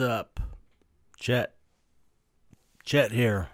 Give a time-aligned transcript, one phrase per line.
[0.00, 0.40] Up?
[1.18, 1.54] Chet.
[2.84, 3.48] Chet here.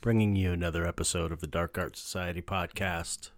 [0.00, 3.30] Bringing you another episode of the Dark Art Society podcast.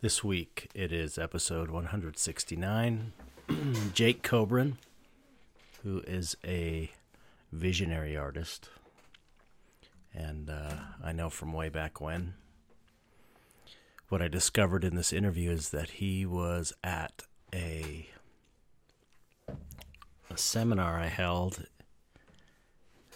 [0.00, 3.12] This week it is episode 169.
[3.92, 4.74] Jake Kobrin,
[5.82, 6.90] who is a
[7.52, 8.70] visionary artist.
[10.14, 12.32] And uh, I know from way back when.
[14.08, 18.08] What I discovered in this interview is that he was at a
[20.36, 21.64] a seminar I held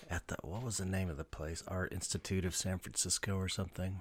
[0.09, 1.63] at the what was the name of the place?
[1.69, 4.01] Art Institute of San Francisco or something.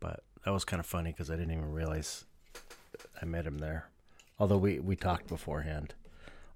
[0.00, 2.24] But that was kind of funny because I didn't even realize
[3.20, 3.90] I met him there.
[4.38, 5.92] Although we we talked beforehand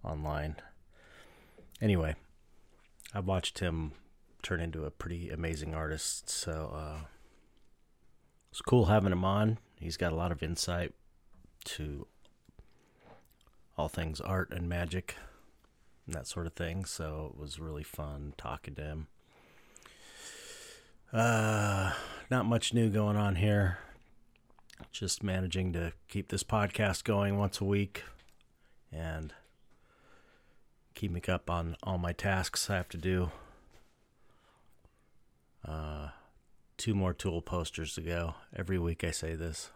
[0.02, 0.56] online.
[1.78, 2.14] Anyway,
[3.12, 3.92] I watched him
[4.42, 6.30] turn into a pretty amazing artist.
[6.30, 7.04] So uh,
[8.50, 9.58] it's cool having him on.
[9.78, 10.94] He's got a lot of insight
[11.64, 12.06] to
[13.76, 15.16] all things art and magic
[16.06, 16.84] and that sort of thing.
[16.84, 19.06] So it was really fun talking to him.
[21.12, 21.92] Uh,
[22.30, 23.78] not much new going on here.
[24.90, 28.02] Just managing to keep this podcast going once a week
[28.92, 29.32] and
[30.94, 33.30] keeping up on all my tasks I have to do.
[35.66, 36.08] Uh,
[36.76, 38.34] two more tool posters to go.
[38.54, 39.70] Every week I say this.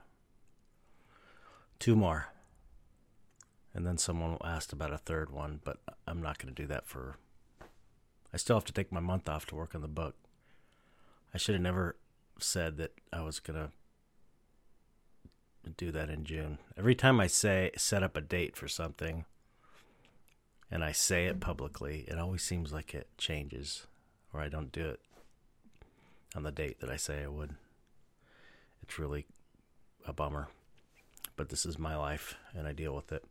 [1.79, 2.29] Two more.
[3.75, 6.87] And then someone asked about a third one, but I'm not going to do that
[6.87, 7.17] for.
[8.33, 10.17] I still have to take my month off to work on the book.
[11.33, 11.97] I should have never
[12.41, 13.71] said that I was going to
[15.77, 16.59] do that in June.
[16.77, 19.25] Every time I say set up a date for something
[20.71, 23.87] and I say it publicly, it always seems like it changes
[24.33, 25.01] or I don't do it
[26.35, 27.55] on the date that I say I would.
[28.83, 29.27] It's really
[30.07, 30.49] a bummer.
[31.37, 33.25] But this is my life and I deal with it.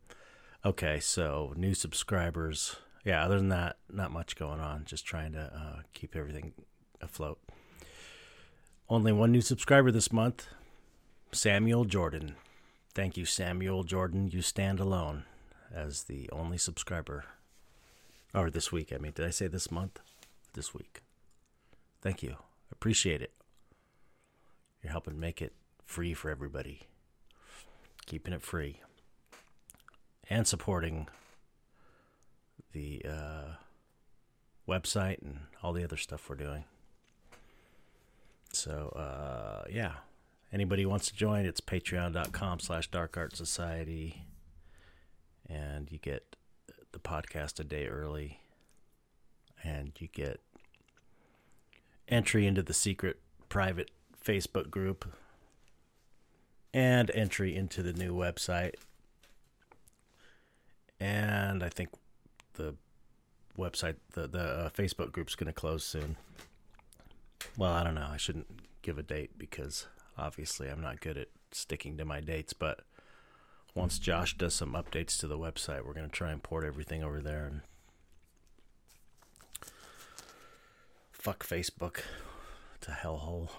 [0.66, 2.76] Okay, so new subscribers.
[3.04, 4.84] Yeah, other than that, not much going on.
[4.84, 6.52] Just trying to uh, keep everything
[7.00, 7.38] afloat.
[8.88, 10.48] Only one new subscriber this month
[11.30, 12.34] Samuel Jordan.
[12.92, 14.30] Thank you, Samuel Jordan.
[14.32, 15.24] You stand alone
[15.72, 17.24] as the only subscriber.
[18.34, 19.12] Or this week, I mean.
[19.14, 20.00] Did I say this month?
[20.54, 21.02] This week.
[22.02, 22.36] Thank you.
[22.72, 23.32] Appreciate it.
[24.82, 25.52] You're helping make it
[25.86, 26.88] free for everybody.
[28.06, 28.80] Keeping it free
[30.30, 31.08] and supporting
[32.72, 33.54] the uh,
[34.68, 36.64] website and all the other stuff we're doing.
[38.52, 39.92] So uh, yeah,
[40.52, 44.24] anybody wants to join, it's patreon.com slash dark society.
[45.48, 46.36] And you get
[46.92, 48.40] the podcast a day early.
[49.64, 50.40] And you get
[52.06, 53.18] entry into the secret
[53.48, 53.90] private
[54.24, 55.10] Facebook group
[56.72, 58.74] and entry into the new website
[61.00, 61.90] and I think
[62.54, 62.74] the
[63.56, 66.16] website, the the uh, Facebook group's going to close soon.
[67.56, 68.08] Well, I don't know.
[68.10, 68.46] I shouldn't
[68.82, 72.52] give a date because obviously I'm not good at sticking to my dates.
[72.52, 72.80] But
[73.74, 77.02] once Josh does some updates to the website, we're going to try and port everything
[77.02, 77.60] over there and
[81.12, 82.00] fuck Facebook
[82.80, 83.50] to hellhole.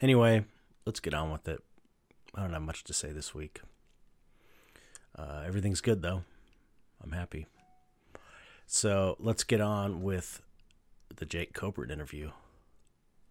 [0.00, 0.44] Anyway,
[0.84, 1.62] let's get on with it.
[2.34, 3.60] I don't have much to say this week.
[5.16, 6.22] Uh, everything's good though.
[7.02, 7.46] I'm happy.
[8.66, 10.40] So let's get on with
[11.16, 12.30] the Jake Kobrin interview.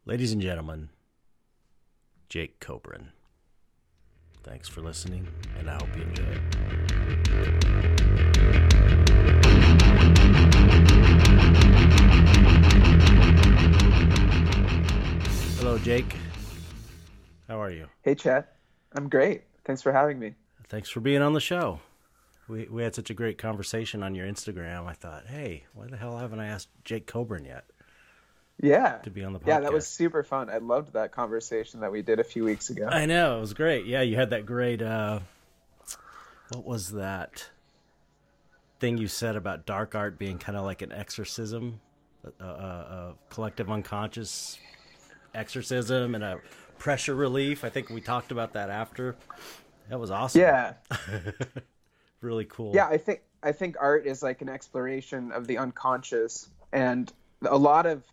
[0.06, 0.89] Ladies and gentlemen,
[2.30, 3.07] Jake Kobrin.
[4.44, 6.42] Thanks for listening, and I hope you enjoy it.
[15.60, 16.16] Hello, Jake.
[17.48, 17.88] How are you?
[18.01, 18.56] Hey, Chet.
[18.94, 19.44] I'm great.
[19.63, 20.33] Thanks for having me
[20.71, 21.81] thanks for being on the show.
[22.47, 24.88] We we had such a great conversation on your Instagram.
[24.88, 27.65] I thought, hey, why the hell haven't I asked Jake Kobrin yet?
[28.59, 29.47] Yeah, to be on the podcast.
[29.47, 30.50] Yeah, that was super fun.
[30.50, 32.88] I loved that conversation that we did a few weeks ago.
[32.89, 33.85] I know it was great.
[33.85, 34.81] Yeah, you had that great.
[34.81, 35.19] uh
[36.53, 37.50] What was that
[38.79, 41.81] thing you said about dark art being kind of like an exorcism,
[42.39, 44.57] a, a, a collective unconscious
[45.33, 46.39] exorcism, and a
[46.77, 47.63] pressure relief?
[47.63, 49.15] I think we talked about that after.
[49.89, 50.42] That was awesome.
[50.42, 50.74] Yeah.
[52.22, 52.74] really cool.
[52.74, 57.12] Yeah, I think I think art is like an exploration of the unconscious and
[57.44, 58.04] a lot of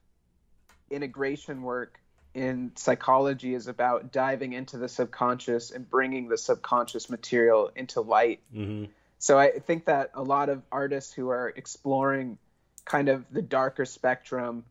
[0.91, 2.01] integration work
[2.35, 8.41] in psychology is about diving into the subconscious and bringing the subconscious material into light.
[8.55, 8.91] Mm-hmm.
[9.19, 12.39] So I think that a lot of artists who are exploring
[12.85, 14.65] kind of the darker spectrum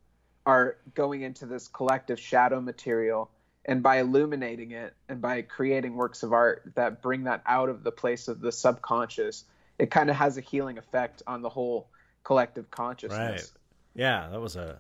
[0.46, 3.30] are going into this collective shadow material
[3.68, 7.84] and by illuminating it and by creating works of art that bring that out of
[7.84, 9.44] the place of the subconscious
[9.78, 11.88] it kind of has a healing effect on the whole
[12.24, 13.54] collective consciousness.
[13.54, 14.02] Right.
[14.02, 14.80] Yeah, that was a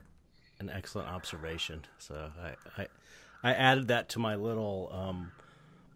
[0.59, 1.85] an excellent observation.
[1.99, 2.87] So I I,
[3.43, 5.31] I added that to my little um,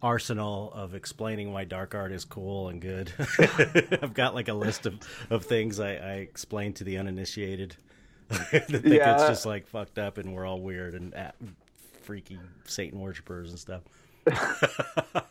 [0.02, 3.12] arsenal of explaining why dark art is cool and good.
[4.02, 4.98] I've got like a list of,
[5.30, 7.76] of things I, I explain to the uninitiated
[8.28, 9.14] that think Yeah.
[9.14, 11.32] it's just like fucked up and we're all weird and uh,
[12.02, 13.82] freaky Satan worshippers and stuff.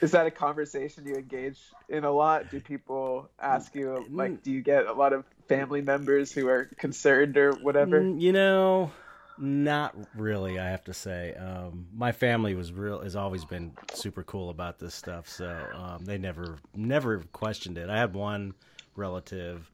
[0.00, 2.50] Is that a conversation you engage in a lot?
[2.50, 4.16] Do people ask you Mm.
[4.16, 8.00] like do you get a lot of family members who are concerned or whatever?
[8.00, 8.90] Mm, You know,
[9.38, 10.58] not really.
[10.58, 14.80] I have to say, um, my family was real has always been super cool about
[14.80, 17.88] this stuff, so um, they never never questioned it.
[17.88, 18.54] I had one
[18.96, 19.70] relative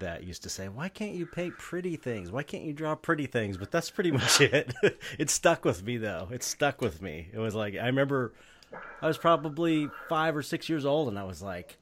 [0.00, 2.30] that used to say, "Why can't you paint pretty things?
[2.30, 4.74] Why can't you draw pretty things?" But that's pretty much it.
[5.18, 6.28] it stuck with me though.
[6.30, 7.28] It stuck with me.
[7.32, 8.32] It was like I remember
[9.00, 11.78] I was probably five or six years old, and I was like,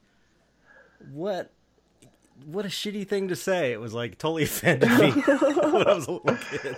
[1.13, 1.51] "What?
[2.47, 6.07] What a shitty thing to say!" It was like totally offended me when I was
[6.07, 6.77] a little kid.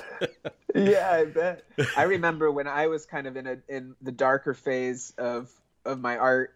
[0.74, 1.64] yeah, I bet.
[1.96, 5.50] I remember when I was kind of in a in the darker phase of
[5.84, 6.54] of my art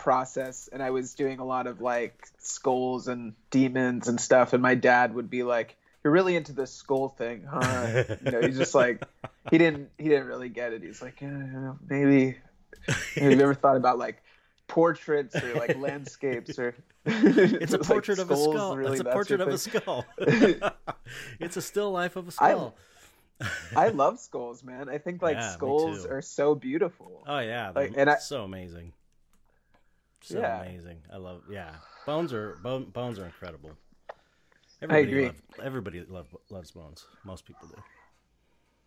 [0.00, 4.62] process and I was doing a lot of like skulls and demons and stuff and
[4.62, 8.04] my dad would be like you're really into this skull thing, huh?
[8.24, 9.06] You know, he's just like
[9.50, 10.82] he didn't he didn't really get it.
[10.82, 12.38] He's like, yeah, maybe
[12.88, 14.22] have you ever thought about like
[14.66, 16.74] portraits or like landscapes or
[17.04, 18.76] It's a like, portrait of a skull.
[18.76, 20.06] really, it's a portrait of a skull.
[21.38, 22.74] it's a still life of a skull.
[23.74, 24.88] I love skulls, man.
[24.88, 27.24] I think like Yeah, skulls are so beautiful.
[27.26, 28.92] Oh yeah, Like, and I- so amazing.
[30.22, 30.62] So Yeah.
[30.62, 30.98] amazing.
[31.12, 31.42] I love.
[31.50, 31.70] Yeah,
[32.06, 33.70] bones are bone, bones are incredible.
[34.82, 35.26] Everybody agree.
[35.26, 37.04] Love, everybody love, loves bones.
[37.24, 37.82] Most people do.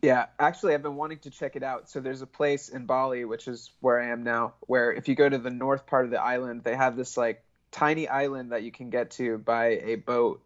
[0.02, 1.90] Yeah, actually, I've been wanting to check it out.
[1.90, 5.16] So there's a place in Bali, which is where I am now, where if you
[5.16, 8.64] go to the north part of the island, they have this like tiny island that
[8.64, 10.44] you can get to by a boat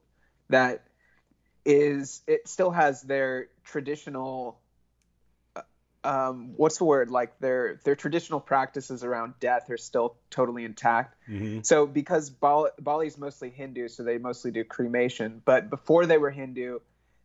[0.49, 0.87] that
[1.65, 4.59] is it still has their traditional
[6.07, 11.18] um what's the word like their their traditional practices around death are still totally intact
[11.30, 11.62] Mm-hmm.
[11.63, 15.42] so because Bali, Bali's mostly Hindu, so they mostly do cremation.
[15.44, 16.80] But before they were Hindu,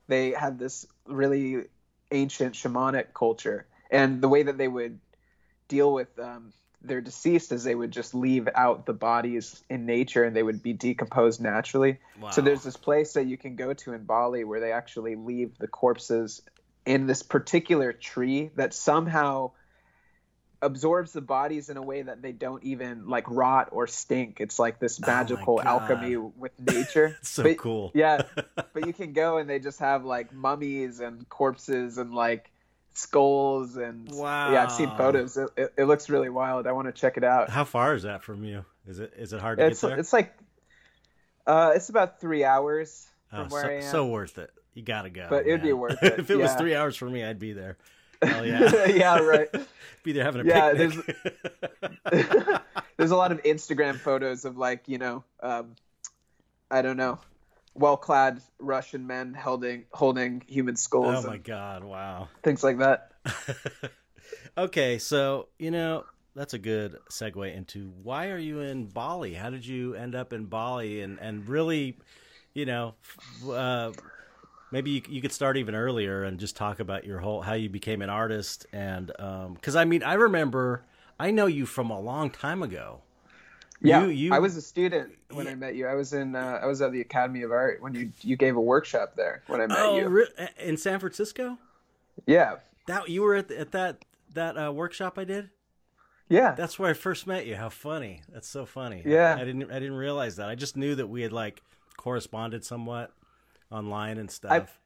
[0.09, 1.67] they had this really
[2.11, 4.99] ancient shamanic culture, and the way that they would
[5.69, 6.53] deal with um,
[6.83, 10.63] their deceased is they would just leave out the bodies in nature, and they would
[10.63, 11.99] be decomposed naturally.
[12.21, 12.31] Wow.
[12.31, 15.57] So there's this place that you can go to in Bali where they actually leave
[15.59, 16.43] the corpses
[16.87, 19.53] in this particular tree that somehow
[20.61, 24.37] absorbs the bodies in a way that they don't even like rot or stink.
[24.41, 25.67] It's like this Oh magical God.
[25.67, 27.17] alchemy with nature.
[27.23, 27.91] So But- cool.
[27.95, 28.23] Yeah,
[28.73, 32.51] but you can go and they just have like mummies and corpses and like
[32.95, 34.53] skulls and wow.
[34.53, 35.37] yeah, I've seen photos.
[35.37, 36.67] It, it, it looks really wild.
[36.67, 37.51] I want to check it out.
[37.51, 38.65] How far is that from you?
[38.87, 39.99] Is it is it hard to It's get there?
[39.99, 40.33] it's like
[41.47, 43.83] uh, it's about three hours from oh, where so, I am.
[43.83, 44.51] so worth it.
[44.75, 45.27] You gotta go.
[45.29, 47.77] But it'd be worth it, if it was three hours for me, I'd be there.
[48.23, 48.87] Hell yeah.
[48.87, 49.49] yeah, right.
[50.05, 51.17] be there having a Yeah, picnic.
[52.97, 55.75] There's a lot of Instagram photos of like you know, um,
[56.71, 57.19] I don't know,
[57.75, 61.85] well-clad Russian men holding holding human skulls oh my god!
[61.85, 62.29] Wow.
[62.43, 63.13] things like that.
[64.57, 69.35] okay, so you know that's a good segue into why are you in Bali?
[69.35, 71.03] How did you end up in Bali?
[71.03, 71.99] And and really,
[72.55, 72.95] you know,
[73.49, 73.93] uh,
[74.73, 77.69] maybe you, you could start even earlier and just talk about your whole how you
[77.69, 78.67] became an artist.
[78.73, 79.07] And
[79.55, 80.85] because I mean, I remember
[81.21, 83.03] I know you from a long time ago.
[83.85, 85.53] Yeah, You- you- I was a student when Yeah.
[85.53, 85.87] I met you.
[85.87, 88.57] I was in uh, I was at the Academy of Art when you you gave
[88.57, 90.09] a workshop there when I met Oh, you.
[90.09, 91.59] re- in San Francisco?
[92.27, 95.51] Yeah, That you were at, at that that uh, workshop I did?
[96.29, 97.57] yeah, That's where I first met you.
[97.57, 98.23] How funny!
[98.33, 99.03] That's so funny.
[99.05, 99.37] Yeah.
[99.39, 100.49] I didn't I didn't realize that.
[100.49, 101.63] I just knew that we had like
[101.97, 103.13] corresponded somewhat
[103.73, 104.79] online and stuff.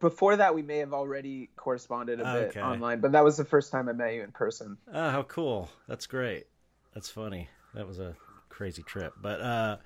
[0.00, 3.72] Before that, we may have already corresponded a bit online, but that was the first
[3.72, 4.76] time I met you in person.
[4.92, 5.70] Oh, how cool!
[5.88, 6.46] That's great.
[6.94, 7.48] That's funny.
[7.74, 8.14] That was a
[8.48, 9.76] crazy trip, but uh,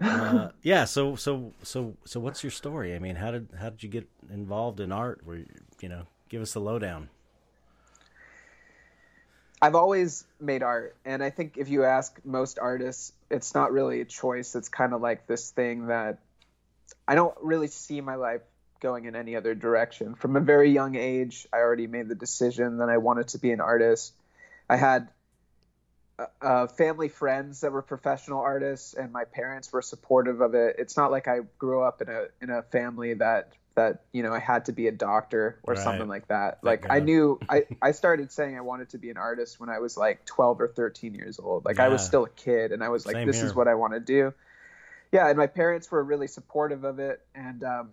[0.00, 0.84] uh, yeah.
[0.84, 2.94] So so so so, what's your story?
[2.94, 5.20] I mean, how did how did you get involved in art?
[5.24, 5.46] Where you,
[5.80, 7.08] you know, give us the lowdown.
[9.62, 14.00] I've always made art, and I think if you ask most artists, it's not really
[14.00, 14.54] a choice.
[14.54, 16.18] It's kind of like this thing that
[17.06, 18.42] I don't really see my life
[18.80, 20.14] going in any other direction.
[20.14, 23.52] From a very young age, I already made the decision that I wanted to be
[23.52, 24.14] an artist.
[24.68, 25.08] I had
[26.18, 30.76] uh, uh, family friends that were professional artists, and my parents were supportive of it.
[30.78, 34.32] It's not like I grew up in a in a family that that you know
[34.32, 35.82] I had to be a doctor or Right.
[35.82, 36.58] something like that.
[36.62, 39.78] Like I knew I I started saying I wanted to be an artist when I
[39.78, 41.64] was like 12 or 13 years old.
[41.64, 43.46] Like I was still a kid and I was like Same this here.
[43.46, 44.34] is what I want to do.
[45.12, 47.90] Yeah, and my parents were really supportive of it and um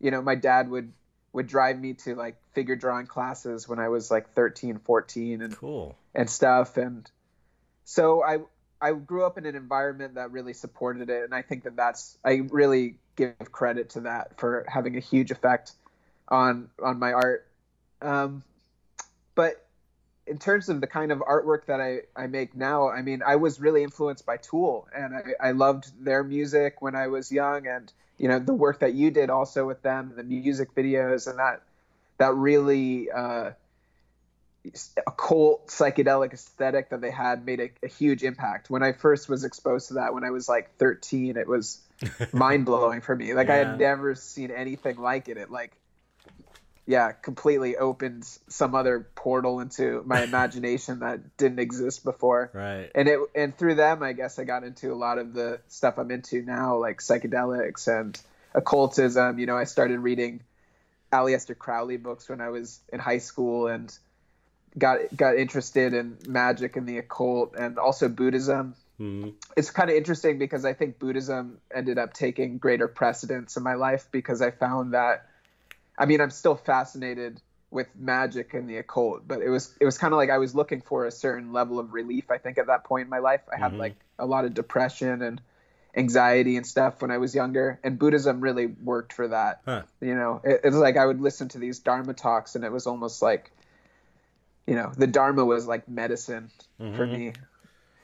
[0.00, 0.92] you know my dad would
[1.32, 5.56] would drive me to like figure drawing classes when I was like 13, 14 and
[5.56, 5.96] Cool.
[6.14, 7.08] and stuff and
[7.84, 8.38] so i
[8.80, 12.16] i grew up in an environment that really supported it and i think that that's
[12.24, 15.72] i really give credit to that for having a huge effect
[16.28, 17.46] on on my art
[18.02, 18.42] um
[19.34, 19.66] but
[20.30, 23.36] in terms of the kind of artwork that I, I make now, I mean, I
[23.36, 27.66] was really influenced by Tool, and I, I loved their music when I was young,
[27.66, 31.38] and you know the work that you did also with them, the music videos, and
[31.40, 31.62] that
[32.18, 33.50] that really uh,
[35.06, 38.70] occult psychedelic aesthetic that they had made a, a huge impact.
[38.70, 41.80] When I first was exposed to that, when I was like 13, it was
[42.32, 43.34] mind blowing for me.
[43.34, 45.38] Like I had never seen anything like it.
[45.38, 45.72] It like
[46.90, 52.50] yeah, completely opened some other portal into my imagination that didn't exist before.
[52.52, 52.90] Right.
[52.92, 55.98] And it and through them I guess I got into a lot of the stuff
[55.98, 58.20] I'm into now, like psychedelics and
[58.54, 59.38] occultism.
[59.38, 60.40] You know, I started reading
[61.12, 63.96] Aleister Crowley books when I was in high school and
[64.76, 69.32] got got interested in magic and the occult and also Buddhism Mhm.
[69.56, 73.74] it's kind of interesting because I think Buddhism ended up taking greater precedence in my
[73.74, 75.26] life because I found that
[76.00, 77.40] I mean I'm still fascinated
[77.70, 80.54] with magic and the occult but it was it was kind of like I was
[80.54, 83.42] looking for a certain level of relief I think at that point in my life
[83.52, 83.78] I had Mhm.
[83.78, 85.40] like a lot of depression and
[85.96, 89.82] anxiety and stuff when I was younger and Buddhism really worked for that Huh.
[90.00, 92.72] you know it, it was like I would listen to these dharma talks and it
[92.72, 93.52] was almost like
[94.66, 97.12] you know the dharma was like medicine for Mhm.
[97.12, 97.32] me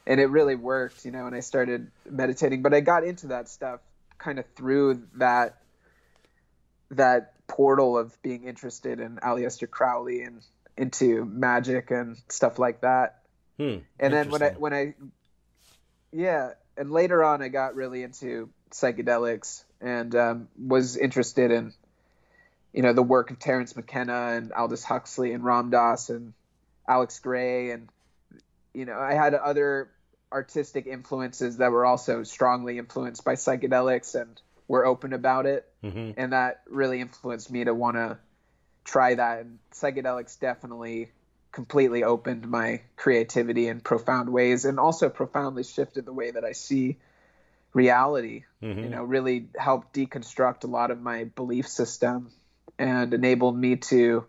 [0.06, 3.48] and it really worked you know and i started meditating but i got into that
[3.48, 3.80] stuff
[4.18, 5.58] kind of through that
[6.90, 10.42] that portal of being interested in Aleister Crowley and
[10.76, 13.22] into magic and stuff like that
[13.58, 13.76] Hmm.
[13.98, 14.94] and then when I when I
[16.12, 21.72] yeah, and later on I got really into psychedelics and um, was interested in
[22.74, 26.34] you know the work of Terence McKenna and Aldous Huxley and Ram Dass and
[26.86, 27.88] Alex Grey and
[28.74, 29.90] you know I had other
[30.30, 34.38] artistic influences that were also strongly influenced by psychedelics and
[34.68, 36.14] were open about it Mhm.
[36.16, 38.18] and that really influenced me to want to
[38.84, 41.10] try that and psychedelics definitely
[41.52, 46.52] completely opened my creativity in profound ways and also profoundly shifted the way that I
[46.52, 46.98] see
[47.72, 48.82] reality Mhm.
[48.84, 52.30] you know really helped deconstruct a lot of my belief system
[52.78, 54.24] and enabled me to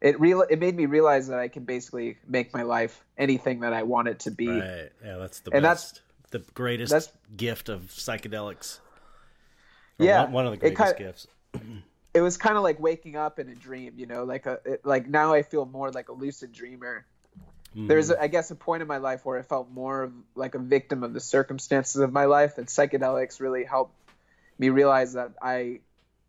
[0.00, 3.72] it real it made me realize that I can basically make my life anything that
[3.72, 4.90] I want it to be Right.
[5.04, 5.94] Yeah, that's the And best.
[5.94, 8.80] that's- the greatest that's- gift of psychedelics.
[9.98, 11.26] Yeah, one, one of the greatest kinda- gifts.
[12.14, 14.84] it was kind of like waking up in a dream, you know, like a it,
[14.84, 17.06] like now I feel more like a lucid dreamer.
[17.76, 17.88] Mhm.
[17.88, 20.58] There's I guess a point in my life where I felt more of like a
[20.60, 23.94] victim of the circumstances of my life, and psychedelics really helped
[24.58, 25.80] me realize that I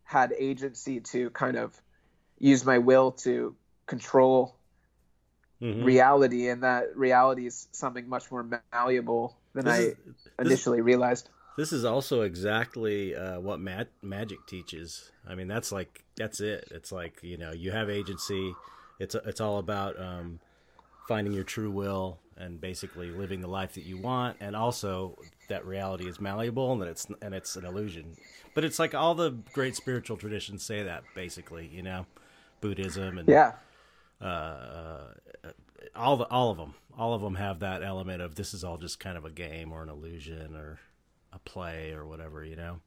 [0.04, 1.80] had agency to kind of
[2.38, 3.54] use my will to
[3.86, 4.54] control
[5.62, 5.84] Mhm.
[5.84, 9.96] reality, and that reality is something much more malleable than This I is-
[10.38, 11.28] initially realized.
[11.56, 15.10] This is also exactly uh, what ma- magic teaches.
[15.26, 16.68] I mean, that's like that's it.
[16.70, 18.54] It's like you know you have agency.
[18.98, 20.40] It's it's all about um,
[21.08, 25.16] finding your true will and basically living the life that you want, and also
[25.48, 28.16] that reality is malleable and that it's and it's an illusion.
[28.54, 31.66] But it's like all the great spiritual traditions say that basically.
[31.72, 32.06] You know,
[32.60, 33.52] Buddhism and Yeah.
[34.20, 35.12] uh,
[35.94, 38.78] all the all of them all of them have that element of this is all
[38.78, 40.78] just kind of a game or an illusion or
[41.32, 42.80] a play or whatever you know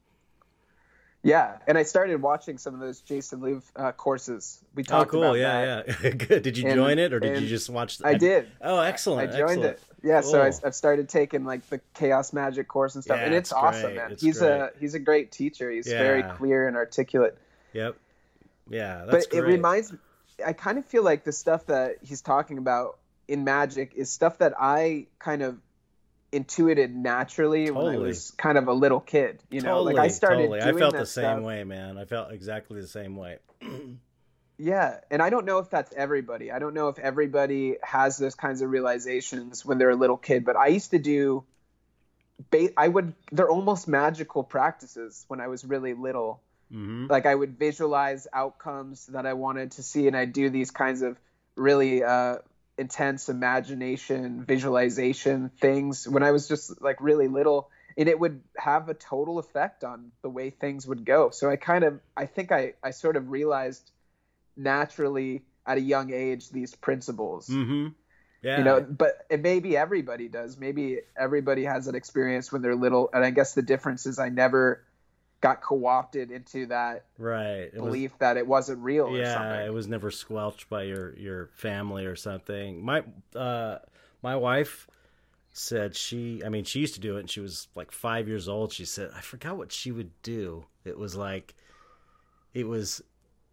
[1.21, 4.63] Yeah, and I started watching some of those Jason Louv uh, courses.
[4.73, 5.87] We oh talked cool about yeah that.
[5.87, 6.09] yeah Yeah.
[6.27, 8.47] good did you And- join it or did you just watch the, I did.
[8.61, 9.65] oh excellent I joined excellent.
[9.77, 9.83] it.
[10.01, 13.33] Yeah, so I, I've started taking like the chaos magic course and stuff, Yeah, and
[13.35, 13.95] it's, it's awesome, great.
[13.97, 14.11] man.
[14.13, 14.49] It's he's great.
[14.51, 15.69] a he's a great teacher.
[15.69, 17.37] He's very clear and articulate.
[17.73, 17.95] yep
[18.69, 19.91] yeah that's but it reminds.
[19.91, 19.97] me
[20.45, 24.37] I kind of feel like the stuff that he's talking about in magic is stuff
[24.37, 25.57] that I kind of
[26.31, 29.41] intuited naturally when I was kind of a little kid.
[29.49, 30.59] You know, totally, like I started totally.
[30.59, 31.43] doing I felt the same stuff.
[31.43, 33.37] way man I felt exactly the same way
[34.61, 36.51] Yeah, and I don't know if that's everybody.
[36.51, 40.43] I don't know if everybody has those kinds of realizations when they're a little kid,
[40.43, 41.45] but I used to do
[42.77, 46.41] I would they're almost magical practices when I was really little.
[46.71, 50.71] hmm Like I would visualize outcomes that I wanted to see and I do these
[50.71, 51.17] kinds of
[51.55, 52.37] really uh
[52.79, 57.69] intense imagination visualization things when I was just like really little
[57.99, 61.31] and it would have a total effect on the way things would go.
[61.31, 63.91] So I kind of, I think I, I sort of realized
[64.55, 67.49] naturally at a young age these principles.
[67.49, 67.89] Mm-hmm.
[68.41, 68.57] Yeah.
[68.59, 70.57] You know, but it maybe everybody does.
[70.57, 73.09] Maybe everybody has that experience when they're little.
[73.13, 74.81] And I guess the difference is I never
[75.41, 79.15] got co-opted into that right belief was, that it wasn't real.
[79.15, 82.83] Yeah, it was never squelched by your your family or something.
[82.83, 83.03] My
[83.35, 83.79] uh,
[84.21, 84.87] my wife
[85.51, 88.47] said she, I mean, she used to do it, and she was like five years
[88.47, 88.71] old.
[88.71, 90.65] She said, I forgot what she would do.
[90.85, 91.55] It was like,
[92.53, 93.01] it was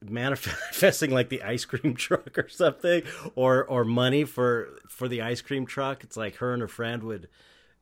[0.03, 3.03] manifesting like the ice cream truck or something,
[3.35, 6.05] or or money for for the ice cream truck.
[6.05, 7.29] It's like her and her friend would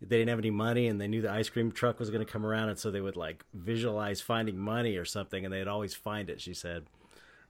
[0.09, 2.31] they didn't have any money and they knew the ice cream truck was going to
[2.31, 5.95] come around and so they would like visualize finding money or something and they'd always
[5.95, 6.85] find it she said.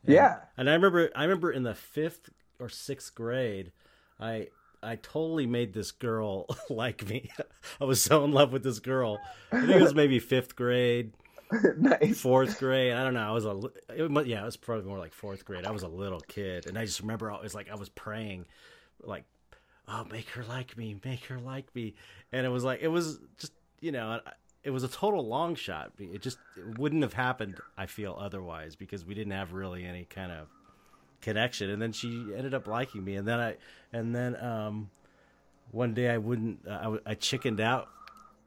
[0.05, 0.37] And, yeah.
[0.57, 3.73] and i remember i remember in the fifth or sixth grade
[4.21, 4.49] i
[4.83, 7.31] i totally made this girl like me.
[7.81, 9.19] I was so in love with this girl.
[9.51, 11.13] I think it was maybe fifth grade
[11.79, 12.21] nice.
[12.21, 15.13] fourth grade i don't know i was a it, yeah it was probably more like
[15.13, 15.67] fourth grade.
[15.67, 18.47] I was a little kid and i just remember it was like i was praying
[19.03, 19.25] like
[19.89, 21.95] oh, make her like me, make her like me.
[22.33, 24.21] And it was like, it was just, you know,
[24.63, 25.93] it was a total long shot.
[25.99, 30.05] It just it wouldn't have happened, I feel, otherwise, because we didn't have really any
[30.05, 30.49] kind of
[31.21, 31.71] connection.
[31.71, 33.17] And then she ended up liking me.
[33.17, 33.57] And then I,
[33.93, 34.91] and then, um,
[35.71, 37.89] one day I wouldn't, uh, I, I chickened out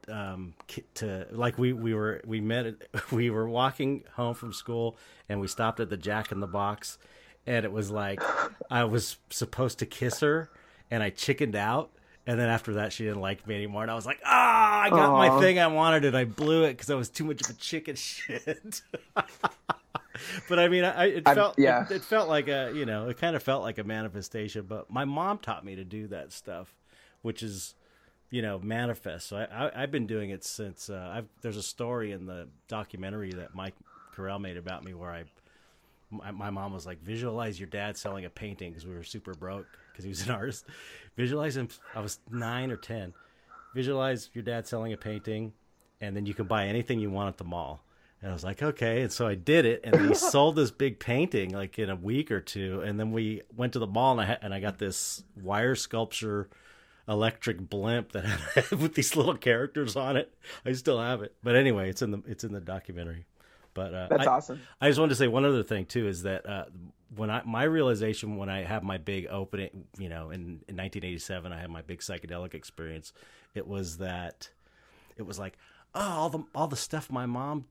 [0.08, 0.54] um
[0.94, 2.74] to like we we were we met
[3.12, 4.96] we were walking home from school
[5.28, 6.96] and we stopped at the jack in the box
[7.46, 8.22] and it was like
[8.70, 10.50] i was supposed to kiss her
[10.90, 11.90] and I chickened out.
[12.26, 13.82] And then after that, she didn't like me anymore.
[13.82, 15.30] And I was like, ah, I got Aww.
[15.30, 17.54] my thing I wanted, and I blew it because I was too much of a
[17.54, 18.82] chicken shit.
[19.14, 21.86] but I mean, I, it felt yeah.
[21.86, 24.66] It, it, felt like a you know, it kind of felt like a manifestation.
[24.68, 26.74] But my mom taught me to do that stuff,
[27.22, 27.74] which is
[28.28, 29.28] you know manifest.
[29.28, 30.90] So I, I have been doing it since.
[30.90, 33.74] Uh, I've, there's a story in the documentary that Mike
[34.14, 35.24] Correll made about me where I
[36.10, 39.34] my, my mom was like, visualize your dad selling a painting because we were super
[39.34, 39.66] broke
[39.98, 40.64] because he was an artist.
[41.16, 41.68] Visualize him.
[41.94, 43.12] I was nine or ten.
[43.74, 45.52] Visualize your dad selling a painting,
[46.00, 47.84] and then you can buy anything you want at the mall.
[48.20, 49.02] And I was like, okay.
[49.02, 52.30] And so I did it, and he sold this big painting like in a week
[52.30, 52.80] or two.
[52.80, 56.48] And then we went to the mall, and I and I got this wire sculpture
[57.08, 60.32] electric blimp that had with these little characters on it.
[60.64, 63.26] I still have it, but anyway, it's in the it's in the documentary.
[63.78, 64.60] But uh, that's I, awesome.
[64.80, 66.64] I just wanted to say one other thing too is that uh,
[67.14, 71.52] when I my realization when I had my big opening, you know, in, in 1987,
[71.52, 73.12] I had my big psychedelic experience.
[73.54, 74.50] It was that
[75.16, 75.56] it was like,
[75.94, 77.66] oh, all the all the stuff my mom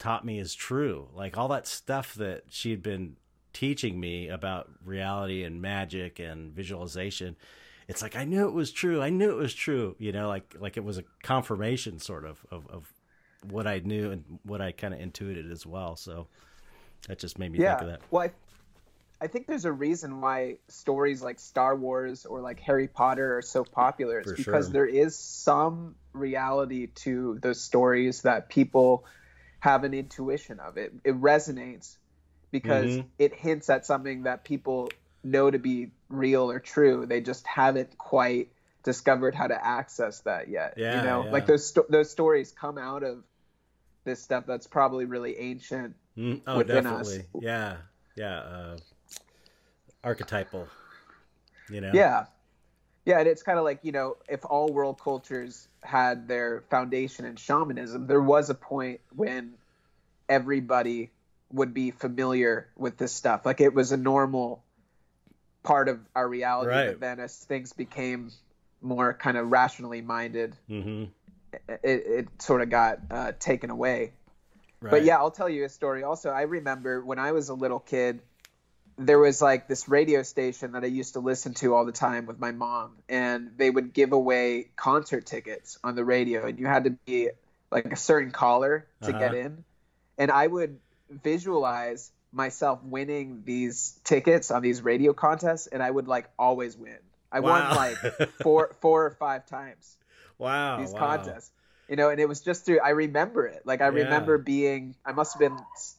[0.00, 1.06] taught me is true.
[1.14, 3.16] Like all that stuff that she'd been
[3.52, 7.36] teaching me about reality and magic and visualization
[7.90, 9.02] it's like I knew it was true.
[9.02, 9.96] I knew it was true.
[9.98, 12.92] You know, like like it was a confirmation sort of of, of
[13.48, 15.96] what I knew and what I kind of intuited as well.
[15.96, 16.26] So
[17.08, 17.76] that just made me yeah.
[17.76, 18.00] think of that.
[18.10, 18.32] Well, I,
[19.22, 23.42] I think there's a reason why stories like Star Wars or like Harry Potter are
[23.42, 24.20] so popular.
[24.20, 24.72] It's For because sure.
[24.72, 29.04] there is some reality to those stories that people
[29.60, 30.78] have an intuition of.
[30.78, 31.96] It it resonates
[32.50, 33.08] because mm-hmm.
[33.18, 34.90] it hints at something that people
[35.22, 37.06] know to be real or true.
[37.06, 38.50] They just haven't quite
[38.82, 40.74] discovered how to access that yet.
[40.76, 41.30] Yeah, you know, yeah.
[41.30, 43.22] like those sto- those stories come out of
[44.10, 47.18] this stuff that's probably really ancient mm, oh, within definitely.
[47.18, 47.24] us.
[47.40, 47.76] Yeah,
[48.16, 48.76] yeah, uh,
[50.02, 50.68] archetypal.
[51.70, 51.92] You know.
[51.94, 52.26] Yeah,
[53.04, 57.24] yeah, and it's kind of like you know, if all world cultures had their foundation
[57.24, 59.54] in shamanism, there was a point when
[60.28, 61.10] everybody
[61.52, 63.46] would be familiar with this stuff.
[63.46, 64.62] Like it was a normal
[65.62, 66.70] part of our reality.
[66.70, 66.86] Right.
[66.88, 68.32] But then as things became
[68.82, 71.04] more kind of rationally minded, mm-hmm
[71.68, 74.12] it, it sort of got uh, taken away.
[74.80, 74.90] Right.
[74.90, 76.04] But yeah, I'll tell you a story.
[76.04, 78.20] Also, I remember when I was a little kid,
[78.96, 82.26] there was like this radio station that I used to listen to all the time
[82.26, 86.66] with my mom, and they would give away concert tickets on the radio, and you
[86.66, 87.30] had to be
[87.70, 89.18] like a certain caller to uh-huh.
[89.18, 89.64] get in.
[90.18, 96.08] And I would visualize myself winning these tickets on these radio contests, and I would
[96.08, 96.98] like always win.
[97.32, 97.68] I wow.
[97.68, 99.96] won like four, four or five times.
[100.40, 100.80] Wow.
[100.80, 100.98] These wow.
[100.98, 101.50] contests.
[101.88, 103.62] You know, and it was just through I remember it.
[103.64, 104.04] Like I yeah.
[104.04, 105.58] remember being I must have been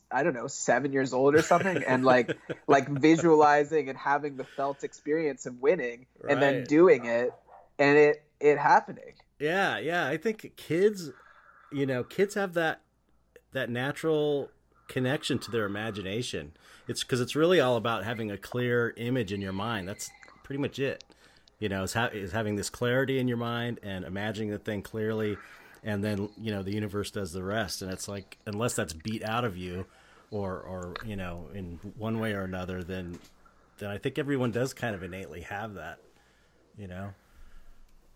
[0.10, 4.46] I don't know, 7 years old or something and like like visualizing and having the
[4.46, 6.34] felt experience of winning right.
[6.34, 7.34] and then doing it
[7.78, 9.14] and it it happening.
[9.40, 10.08] Yeah, yeah.
[10.08, 11.12] I think kids,
[11.72, 12.82] you know, kids have that
[13.52, 14.50] that natural
[14.88, 16.54] connection to their imagination.
[16.88, 19.88] It's because it's really all about having a clear image in your mind.
[19.88, 20.10] That's
[20.44, 21.04] pretty much it.
[21.62, 24.82] You know, is, ha- is having this clarity in your mind and imagining the thing
[24.82, 25.38] clearly,
[25.84, 27.82] and then you know the universe does the rest.
[27.84, 29.86] And it's like unless that's beat out of you,
[30.32, 33.20] or or you know in one way or another, then
[33.78, 36.00] then I think everyone does kind of innately have that.
[36.78, 37.14] You know.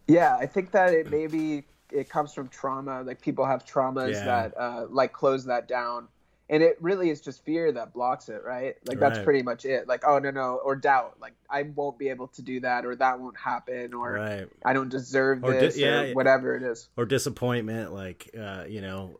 [0.07, 3.03] Yeah, I think that it maybe it comes from trauma.
[3.03, 4.25] Like people have traumas Yeah.
[4.25, 6.07] that uh, like close that down,
[6.49, 8.75] and it really is just fear that blocks it, right?
[8.85, 9.23] Like that's Right.
[9.25, 9.87] pretty much it.
[9.87, 11.17] Like oh no no, or doubt.
[11.19, 14.47] Like I won't be able to do that, or that won't happen, or Right.
[14.63, 16.87] I don't deserve Or di- this, yeah, or whatever it is.
[16.97, 19.19] or disappointment like uh, you know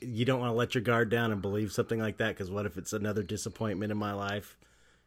[0.00, 2.66] you don't want to let your guard down and believe something like that because what
[2.66, 4.56] if it's another disappointment in my life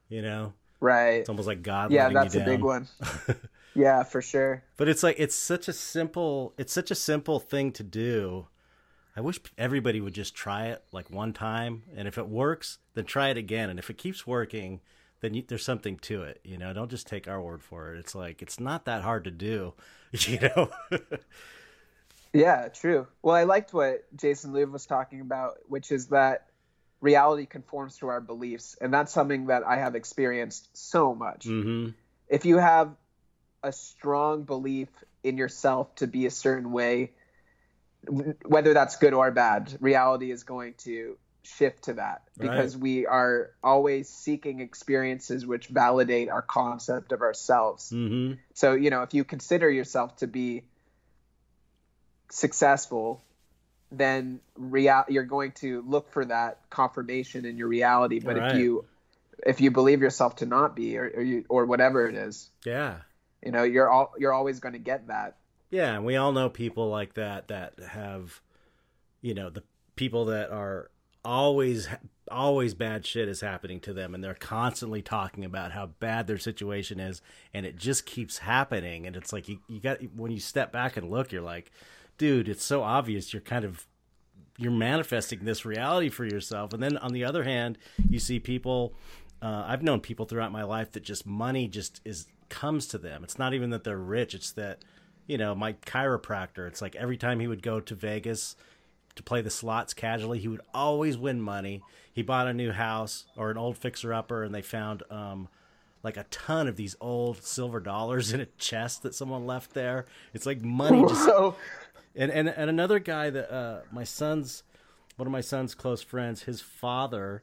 [0.08, 1.16] you know Right.
[1.20, 2.88] it's almost like god Yeah, that's a big one.
[3.76, 4.64] yeah, for sure.
[4.78, 8.48] but it's like it's such a simple it's such a simple thing to do
[9.16, 13.06] i wish everybody would just try it like one time and if it works then
[13.06, 14.82] try it again and if it keeps working
[15.22, 18.00] then you, there's something to it you know don't just take our word for it
[18.00, 19.74] it's like it's not that hard to do
[20.12, 20.70] you know
[22.34, 23.08] Yeah, true.
[23.22, 26.48] Well, I liked what Jason Louv was talking about, which is that
[27.00, 31.46] reality conforms to our beliefs, and that's something that I have experienced so much.
[31.46, 31.90] hmm
[32.28, 32.94] If you have
[33.64, 34.90] a strong belief
[35.24, 37.14] in yourself to be a certain way,
[38.10, 43.52] whether that's good or bad, reality is going to shift to that because we are
[43.64, 47.90] always seeking experiences which validate our concept of ourselves.
[47.90, 50.64] hmm So, you know, if you consider yourself to be
[52.32, 53.24] successful,
[53.92, 58.20] then real you're going to look for that confirmation in your reality.
[58.20, 58.52] But Right.
[58.52, 58.86] if you
[59.46, 63.02] if you believe yourself to not be or, or you or whatever it is, yeah
[63.46, 65.38] you know, you're all you're always going to get that.
[65.70, 68.42] Yeah, and we all know people like that that have,
[69.22, 69.64] you know, the
[69.96, 70.90] people that are
[71.24, 71.88] always
[72.32, 76.38] always bad shit is happening to them and they're constantly talking about how bad their
[76.40, 77.22] situation is
[77.54, 80.98] and it just keeps happening and it's like you, you got when you step back
[80.98, 81.72] and look you're like
[82.18, 83.86] dude it's so obvious you're kind of
[84.58, 86.72] you're manifesting this reality for yourself.
[86.74, 87.78] And then on the other hand
[88.10, 88.94] you see people
[89.42, 93.24] uh, i've known people throughout my life that just money just is comes to them.
[93.24, 94.84] It's not even that they're rich it's that
[95.28, 96.68] you know my chiropractor.
[96.68, 98.56] It's like every time he would go to vegas
[99.16, 101.82] to play the slots casually he would always win money.
[102.12, 105.48] He bought a new house or an old fixer upper and they found um
[106.04, 110.06] like a ton of these old silver dollars in a chest that someone left there.
[110.34, 111.56] It's like money just So
[112.16, 114.64] and and and another guy that uh, my son's
[115.18, 117.42] one of my son's close friends, his father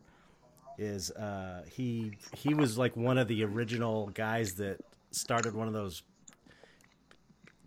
[0.79, 4.79] is uh, he he was like one of the original guys that
[5.11, 6.03] started one of those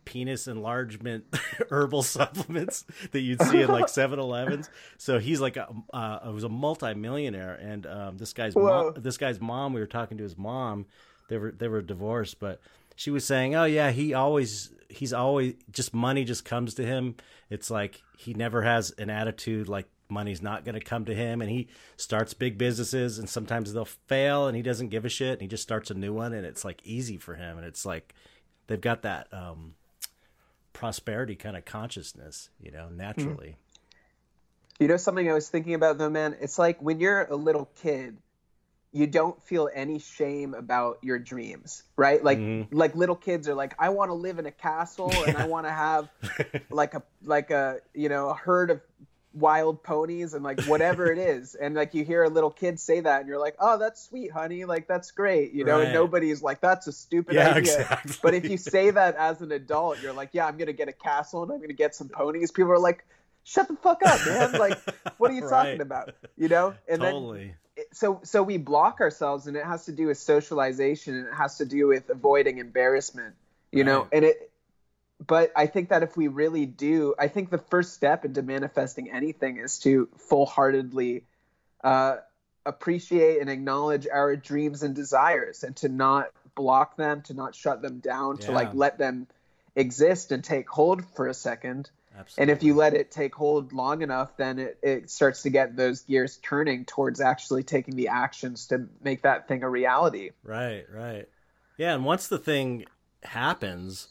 [0.06, 1.26] penis enlargement
[1.70, 4.70] herbal supplements that you'd see in like 7-Elevens.
[4.98, 9.42] So he's like a uh, was a multimillionaire and um, this guy's mom, this guy's
[9.42, 10.86] mom we were talking to his mom
[11.28, 12.60] they were they were divorced but
[12.96, 17.16] she was saying oh yeah he always he's always just money just comes to him
[17.50, 21.42] it's like he never has an attitude like money's not going to come to him
[21.42, 25.34] and he starts big businesses and sometimes they'll fail and he doesn't give a shit
[25.34, 27.86] and he just starts a new one and it's like easy for him and it's
[27.86, 28.14] like
[28.68, 29.74] they've got that um
[30.76, 33.56] prosperity kind of consciousness you know naturally
[34.78, 36.36] You know something I was thinking about though, man?
[36.42, 38.18] It's like when you're a little kid,
[38.92, 42.22] you don't feel any shame about your dreams, right?
[42.22, 42.68] Like Mhm.
[42.72, 45.66] like little kids are like, I want to live in a castle and I want
[45.66, 46.10] to have
[46.70, 48.82] like a like a you know a herd of
[49.36, 53.02] wild ponies and like whatever it is and like you hear a little kid say
[53.02, 55.86] that and you're like oh that's sweet honey like that's great you know Right.
[55.86, 59.42] and nobody's like that's a stupid yeah idea exactly but if you say that as
[59.42, 62.10] an adult, you're like, yeah, I'm gonna get a castle and I'm gonna get some
[62.10, 62.52] ponies.
[62.52, 63.06] People are like,
[63.44, 64.54] shut the fuck up, man.
[64.54, 64.80] Like,
[65.18, 66.14] what are you talking about?
[66.38, 66.76] You know?
[66.90, 71.16] And totally then so so we block ourselves, and it has to do with socialization,
[71.16, 73.36] and it has to do with avoiding embarrassment.
[73.72, 74.52] You know, and it.
[75.26, 79.10] But I think that if we really do, I think the first step into manifesting
[79.10, 81.24] anything is to full-heartedly
[81.84, 82.18] uh,
[82.66, 87.82] appreciate and acknowledge our dreams and desires and to not block them to not shut
[87.82, 89.28] them down to like let them
[89.76, 91.90] exist and take hold for a second.
[92.18, 95.50] Absolutely and if you let it take hold long enough then it, it starts to
[95.50, 100.32] get those gears turning towards actually taking the actions to make that thing a reality.
[100.44, 101.28] Right, right.
[101.78, 102.86] Yeah, and once the thing
[103.22, 104.08] happens,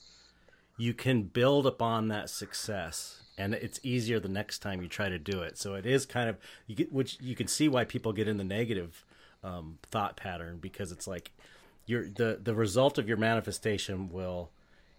[0.77, 5.19] you can build upon that success and it's easier the next time you try to
[5.19, 5.59] do it.
[5.59, 8.37] So it is kind of you get which you can see why people get in
[8.37, 9.05] the negative
[9.43, 11.33] um, thought pattern because it's like
[11.87, 14.51] your the the result of your manifestation will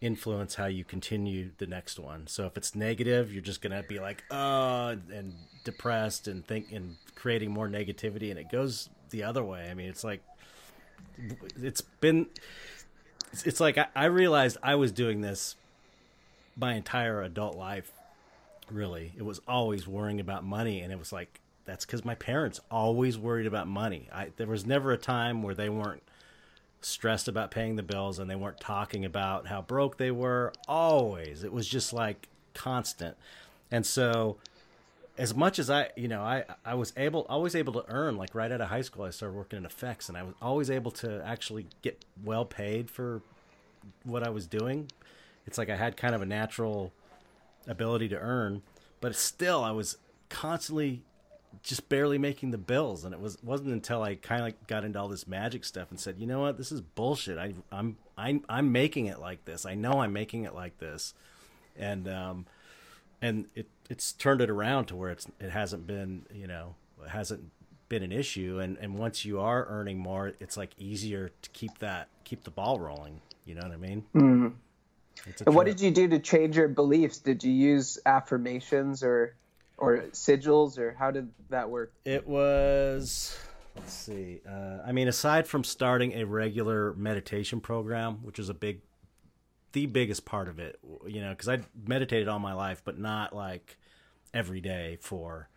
[0.02, 2.28] influence how you continue the next one.
[2.28, 5.34] So if it's negative, you're just gonna be like, uh, and
[5.64, 9.70] depressed and think and creating more negativity, and it goes the other way.
[9.70, 10.22] I mean, it's like
[11.62, 12.28] it's been
[13.32, 15.56] it's, like I realized I was doing this
[16.58, 17.92] my entire adult life
[18.72, 22.60] Really, it was always worrying about money, and it was like that's because my parents
[22.72, 24.10] always worried about money.
[24.12, 26.02] I there was never a time where they weren't
[26.82, 30.52] stressed about paying the bills and they weren't talking about how broke they were.
[30.68, 33.18] Always, it was just like constant,
[33.70, 34.38] and so
[35.18, 38.18] as much as I, you know, I, I was able, always able to earn.
[38.18, 40.72] Like right out of high school, I started working in effects, and I was always
[40.72, 43.22] able to actually get well paid for
[44.04, 44.90] what I was doing.
[45.46, 46.94] It's like I had kind of a natural
[47.68, 48.62] ability to earn,
[49.02, 49.98] but still, I was
[50.30, 51.04] constantly
[51.64, 53.06] just barely making the bills.
[53.06, 56.00] And it was wasn't until I kind of got into all this magic stuff and
[56.00, 57.38] said, you know what, this is bullshit.
[57.38, 59.66] I, I'm I'm I'm making it like this.
[59.66, 61.14] I know I'm making it like this,
[61.78, 62.46] and um,
[63.22, 67.10] and it it's turned it around to where it's it hasn't been you know it
[67.10, 67.52] hasn't
[67.90, 71.78] been an issue and and once you are earning more it's like easier to keep
[71.80, 74.54] that keep the ball rolling you know what i mean mm.
[75.46, 77.20] And what did you do to change your beliefs?
[77.20, 79.36] Did you use affirmations or
[79.78, 81.94] or sigils or how did that work?
[82.06, 83.38] It was
[83.76, 88.54] let's see uh, i mean aside from starting a regular meditation program which is a
[88.54, 88.80] big
[89.76, 93.36] the biggest part of it, you know, because I meditated all my life, but not
[93.36, 93.78] like
[94.34, 95.50] every day for,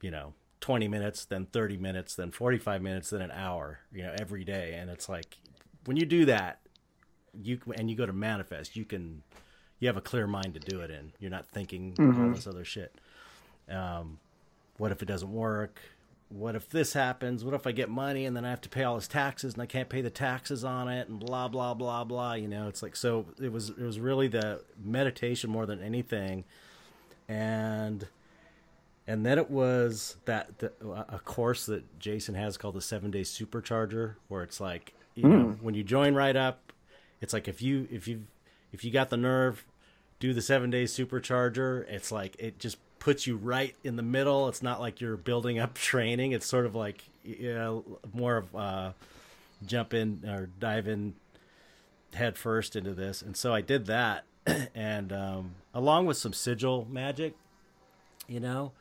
[0.00, 4.12] you know, 20 minutes, then 30 minutes, then 45 minutes, then an hour, you know,
[4.20, 4.74] every day.
[4.76, 5.38] And it's like
[5.84, 6.58] when you do that,
[7.42, 9.22] you and you go to manifest, you can,
[9.78, 11.12] you have a clear mind to do it in.
[11.18, 12.24] You're not thinking mm-hmm.
[12.24, 12.94] all this other shit.
[13.70, 14.18] Um,
[14.76, 15.80] what if it doesn't work?
[16.30, 17.44] what if this happens?
[17.44, 19.62] What if I get money and then I have to pay all his taxes and
[19.62, 22.34] I can't pay the taxes on it and blah blah blah blah.
[22.34, 23.26] You know, it's like so.
[23.40, 26.44] It was it was really the meditation more than anything,
[27.28, 28.06] and
[29.06, 30.72] and then it was that the,
[31.08, 35.30] a course that Jason has called the Seven Day Supercharger, where it's like you mm.
[35.30, 36.72] know when you join right up,
[37.20, 38.24] it's like if you if you
[38.72, 39.64] if you got the nerve,
[40.20, 41.88] do the Seven Day Supercharger.
[41.88, 44.48] It's like it just puts you right in the middle.
[44.48, 46.32] It's not like you're building up training.
[46.32, 48.92] It's sort of like know, more of uh,
[49.66, 51.14] jump in or dive in
[52.14, 53.22] head first into this.
[53.22, 54.24] And so I did that,
[54.74, 57.34] and um, along with some sigil magic,
[58.26, 58.72] you know,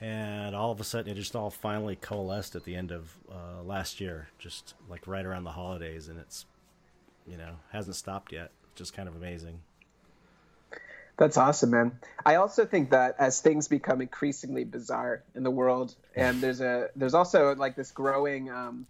[0.00, 3.62] and all of a sudden it just all finally coalesced at the end of uh,
[3.62, 6.46] last year, just like right around the holidays, and it's
[7.26, 8.50] you know hasn't stopped yet.
[8.74, 9.60] Just kind of amazing.
[11.16, 11.92] That's awesome, man.
[12.26, 16.88] I also think that as things become increasingly bizarre in the world, and there's a
[16.96, 18.86] there's also like this growing um,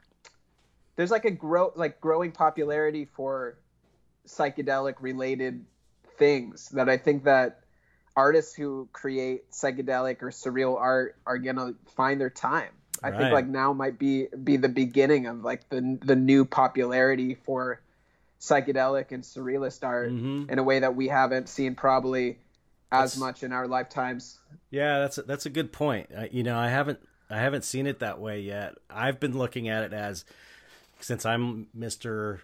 [0.97, 3.57] there's like a grow like growing popularity for
[4.27, 5.65] psychedelic related
[6.19, 7.61] things that I think that
[8.17, 12.71] artists who create psychedelic or surreal art are gonna find their time.
[13.03, 13.19] I right.
[13.19, 17.81] think like now might be be the beginning of like the the new popularity for
[18.45, 20.51] psychedelic and surrealist art mm-hmm.
[20.51, 22.39] in a way that we haven't seen probably
[22.93, 24.39] as that's, much in our lifetimes.
[24.71, 26.11] Yeah, that's a, that's a good point.
[26.17, 28.75] Uh, you know, I haven't I haven't seen it that way yet.
[28.91, 30.25] I've been looking at it as
[31.01, 32.43] since I'm Mister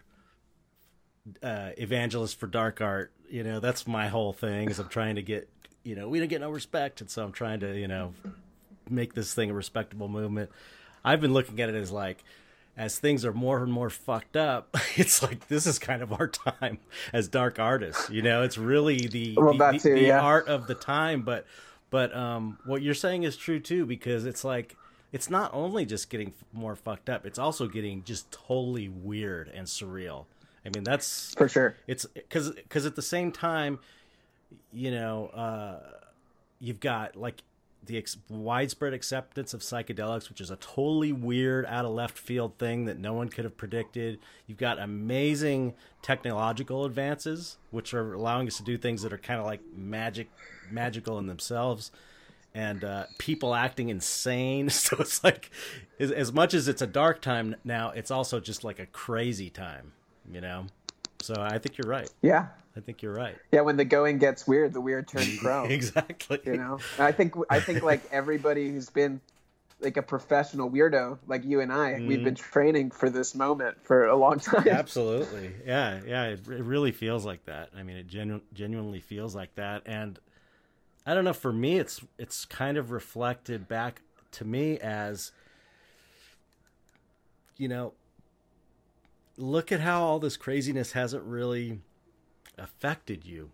[1.42, 3.12] uh, Evangelist for Dark Art.
[3.28, 4.70] You know, that's my whole thing.
[4.70, 5.48] Is I'm trying to get
[5.82, 8.14] you know we don't get no respect, and so I'm trying to you know
[8.88, 10.50] make this thing a respectable movement.
[11.04, 12.24] I've been looking at it as like
[12.76, 16.28] as things are more and more fucked up, it's like this is kind of our
[16.28, 16.78] time
[17.12, 18.10] as dark artists.
[18.10, 20.20] You know, it's really the well, the, too, the, the yeah.
[20.20, 21.22] art of the time.
[21.22, 21.46] But
[21.90, 24.76] but um, what you're saying is true too because it's like
[25.12, 29.66] it's not only just getting more fucked up; it's also getting just totally weird and
[29.66, 30.26] surreal.
[30.64, 31.76] I mean, that's for sure.
[31.86, 33.78] It's because because at the same time,
[34.72, 35.80] you know, uh,
[36.60, 37.42] you've got like
[37.84, 42.58] the ex- widespread acceptance of psychedelics, which is a totally weird, out of left field
[42.58, 44.18] thing that no one could have predicted.
[44.46, 49.40] You've got amazing technological advances, which are allowing us to do things that are kind
[49.40, 50.30] of like magic,
[50.70, 51.90] magical in themselves,
[52.54, 54.68] and uh, people acting insane.
[54.80, 55.50] So it's like,
[55.98, 59.50] as, as much as it's a dark time now, it's also just like a crazy
[59.50, 59.92] time,
[60.30, 60.66] you know.
[61.22, 62.10] So I think you're right.
[62.22, 63.36] Yeah, I think you're right.
[63.52, 65.64] Yeah, when the going gets weird, the weird turns pro.
[65.64, 66.40] exactly.
[66.44, 69.20] You know, I think I think like everybody who's been
[69.80, 72.06] like a professional weirdo like you and I, mm.
[72.06, 72.52] we've been mm-hmm.
[72.52, 74.68] training for this moment for a long time.
[74.68, 75.52] Absolutely.
[75.66, 77.70] Yeah, yeah, it, it really feels like that.
[77.76, 80.18] I mean, it genu- genuinely feels like that and
[81.06, 84.02] I don't know, for me it's it's kind of reflected back
[84.32, 85.32] to me as
[87.56, 87.92] you know,
[89.36, 91.80] look at how all this craziness hasn't really
[92.60, 93.50] affected you.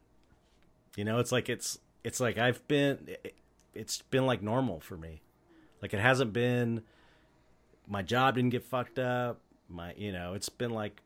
[0.96, 3.08] You know, it's like it's it's like I've been
[3.74, 5.22] it's been like normal for me.
[5.80, 6.82] Like it hasn't been
[7.86, 9.40] my job didn't get fucked up.
[9.68, 11.02] My you know, it's been like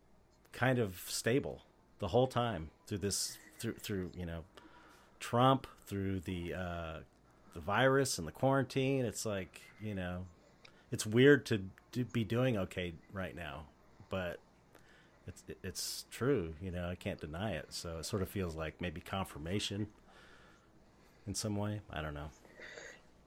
[0.52, 1.62] kind of stable
[1.98, 4.44] the whole time through this through through, you know,
[5.18, 6.98] Trump, through the uh,
[7.54, 9.04] the virus and the quarantine.
[9.04, 10.26] It's like you know,
[10.90, 13.64] it's weird to do, be doing okay right now,
[14.08, 14.38] but
[15.26, 16.54] it's it's true.
[16.60, 17.66] You know, I can't deny it.
[17.70, 19.86] So it sort of feels like maybe confirmation
[21.26, 21.80] in some way.
[21.90, 22.30] I don't know.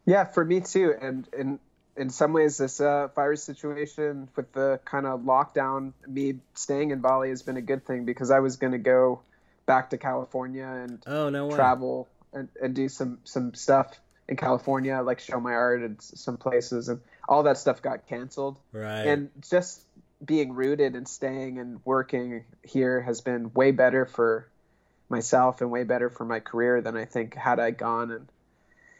[0.05, 0.93] Yeah, for me too.
[0.99, 1.59] And in
[1.95, 6.99] in some ways, this uh, virus situation with the kind of lockdown, me staying in
[6.99, 9.21] Bali has been a good thing because I was going to go
[9.65, 15.01] back to California and oh, no travel and, and do some some stuff in California,
[15.01, 18.57] like show my art in some places, and all that stuff got canceled.
[18.71, 19.03] Right.
[19.03, 19.81] And just
[20.23, 24.47] being rooted and staying and working here has been way better for
[25.09, 28.11] myself and way better for my career than I think had I gone.
[28.11, 28.27] And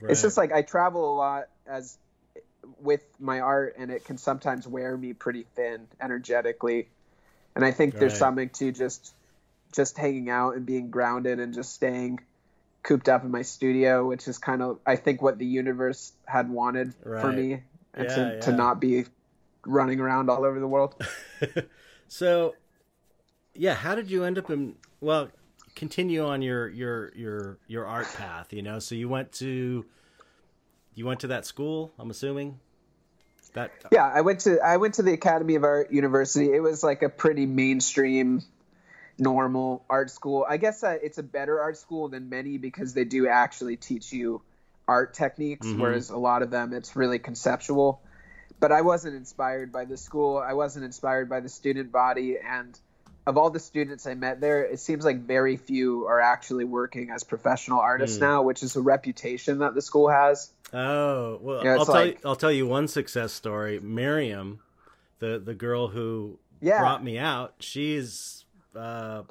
[0.02, 0.12] right.
[0.12, 1.98] it's just like I travel a lot as
[2.80, 6.88] with my art, and it can sometimes wear me pretty thin energetically.
[7.56, 8.02] And I think right.
[8.02, 9.14] there's something to just
[9.74, 12.20] just hanging out and being grounded and just staying
[12.84, 16.50] cooped up in my studio, which is kind of I think what the universe had
[16.50, 17.22] wanted right.
[17.22, 18.40] for me, and yeah, to, yeah.
[18.42, 19.06] to not be
[19.66, 20.96] running around all over the world.
[22.08, 22.56] so,
[23.54, 24.76] yeah, how did you end up in?
[25.02, 25.30] Well,
[25.76, 28.54] continue on your your your your art path.
[28.54, 29.86] You know, so you went to
[30.96, 31.94] you went to that school.
[31.98, 32.60] I'm assuming.
[33.54, 36.52] That yeah, I went to I went to the Academy of Art University.
[36.52, 38.42] It was like a pretty mainstream
[39.20, 40.46] normal art school.
[40.48, 44.12] I guess uh, it's a better art school than many because they do actually teach
[44.12, 44.42] you
[44.88, 45.82] art techniques, mm-hmm.
[45.82, 48.02] whereas a lot of them it's really conceptual.
[48.60, 50.38] But I wasn't inspired by the school.
[50.38, 52.80] I wasn't inspired by the student body, and
[53.26, 57.10] of all the students I met there, it seems like very few are actually working
[57.10, 58.22] as professional artists mm.
[58.22, 60.52] now, which is a reputation that the school has.
[60.74, 62.20] Oh well, you know, I'll tell like, you.
[62.26, 63.80] I'll tell you one success story.
[63.80, 64.60] Miriam,
[65.20, 66.80] the the girl who yeah.
[66.80, 69.24] brought me out, she's uh,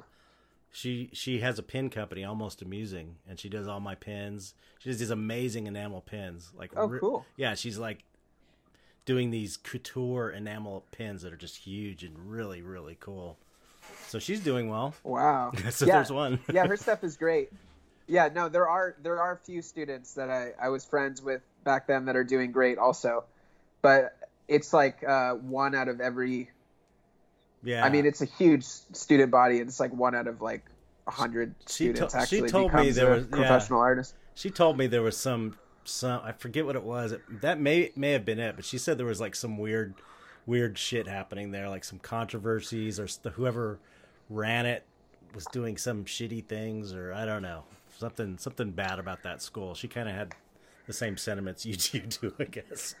[0.71, 4.55] she she has a pin company, almost amusing, and she does all my pins.
[4.79, 6.51] She does these amazing enamel pins.
[6.57, 7.25] Like oh, cool.
[7.37, 8.03] Yeah, she's like
[9.05, 13.37] doing these couture enamel pins that are just huge and really really cool.
[14.07, 14.93] So she's doing well.
[15.03, 15.51] Wow.
[15.69, 15.95] so yeah.
[15.95, 16.39] there's one.
[16.53, 17.51] yeah, her stuff is great.
[18.07, 21.41] Yeah, no, there are there are a few students that I I was friends with
[21.63, 23.23] back then that are doing great also,
[23.81, 26.49] but it's like uh, one out of every
[27.63, 27.85] yeah.
[27.85, 29.59] I mean, it's a huge student body.
[29.59, 30.63] and It's like one out of like
[31.07, 33.83] a hundred students to- actually becomes a was, professional yeah.
[33.83, 34.15] artist.
[34.35, 37.13] She told me there was some some I forget what it was.
[37.29, 39.93] That may may have been it, but she said there was like some weird
[40.45, 43.79] weird shit happening there, like some controversies or whoever
[44.29, 44.83] ran it
[45.33, 47.63] was doing some shitty things or I don't know
[47.97, 49.73] something something bad about that school.
[49.75, 50.33] She kind of had
[50.87, 52.95] the same sentiments you, you do, I guess.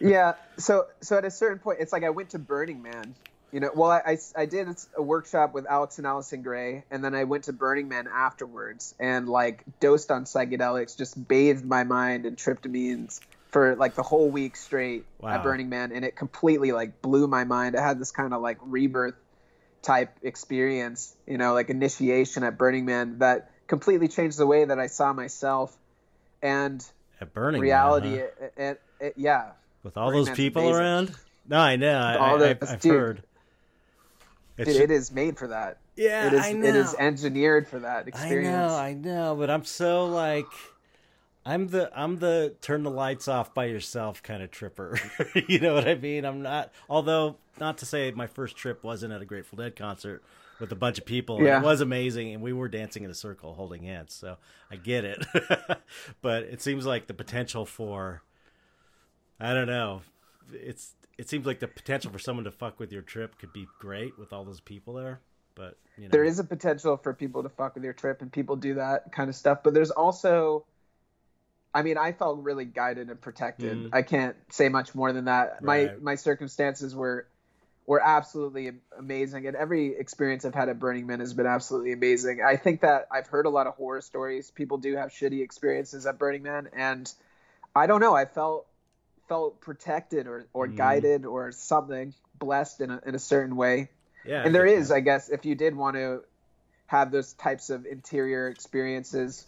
[0.00, 0.34] yeah.
[0.58, 3.14] So so at a certain point, it's like I went to Burning Man
[3.54, 7.04] you know, well, I, I, I, did a workshop with Alex and Allison Grey, and
[7.04, 11.84] then I went to Burning Man afterwards and like dosed on psychedelics, just bathed my
[11.84, 13.20] mind in tryptamines
[13.52, 15.34] for like the whole week straight wow.
[15.34, 17.76] at Burning Man, and it completely like blew my mind.
[17.76, 19.14] I had this kind of like rebirth
[19.82, 24.80] type experience, you know, like initiation at Burning Man that completely changed the way that
[24.80, 25.72] I saw myself
[26.42, 26.84] and
[27.20, 28.16] at Burning reality.
[28.16, 28.46] Man, huh?
[28.46, 29.52] it, it, it, yeah,
[29.84, 31.14] with all Burning those people around.
[31.48, 32.00] No, I know.
[32.00, 33.22] I, have heard.
[34.56, 35.78] It, it is made for that.
[35.96, 36.40] Yeah, it is.
[36.44, 36.68] I know.
[36.68, 38.48] It is engineered for that experience.
[38.48, 40.46] I know, I know, but I'm so like,
[41.44, 44.98] I'm the I'm the turn the lights off by yourself kind of tripper.
[45.48, 46.24] you know what I mean?
[46.24, 46.72] I'm not.
[46.88, 50.22] Although not to say my first trip wasn't at a Grateful Dead concert
[50.60, 51.42] with a bunch of people.
[51.42, 51.58] Yeah.
[51.58, 54.14] It was amazing, and we were dancing in a circle, holding hands.
[54.14, 54.36] So
[54.70, 55.24] I get it,
[56.22, 58.22] but it seems like the potential for,
[59.40, 60.02] I don't know,
[60.52, 63.66] it's it seems like the potential for someone to fuck with your trip could be
[63.78, 65.20] great with all those people there.
[65.54, 66.08] But you know.
[66.10, 69.12] there is a potential for people to fuck with your trip, and people do that
[69.12, 69.58] kind of stuff.
[69.62, 70.64] But there's also,
[71.72, 73.76] I mean, I felt really guided and protected.
[73.76, 73.90] Mm.
[73.92, 75.58] I can't say much more than that.
[75.60, 75.92] Right.
[75.96, 77.28] My my circumstances were
[77.86, 82.40] were absolutely amazing, and every experience I've had at Burning Man has been absolutely amazing.
[82.44, 84.50] I think that I've heard a lot of horror stories.
[84.50, 87.12] People do have shitty experiences at Burning Man, and
[87.76, 88.14] I don't know.
[88.14, 88.66] I felt
[89.28, 90.76] felt protected or, or mm.
[90.76, 93.88] guided or something blessed in a, in a certain way
[94.24, 96.22] yeah and there is i guess if you did want to
[96.86, 99.46] have those types of interior experiences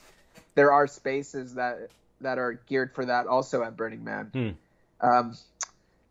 [0.55, 5.07] there are spaces that that are geared for that also at burning man hmm.
[5.07, 5.37] um,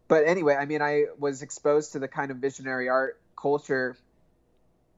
[0.07, 3.95] but anyway i mean i was exposed to the kind of visionary art culture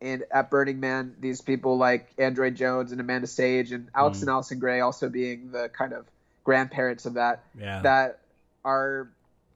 [0.01, 4.21] and at burning man these people like android jones and amanda sage and alex mm.
[4.21, 6.05] and allison grey also being the kind of
[6.43, 7.81] grandparents of that yeah.
[7.81, 8.19] that
[8.67, 9.07] are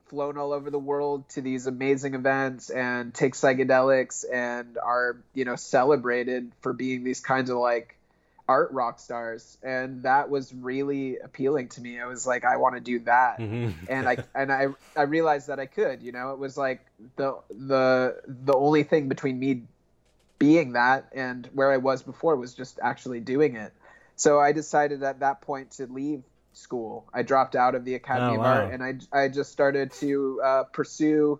[0.05, 5.43] flown all over the world to these amazing events and take psychedelics and are you
[5.43, 7.97] know celebrated for being these kinds of like
[8.47, 9.57] art rock stars.
[9.61, 11.99] And that was really appealing to me.
[11.99, 13.39] I was like i want to do that.
[13.39, 13.71] Mm-hmm.
[13.89, 16.31] and i and i i realized that i could you know?
[16.31, 16.85] It was like
[17.17, 19.63] the the the only thing between me
[20.39, 23.73] being that and where i was before was just actually doing it.
[24.15, 26.23] So i decided at that point to leave
[26.53, 27.09] school.
[27.13, 28.93] I dropped out of the academy Oh, of art and i
[29.23, 31.39] i just started to uh, pursue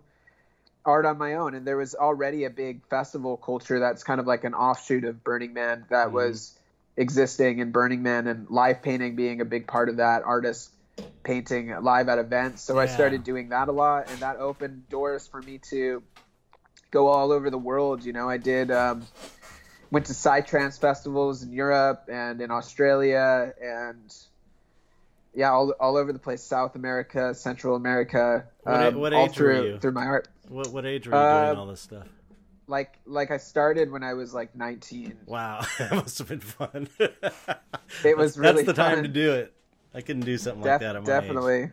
[0.84, 1.54] art on my own.
[1.54, 5.22] And there was already a big festival culture that's kind of like an offshoot of
[5.22, 6.14] burning man that Mhm.
[6.14, 6.58] was
[6.96, 10.70] existing in burning man and live painting being a big part of that artists
[11.24, 12.62] painting live at events.
[12.62, 16.02] So i started doing that a lot and that opened doors for me to
[16.90, 18.28] go all over the world you know.
[18.28, 19.06] I did um,
[19.90, 24.12] went to psytrance festivals in europe and in australia and
[25.34, 29.34] yeah all, all over the place south america central america um, what all age were
[29.34, 29.78] through you?
[29.78, 32.06] through my art What what age were you Uh, doing all this stuff?
[32.68, 35.18] like like I started when I was like 19.
[35.26, 36.88] Wow, that must have been fun.
[36.98, 39.02] It was That's- really That's the time fun.
[39.02, 39.52] to do it.
[39.92, 41.22] I couldn't do something like that at my age.
[41.22, 41.70] definitely.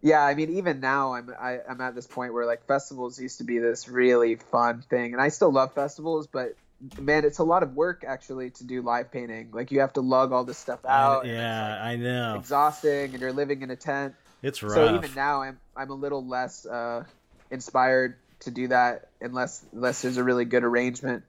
[0.00, 3.38] Yeah, I mean, even now I'm I, I'm at this point where like festivals used
[3.38, 6.54] to be this really fun thing, and I still love festivals, but
[7.00, 9.50] man, it's a lot of work actually to do live painting.
[9.52, 11.24] Like you have to lug all this stuff out.
[11.24, 12.36] and yeah, I know.
[12.38, 14.14] exhausting, and you're living in a tent.
[14.42, 14.74] It's rough.
[14.74, 17.04] So even now, I'm I'm a little less uh,
[17.50, 21.24] inspired to do that unless unless there's a really good arrangement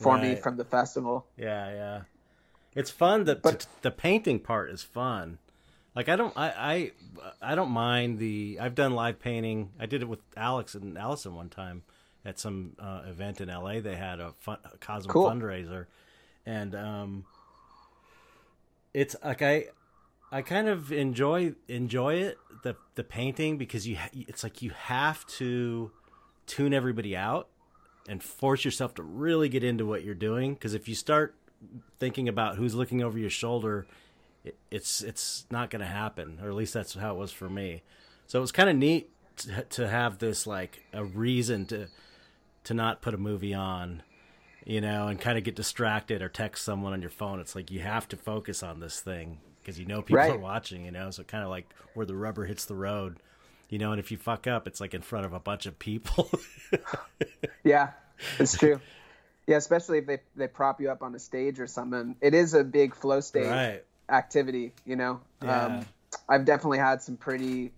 [0.00, 1.24] for me from the festival.
[1.36, 2.00] Yeah, yeah.
[2.74, 3.24] It's fun.
[3.24, 5.38] The But- t- the painting part is fun.
[5.96, 6.92] Like I don't I,
[7.40, 9.70] I I don't mind the I've done live painting.
[9.78, 11.82] I did it with Alex and Allison one time
[12.24, 13.80] at some uh, event in LA.
[13.80, 15.28] They had a, fun, a Cosmo Cool.
[15.28, 15.86] fundraiser,
[16.46, 17.24] and um,
[18.92, 19.66] it's like I
[20.32, 25.26] I kind of enjoy enjoy it the the painting because you it's like you have
[25.26, 25.90] to
[26.46, 27.48] tune everybody out
[28.08, 31.34] and force yourself to really get into what you're doing because if you start
[31.98, 33.86] thinking about who's looking over your shoulder
[34.44, 37.48] it, it's it's not going to happen or at least that's how it was for
[37.48, 37.82] me
[38.26, 41.86] so it was kind of neat to, to have this like a reason to
[42.64, 44.02] to not put a movie on
[44.64, 47.70] you know and kind of get distracted or text someone on your phone it's like
[47.70, 50.30] you have to focus on this thing because you know people Right.
[50.32, 53.18] are watching you know so kind of like where the rubber hits the road
[53.68, 55.78] you know and if you fuck up it's like in front of a bunch of
[55.78, 56.30] people
[57.64, 57.90] Yeah,
[58.38, 58.80] it's true.
[59.46, 62.16] Yeah, especially if they they prop you up on a stage or something.
[62.20, 65.20] It is a big flow state right activity, you know.
[65.42, 65.64] Yeah.
[65.66, 65.86] Um,
[66.28, 67.72] I've definitely had some pretty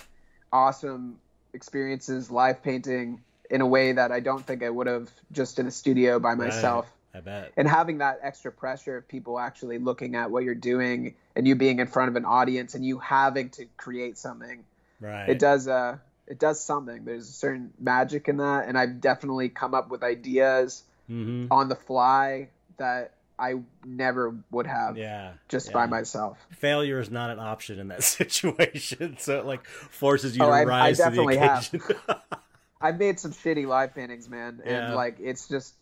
[0.53, 1.19] awesome
[1.53, 3.21] experiences live painting
[3.51, 6.35] in a way that I don't think I would have just in a studio by
[6.35, 6.87] myself.
[7.15, 7.53] i bet.
[7.57, 11.55] And having that extra pressure of people actually looking at what you're doing and you
[11.55, 14.65] being in front of an audience and you having to create something
[15.01, 15.29] right.
[15.29, 15.97] it does uh
[16.29, 17.05] it does something.
[17.05, 18.67] There's a certain magic in that.
[18.69, 24.67] And i've definitely come up with ideas hmm on the fly that i never would
[24.67, 25.33] have yeah.
[25.49, 25.73] just yeah.
[25.75, 26.37] by myself.
[26.51, 29.17] Failure is not an option in that situation.
[29.21, 31.73] So it like forces you Oh, to I- I rise to the definitely have.
[31.73, 31.97] occasion
[32.81, 34.95] i've made some shitty live paintings man and Yeah.
[34.95, 35.75] like it's just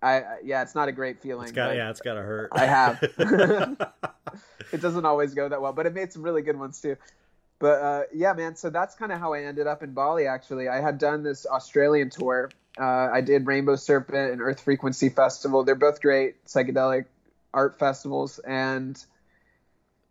[0.00, 2.50] I, yeah it's not a great feeling it's got but yeah it's gotta hurt.
[2.52, 3.02] I have.
[4.72, 6.96] it doesn't always go that well but it made some really good ones too.
[7.58, 10.68] But uh, yeah man so that's kind of how i ended up in bali actually.
[10.68, 12.50] I had done this australian tour.
[12.78, 15.64] Uh, i did rainbow serpent and earth frequency festival.
[15.64, 17.06] They're both great psychedelic
[17.52, 19.02] art festivals and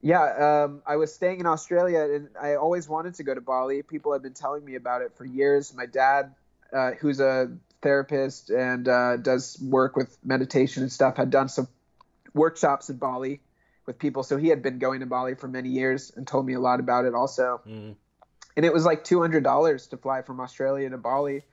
[0.01, 3.81] yeah um, i was staying in australia and i always wanted to go to bali.
[3.81, 5.73] People have been telling me about it for years.
[5.73, 6.35] My dad
[6.73, 11.67] uh, who's a therapist and uh, does work with meditation and stuff had done some
[12.33, 13.41] workshops in bali
[13.85, 14.23] with people.
[14.23, 16.79] So he had been going to bali for many years and told me a lot
[16.79, 17.61] about it also.
[17.67, 17.95] Mm.
[18.55, 21.43] and it was like $200 to fly from australia to bali.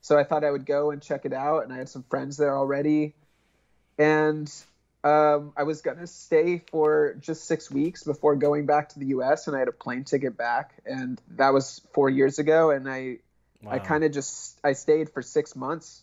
[0.00, 2.36] So i thought i would go and check it out and i had some friends
[2.36, 3.14] there already.
[3.98, 4.52] And
[5.04, 9.06] um, i was going to stay for just six weeks before going back to the
[9.06, 12.88] us and i had a plane ticket back and that was four years ago and
[12.88, 13.18] i
[13.66, 16.02] I kind of just I stayed for six months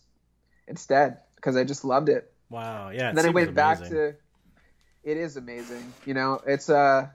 [0.68, 2.32] instead because I just loved it.
[2.50, 4.14] wow yeah and then I went back to.
[5.04, 6.42] It is amazing, you know.
[6.46, 7.08] It's uh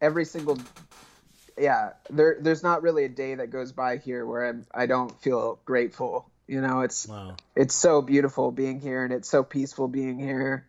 [0.00, 0.58] every single.
[1.58, 5.18] Yeah, there there's not really a day that goes by here where I'm I don't
[5.20, 6.30] feel grateful.
[6.50, 10.66] You know, it's wow it's so beautiful being here and it's so peaceful being here.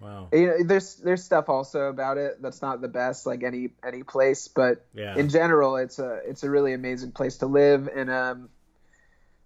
[0.00, 3.70] wow You know, there's there's stuff also about it that's not the best, like any
[3.86, 7.88] any place, but yeah in general, it's a it's a really amazing place to live,
[7.94, 8.48] and um,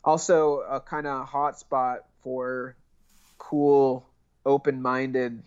[0.02, 2.74] also a kind of hot spot for
[3.36, 4.08] cool,
[4.46, 5.42] open-minded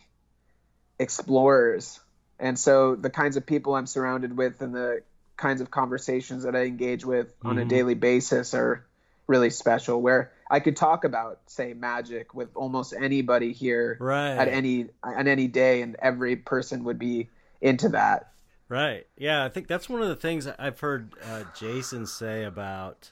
[1.00, 2.00] explorers.
[2.40, 5.02] And so the kinds of people I'm surrounded with, and the
[5.36, 7.70] kinds of conversations that I engage with on a Mhm.
[7.70, 8.86] daily basis, are
[9.28, 14.36] really special where I could talk about say magic with almost anybody here Right.
[14.36, 17.30] at any on any day and every person would be
[17.62, 18.32] into that.
[18.70, 19.06] Right.
[19.18, 23.12] Yeah, I think that's one of the things I've heard uh, Jason say about.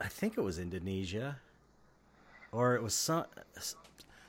[0.00, 1.38] I think it was Indonesia,
[2.52, 3.24] or it was some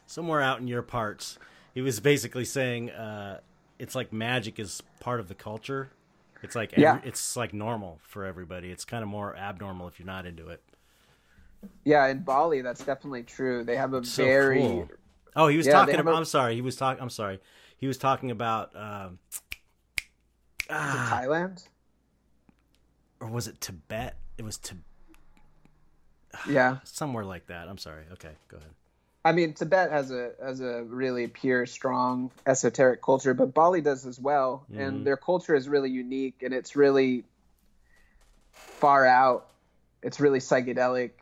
[0.05, 1.38] somewhere out in your parts.
[1.74, 3.39] He was basically saying uh,
[3.80, 5.89] it's like magic is part of the culture.
[6.46, 7.00] It's like every, Yeah.
[7.04, 8.72] it's like normal for everybody.
[8.72, 10.64] It's kind of more abnormal if you're not into it.
[11.84, 13.64] Yeah, in Bali that's definitely true.
[13.64, 14.89] They have a So very cool.
[15.36, 16.14] Oh, he was Yeah, talking about.
[16.14, 16.56] a- I'm sorry.
[16.56, 17.02] He was talking.
[17.02, 17.39] I'm sorry.
[17.78, 18.74] He was talking about.
[18.76, 19.20] Um,
[20.70, 21.68] ah, Thailand.
[23.20, 24.16] or was it Tibet?
[24.38, 24.84] It was Tibet.
[26.50, 26.78] Yeah.
[26.84, 27.68] somewhere like that.
[27.68, 28.04] I'm sorry.
[28.14, 28.70] Okay, go ahead.
[29.26, 34.05] I mean, Tibet has a has a really pure, strong, esoteric culture, but Bali does
[34.05, 34.80] as well, Mhm.
[34.80, 37.26] and their culture is really unique, and it's really
[38.80, 39.49] far out.
[40.03, 41.13] It's really psychedelic,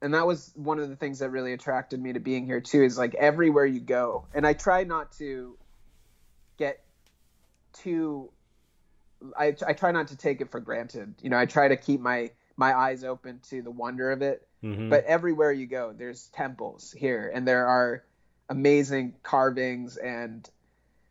[0.00, 2.82] and that was one of the things that really attracted me to being here too.
[2.84, 5.58] Is like everywhere you go, and I try not to
[6.56, 6.82] get
[7.74, 8.32] too.
[9.36, 11.16] I I try not to take it for granted.
[11.20, 12.30] You know, I try to keep my
[12.62, 14.46] my eyes open to the wonder of it.
[14.62, 14.90] Mm-hmm.
[14.90, 18.04] but everywhere you go there's temples here and there are
[18.48, 20.48] amazing carvings and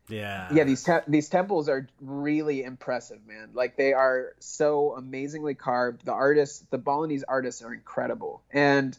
[0.08, 3.50] yeah, yeah these te- these temples are really impressive man.
[3.54, 6.04] Like they are so amazingly carved.
[6.04, 8.96] The artists the balinese artists are incredible and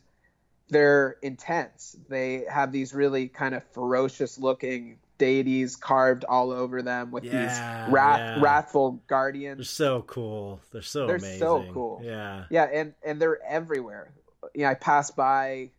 [0.69, 1.95] they're intense.
[2.09, 7.31] They have these really kind of ferocious looking deities carved all over them with Yeah,
[7.43, 8.39] these wrath- yeah.
[8.41, 10.59] wrathful guardians They're so cool.
[10.71, 11.39] They're so They're amazing.
[11.39, 12.01] so cool.
[12.03, 12.45] Yeah.
[12.49, 14.11] Yeah, and and they're everywhere.
[14.55, 15.71] Yeah, I pass by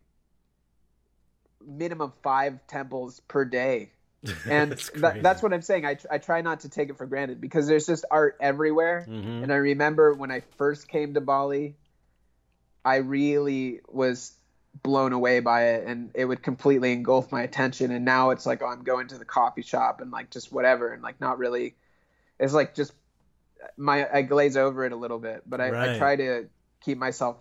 [1.65, 3.91] minimum five temples per day,
[4.45, 5.85] and That's that, that's what I'm saying.
[5.85, 9.03] I tr- I try not to take it for granted because there's just art everywhere.
[9.03, 11.75] hmm And I remember when I first came to Bali,
[12.83, 14.31] I really was
[14.83, 17.91] blown away by it, and it would completely engulf my attention.
[17.91, 20.93] And now it's like, oh, I'm going to the coffee shop and like just whatever,
[20.93, 21.75] and like not really.
[22.39, 22.93] It's like just
[23.77, 26.47] my I glaze over it a little bit, but I, I try to
[26.83, 27.37] keep myself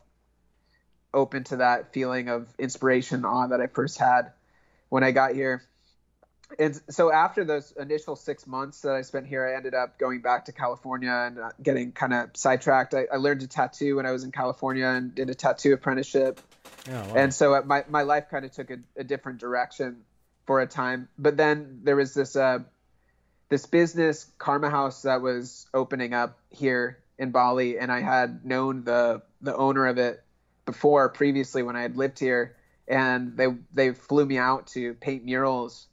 [1.12, 4.32] open to that feeling of inspiration, awe that I first had
[4.88, 5.62] when I got here.
[6.58, 10.20] And so after those initial six months that I spent here, I ended up going
[10.20, 12.94] back to California and uh, getting kind of sidetracked.
[12.94, 16.40] I, I learned to tattoo when I was in California and did a tattoo apprenticeship.
[16.88, 17.14] Oh, wow.
[17.14, 20.02] And so uh, my, my life kind of took a, a different direction
[20.46, 21.08] for a time.
[21.18, 22.60] But then there was this uh,
[23.48, 28.84] this business Karma House that was opening up here in Bali, and I had known
[28.84, 30.22] the the owner of it
[30.66, 32.56] before previously when I had lived here,
[32.88, 35.86] and they they flew me out to paint murals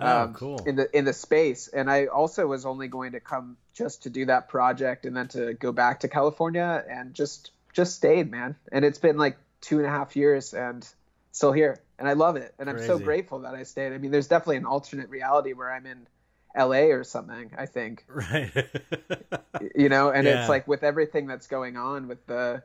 [0.00, 0.58] oh, um, cool.
[0.66, 1.68] in the in the space.
[1.68, 5.28] And i also was only going to come just to do that project and then
[5.28, 8.56] to go back to california and just just stayed man.
[8.72, 10.86] And it's been like two and a half years and
[11.32, 11.80] still here.
[11.98, 12.54] And i love it.
[12.58, 13.92] And i'm so grateful that i stayed.
[13.92, 16.06] I mean there's definitely an alternate reality where i'm in
[16.56, 18.04] la or something i think.
[18.14, 18.52] Right.
[19.74, 20.40] you know and Yeah.
[20.40, 22.62] it's like with everything that's going on with the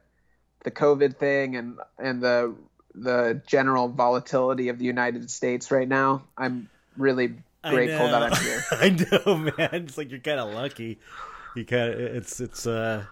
[0.63, 2.55] the covid thing and and the
[2.95, 6.69] the general volatility of the united states right now i'm
[7.00, 7.34] really
[7.64, 8.89] grateful that i'm here I
[9.26, 9.70] know, man.
[9.86, 11.00] It's like you're kind of lucky.
[11.56, 13.04] You kind of it's it's uh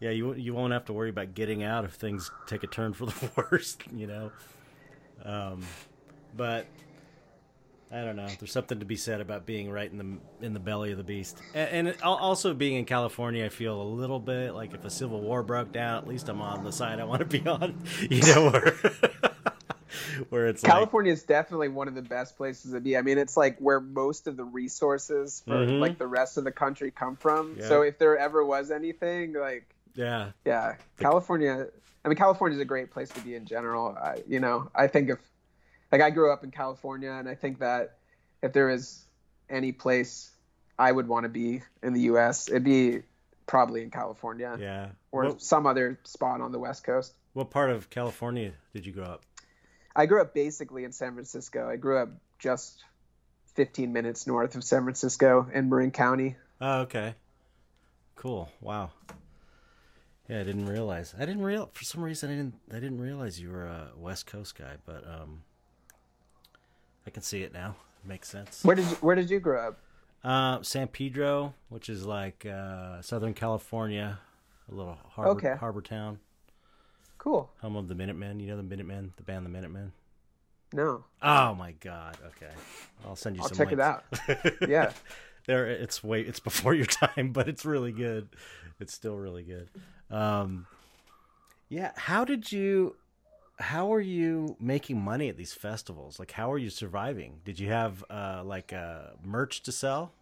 [0.00, 2.92] yeah, you you won't have to worry about getting out if things take a turn
[2.94, 4.32] for the worst, you know.
[5.24, 5.60] Um
[6.36, 6.66] but
[7.90, 8.26] I don't know.
[8.38, 11.04] There's something to be said about being right in the in the belly of the
[11.04, 13.46] beast, and, and also being in California.
[13.46, 16.42] I feel a little bit like if a civil war broke down, at least I'm
[16.42, 17.78] on the side I want to be on.
[18.10, 18.52] You know,
[20.30, 22.96] where it's like, California is definitely one of the best places to be.
[22.96, 25.80] I mean, it's like where most of the resources for Mhm.
[25.80, 27.56] like the rest of the country come from.
[27.58, 27.68] Yeah.
[27.68, 31.68] So if there ever was anything, like yeah, yeah, California.
[32.04, 33.96] I mean, California is a great place to be in general.
[34.00, 35.18] I, you know, I think if
[35.90, 37.96] like I grew up in California, and I think that
[38.42, 39.04] if there is
[39.50, 40.30] any place
[40.78, 43.02] I would want to be in the U.S., it'd be
[43.46, 44.88] probably in California yeah.
[45.10, 47.14] or What, some other spot on the West Coast.
[47.32, 49.22] what part of California did you grow up?
[49.98, 51.68] I grew up basically in San Francisco.
[51.68, 52.84] I grew up just
[53.54, 56.36] 15 minutes north of San Francisco in Marin County.
[56.60, 57.16] Oh, okay.
[58.14, 58.48] Cool.
[58.60, 58.92] Wow.
[60.28, 61.14] Yeah, I didn't realize.
[61.18, 64.26] I didn't real for some reason I didn't I didn't realize you were a West
[64.26, 65.42] Coast guy, but um
[67.04, 67.74] I can see it now.
[68.04, 68.62] It makes sense.
[68.62, 69.78] Where did you, where did you grow up?
[70.22, 74.20] Uh San Pedro, which is like uh Southern California,
[74.70, 75.56] a little harbor Okay.
[75.58, 76.20] harbor town,
[77.18, 77.50] Cool.
[77.60, 78.40] home of the Minutemen.
[78.40, 79.92] You know the Minutemen, the band the Minutemen.
[80.72, 82.16] No, Oh my god.
[82.26, 82.52] Okay.
[83.04, 84.04] I'll send you I'll some check it out.
[84.64, 84.92] Yeah.
[85.46, 88.28] there it's way it's before your time but it's really good
[88.80, 89.68] it's still really good
[90.10, 90.66] um
[91.68, 92.96] Yeah, how did you
[93.58, 96.18] how are you making money at these festivals?
[96.18, 97.40] Like how are you surviving?
[97.44, 100.12] Did you have uh like uh merch to sell?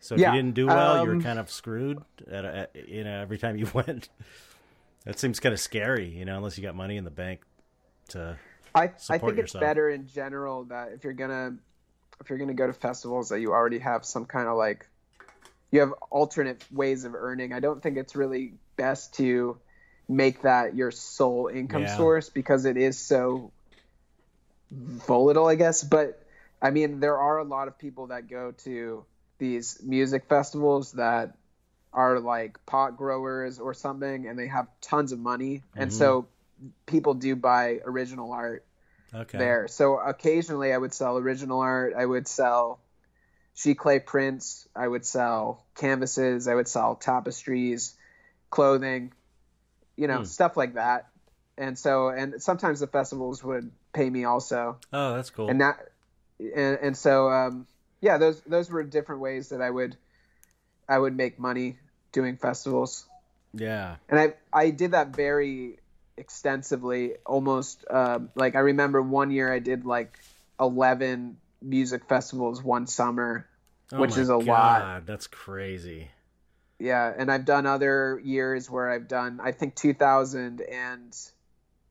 [0.00, 2.88] So if Yeah, you didn't do well, you were um, kind of screwed at, at
[2.88, 4.08] you know every time you went.
[5.04, 7.40] That seems kind of scary, you know, unless you got money in the bank
[8.08, 8.38] to
[8.74, 11.56] I, I think it's better in general that if you're gonna
[12.20, 14.88] if you're gonna go to festivals that you already have some kind of like
[15.70, 17.52] you have alternate ways of earning.
[17.52, 19.58] I don't think it's really best to
[20.08, 21.96] make that your sole income Yeah.
[21.96, 23.52] source because it is so
[24.70, 25.82] volatile, I guess.
[25.82, 26.20] But
[26.62, 29.04] I mean, there are a lot of people that go to
[29.38, 31.36] these music festivals that
[31.94, 35.94] are like pot growers or something and they have tons of money and Mhm.
[35.94, 36.26] so
[36.86, 38.64] people do buy original art
[39.14, 39.38] okay.
[39.38, 39.68] there.
[39.68, 41.94] So occasionally I would sell original art.
[41.96, 42.80] I would sell
[43.56, 44.68] giclée prints.
[44.74, 46.48] I would sell canvases.
[46.48, 47.94] I would sell tapestries,
[48.50, 49.12] clothing,
[49.96, 50.24] you know, Hmm.
[50.24, 51.08] stuff like that.
[51.56, 54.78] And so, and sometimes the festivals would pay me also.
[54.92, 55.48] Oh, that's cool.
[55.48, 55.76] And that,
[56.40, 57.66] and, and so, um,
[58.00, 59.96] yeah, those, those were different ways that I would,
[60.88, 61.78] I would make money
[62.14, 63.06] doing festivals
[63.54, 63.96] yeah.
[64.08, 65.78] and I I did that very
[66.16, 70.18] extensively, almost um, like I remember one year I did like
[70.58, 73.46] eleven music festivals one summer.
[73.92, 75.06] Oh Which is a lot.
[75.06, 76.10] That's crazy.
[76.78, 81.16] Yeah, and I've done other years where I've done I think 2000 and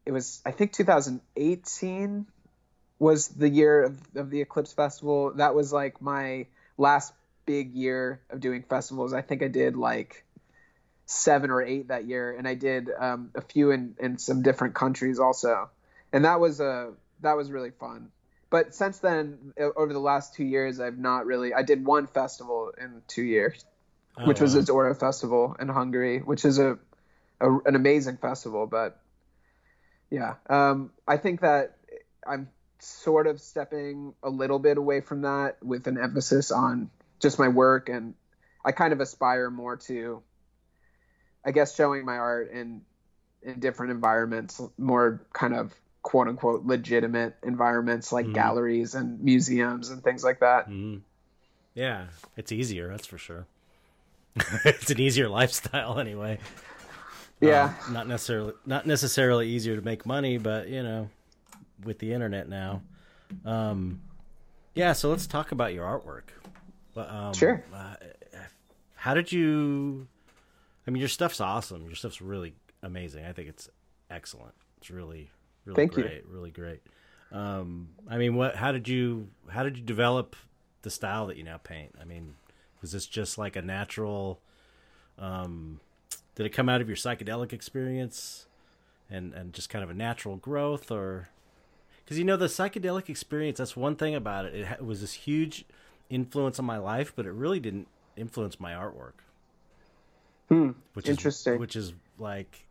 [0.06, 2.26] it was I think 2018
[3.00, 5.34] was the year of, of the Eclipse Festival.
[5.36, 6.48] That was like my
[6.78, 7.14] last
[7.46, 9.14] big year of doing festivals.
[9.14, 10.26] I think I did like
[11.06, 14.76] seven or eight that year, and I did um, a few in, in some different
[14.76, 15.70] countries also,
[16.12, 18.10] and that was a that was really fun.
[18.50, 21.54] But since then, over the last two years, I've not really.
[21.54, 23.66] I did one festival in two years,
[24.18, 24.62] Oh, which was wow.
[24.62, 26.78] the Ozora Festival in Hungary, which is a,
[27.42, 28.68] a an amazing festival.
[28.68, 29.00] But
[30.12, 31.78] yeah, um, I think that
[32.26, 36.92] I'm sort of stepping a little bit away from that with an emphasis on
[37.24, 38.14] just my work, and
[38.64, 40.22] I kind of aspire more to,
[41.44, 42.82] I guess, showing my art in
[43.42, 48.34] in different environments, more kind of quote unquote legitimate environments like Mhm.
[48.34, 50.70] galleries and museums and things like that.
[50.70, 51.02] Mhm.
[51.74, 52.08] Yeah,
[52.38, 53.48] it's easier, that's for sure.
[54.66, 56.40] it's an easier lifestyle anyway.
[57.42, 57.74] Yeah.
[57.88, 61.10] Um, not necessarily not necessarily easier to make money, but you know,
[61.84, 62.82] with the internet now.
[63.44, 64.02] Um
[64.76, 66.24] yeah, so let's talk about your artwork.
[66.96, 67.64] Well, Um, Sure.
[67.74, 67.96] Uh,
[68.96, 70.08] how did you
[70.88, 71.84] I mean your stuff's awesome.
[71.84, 73.26] Your stuff's really amazing.
[73.26, 73.70] I think it's
[74.10, 74.54] excellent.
[74.78, 75.30] It's really
[75.66, 76.04] really Thank you.
[76.04, 76.82] great, really great.
[77.32, 80.36] Um I mean, what how did you how did you develop
[80.84, 81.96] the style that you now paint?
[82.00, 82.36] I mean,
[82.82, 84.42] was this just like a natural
[85.18, 85.80] um
[86.36, 88.46] did it come out of your psychedelic experience
[89.10, 91.30] and and just kind of a natural growth or
[92.04, 95.14] because you know the psychedelic experience that's one thing about it it, it was this
[95.14, 95.66] huge
[96.10, 99.14] influence on my life but it really didn't influence my artwork
[100.50, 100.72] Hmm.
[100.94, 101.54] which Interesting.
[101.56, 102.68] is which is like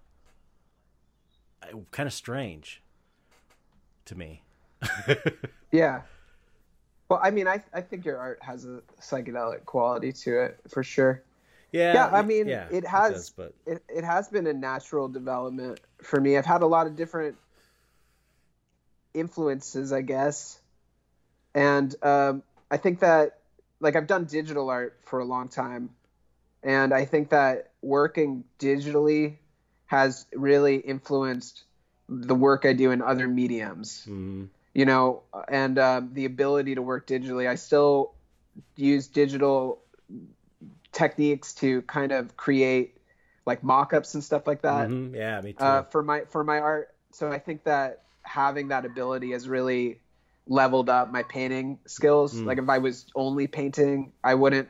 [1.90, 2.82] kind of strange
[4.04, 4.42] to me
[5.72, 6.02] Yeah.
[7.08, 10.82] Well, I mean, I I think your art has a psychedelic quality to it for
[10.82, 11.22] sure.
[11.72, 15.08] yeah Yeah, I mean, yeah, it has- does, but It it has been a natural
[15.08, 16.36] development for me.
[16.36, 17.36] I've had a lot of different
[19.14, 20.60] influences, I guess,
[21.54, 22.42] and um,
[22.72, 23.38] I think that
[23.80, 25.90] like I've done digital art for a long time,
[26.62, 29.36] and I think that working digitally
[29.86, 31.64] has really influenced
[32.08, 34.06] the work I do in other mediums.
[34.08, 37.46] Mm, you know, and um, the ability to work digitally.
[37.46, 38.14] I still
[38.74, 39.82] use digital
[40.92, 42.96] techniques to kind of create
[43.44, 44.88] like mock-ups and stuff like that.
[44.88, 45.62] Mhm, yeah me too.
[45.62, 46.88] uh, for my for my art.
[47.12, 50.00] So I think that having that ability has really
[50.46, 52.34] leveled up my painting skills.
[52.34, 52.46] Mm.
[52.46, 54.68] Like if I was only painting, I wouldn't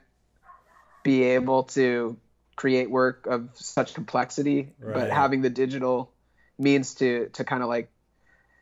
[1.02, 2.16] be able to
[2.56, 4.72] create work of such complexity.
[4.78, 4.94] Right.
[4.94, 6.10] But having the digital
[6.58, 7.90] means to to kind of like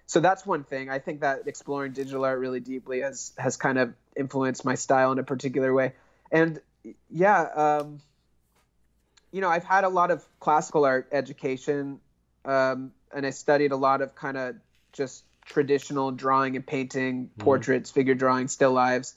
[0.06, 0.90] so that's one thing.
[0.90, 5.12] I think that exploring digital art really deeply has has kind of influenced my style
[5.12, 5.92] in a particular way.
[6.32, 6.60] And
[7.08, 8.00] yeah, um,
[9.30, 12.00] you know, I've had a lot of classical art education,
[12.44, 14.56] um, and I studied a lot of kind of
[14.92, 17.40] just traditional drawing and painting, mm-hmm.
[17.42, 19.14] portraits, figure drawing, still lives,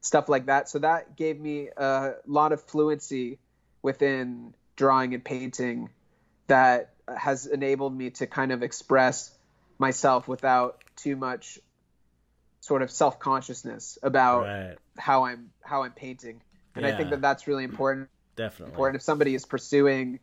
[0.00, 0.68] stuff like that.
[0.68, 3.38] So that gave me a lot of fluency
[3.82, 5.90] within drawing and painting
[6.46, 9.30] that has enabled me to kind of express
[9.78, 11.58] myself without too much
[12.60, 14.76] sort of self-consciousness about right.
[14.98, 16.42] how I'm how I'm painting.
[16.74, 18.08] And I think that that's really important.
[18.36, 18.72] Definitely.
[18.72, 20.20] Important if somebody is pursuing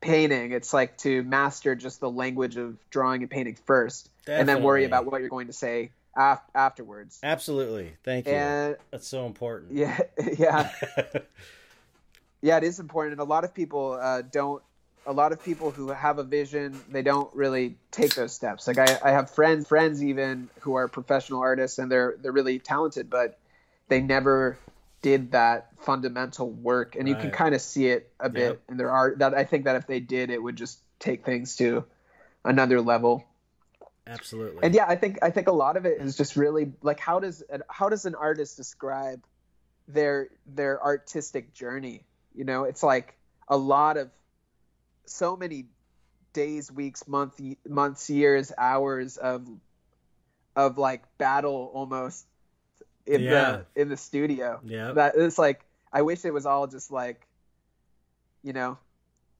[0.00, 0.52] painting.
[0.52, 4.84] It's like to master just the language of drawing and painting first, and then worry
[4.84, 7.18] about what you're going to say af- afterwards.
[7.22, 7.92] Absolutely.
[8.04, 8.32] Thank you.
[8.32, 9.72] And That's so important.
[9.72, 9.98] yeah,
[10.38, 10.70] yeah,
[12.42, 13.12] yeah, it is important.
[13.12, 14.62] And a lot of people uh, don't.
[15.06, 18.68] A lot of people who have a vision, they don't really take those steps.
[18.68, 22.58] Like I, I have friends, friends even who are professional artists, and they're they're really
[22.58, 23.38] talented, but
[23.88, 24.58] they never
[25.02, 26.96] did that fundamental work.
[26.96, 28.60] And you can kind of see it a bit Yep.
[28.68, 29.18] in their art.
[29.20, 31.84] That I think that if they did, it would just take things to
[32.44, 33.24] another level.
[34.06, 34.60] Absolutely.
[34.62, 37.20] And yeah, I think I think a lot of it is just really like how
[37.20, 39.24] does an, how does an artist describe
[39.88, 42.04] their their artistic journey?
[42.34, 43.16] You know, it's like
[43.48, 44.10] a lot of
[45.06, 45.66] so many
[46.32, 49.48] days, weeks, month, months, years, hours of
[50.56, 52.26] of like battle almost
[53.06, 53.62] in Yeah.
[53.74, 54.60] the in the studio.
[54.64, 54.92] yeah.
[54.92, 57.26] That it's like I wish it was all just like
[58.42, 58.78] you know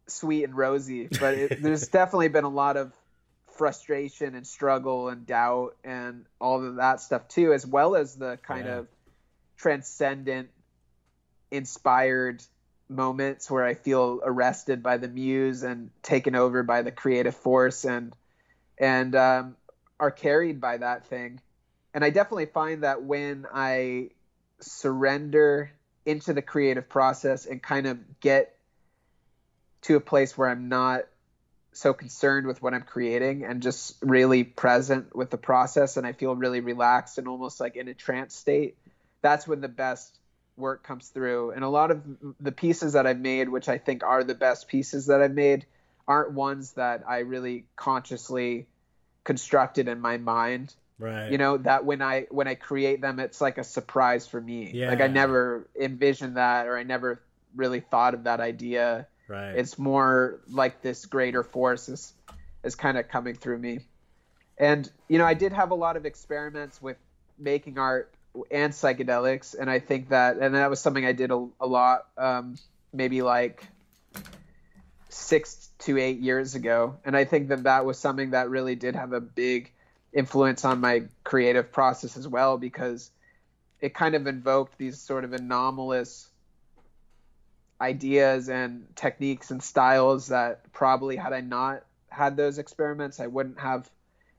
[0.08, 2.92] sweet and rosy, but it, there's definitely been a lot of
[3.56, 8.38] frustration and struggle and doubt and all of that stuff too, as well as the
[8.42, 8.78] kind Yeah.
[8.78, 8.88] of
[9.56, 10.48] transcendent,
[11.50, 12.42] inspired
[12.88, 17.84] moments where I feel arrested by the muse and taken over by the creative force
[17.84, 18.14] and
[18.78, 19.56] and um,
[19.98, 21.40] are carried by that thing.
[21.92, 24.10] And I definitely find that when I
[24.60, 25.72] surrender
[26.06, 28.56] into the creative process and kind of get
[29.82, 31.06] to a place where I'm not
[31.72, 36.12] so concerned with what I'm creating and just really present with the process and I
[36.12, 38.76] feel really relaxed and almost like in a trance state,
[39.22, 40.18] that's when the best
[40.56, 41.52] work comes through.
[41.52, 42.02] And a lot of
[42.40, 45.64] the pieces that I've made, which I think are the best pieces that I've made,
[46.06, 48.66] aren't ones that I really consciously
[49.22, 51.32] constructed in my mind right.
[51.32, 54.70] you know that when i when i create them it's like a surprise for me
[54.72, 54.90] Yeah.
[54.90, 57.20] like i never envisioned that or i never
[57.56, 59.54] really thought of that idea right.
[59.56, 62.12] it's more like this greater force is
[62.62, 63.80] is kind of coming through me
[64.58, 66.96] and you know i did have a lot of experiments with
[67.38, 68.12] making art
[68.50, 72.06] and psychedelics and i think that and that was something i did a, a lot
[72.16, 72.54] um,
[72.92, 73.66] maybe like
[75.08, 78.94] six to eight years ago and i think that that was something that really did
[78.94, 79.72] have a big
[80.12, 83.10] influence on my creative process as well because
[83.80, 86.28] it kind of invoked these sort of anomalous
[87.80, 93.58] ideas and techniques and styles that probably had I not had those experiments I wouldn't
[93.60, 93.88] have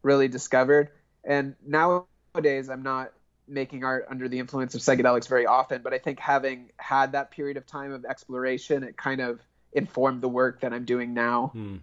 [0.04, 0.90] really discovered
[1.24, 3.14] and nowadays I'm not
[3.48, 7.32] making art under the influence of psychedelics very often but I think having had that
[7.32, 9.40] period of time of exploration it kind of
[9.74, 11.78] informed the work that I'm doing now Hmm.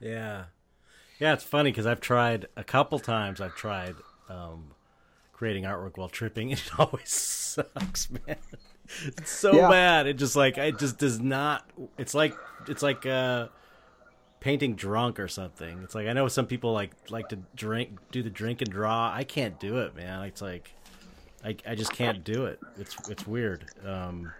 [0.00, 0.44] Yeah.
[1.18, 3.40] Yeah, it's funny because I've tried a couple times.
[3.40, 3.96] I've tried
[4.28, 4.74] um,
[5.32, 6.50] creating artwork while tripping.
[6.52, 8.36] And it always sucks, man.
[9.04, 9.68] It's so Yeah.
[9.68, 10.06] bad.
[10.06, 11.70] It just like it just does not.
[11.98, 13.48] It's like it's like uh,
[14.40, 15.82] painting drunk or something.
[15.82, 19.12] It's like I know some people like like to drink, do the drink and draw.
[19.12, 20.22] I can't do it, man.
[20.24, 20.76] It's like
[21.44, 22.60] I I just can't do it.
[22.76, 23.66] It's it's weird.
[23.84, 24.34] Um,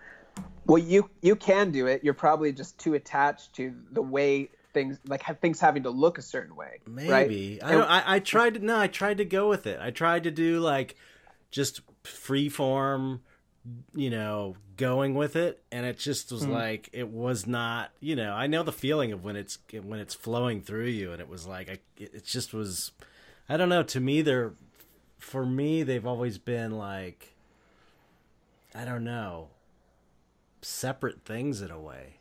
[0.67, 2.05] Well, you you can do it.
[2.05, 6.19] You're probably just too attached to the way things like have things having to look
[6.19, 6.81] a certain way.
[6.87, 7.29] right?
[7.29, 9.79] Maybe I, And- I I tried to no, I tried to go with it.
[9.81, 10.97] I tried to do like
[11.51, 13.23] just free form,
[13.95, 16.53] you know, going with it, and it just was hmm.
[16.53, 17.91] like it was not.
[18.01, 21.21] You know, I know the feeling of when it's when it's flowing through you, and
[21.21, 22.93] it was like I, it it just was.
[23.49, 23.83] I don't know.
[23.83, 24.53] To me, they're
[25.19, 27.35] for me they've always been like
[28.75, 29.49] I don't know
[30.63, 32.19] separate things in a way.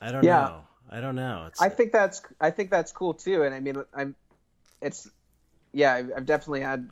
[0.00, 0.40] I don't Yeah.
[0.40, 0.64] know.
[0.90, 1.44] I don't know.
[1.48, 3.42] It's I think that's I think that's cool too.
[3.42, 4.14] And I mean, I'm
[4.80, 5.08] it's
[5.72, 6.88] yeah, I've, I've definitely had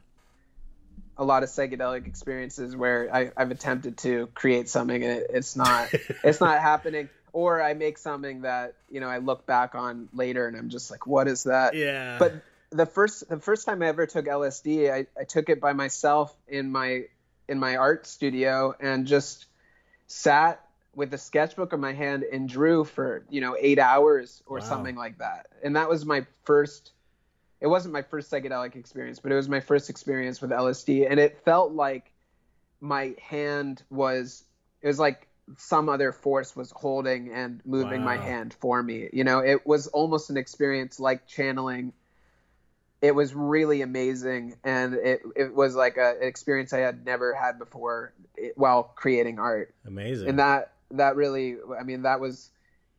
[1.17, 5.55] a lot of psychedelic experiences where I, I've attempted to create something and it, it's
[5.55, 5.93] not
[6.25, 7.09] it's not happening.
[7.33, 10.91] Or I make something that you know I look back on later and I'm just
[10.91, 11.75] like, what is that?
[11.77, 12.19] yeah.
[12.19, 12.35] but
[12.71, 16.35] the first the first time I ever took LSD, I, I took it by myself
[16.49, 17.05] in my
[17.49, 19.47] in my art studio and just
[20.07, 20.65] sat
[21.01, 24.65] with a sketchbook in my hand and drew for you know eight hours or Wow.
[24.65, 25.47] something like that.
[25.65, 26.93] And that was my first.
[27.61, 31.19] It wasn't my first psychedelic experience, but it was my first experience with LSD, and
[31.19, 32.13] it felt like
[32.81, 34.45] my hand was.
[34.83, 35.27] It was like
[35.57, 39.09] some other force was holding and moving my hand for me.
[39.13, 41.93] You know, it was almost an experience like channeling
[43.03, 47.33] it was really amazing and it, it was like a, an experience i had never
[47.35, 48.13] had before
[48.57, 50.29] while creating art Amazing.
[50.29, 52.51] and that that really i mean that was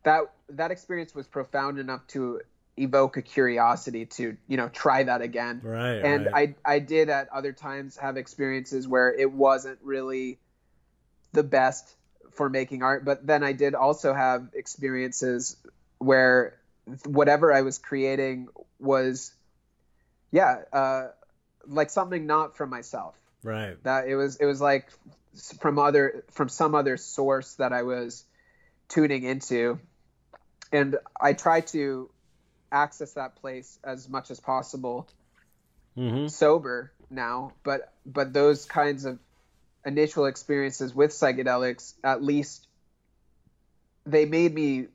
[0.04, 2.42] that that experience was profound enough to
[2.78, 6.00] evoke a curiosity to you know try that again right.
[6.00, 6.56] and right.
[6.66, 10.40] I I did at other times have experiences where it wasn't really
[11.34, 11.96] the best
[12.32, 15.58] for making art, but then I did also have experiences
[15.98, 16.58] where
[17.06, 18.48] whatever I was creating
[18.80, 19.34] was,
[20.32, 21.08] yeah, uh,
[21.68, 23.16] like something not from myself.
[23.44, 23.82] Right.
[23.84, 24.88] That it was it was like
[25.60, 28.26] from other from some other source that I was
[28.90, 29.80] tuning into,
[30.72, 32.10] and I try to
[32.72, 35.08] access that place as much as possible
[35.98, 36.28] Mm-hmm.
[36.28, 39.20] sober now but but those kinds of
[39.86, 42.66] initial experiences with psychedelics at least
[44.06, 44.88] they made me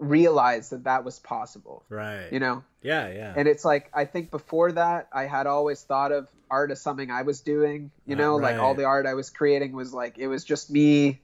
[0.00, 2.28] realize that that was possible Right.
[2.32, 3.08] you know Yeah.
[3.12, 3.34] Yeah.
[3.36, 7.10] and it's like i think before that i had always thought of art as something
[7.10, 10.26] i was doing you know like all the art i was creating was like it
[10.26, 11.20] was just me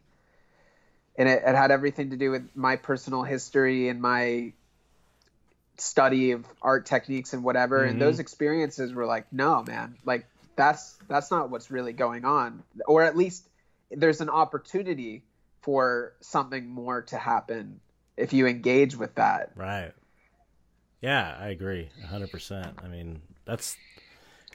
[1.18, 4.52] and it, it had everything to do with my personal history and my
[5.78, 7.90] study of art techniques and whatever Mhm.
[7.90, 12.62] and those experiences were like no man like that's that's not what's really going on
[12.86, 13.46] or at least
[13.90, 15.22] there's an opportunity
[15.62, 17.80] for something more to happen
[18.16, 19.92] if you engage with that Right.
[21.00, 21.90] Yeah, I agree.
[22.10, 22.82] 100%.
[22.82, 23.76] I mean, that's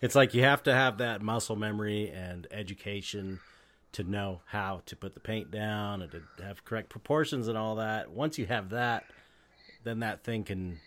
[0.01, 3.39] it's like you have to have that muscle memory and education
[3.93, 7.76] to know how to put the paint down and to have correct proportions and all
[7.76, 8.09] that.
[8.09, 9.05] Once you have that,
[9.84, 10.80] then that thing can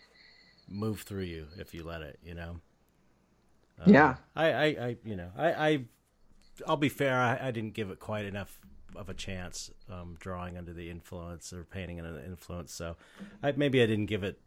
[0.67, 2.59] move through you if you let it, you know.
[3.79, 4.15] Um, Yeah.
[4.35, 5.79] I, I, I, you know, I, I,
[6.67, 7.19] I'll be fair.
[7.19, 8.59] I, I didn't give it quite enough
[8.97, 12.73] of a chance um, drawing under the influence or painting under the influence.
[12.73, 12.95] So,
[13.43, 14.39] I maybe I didn't give it.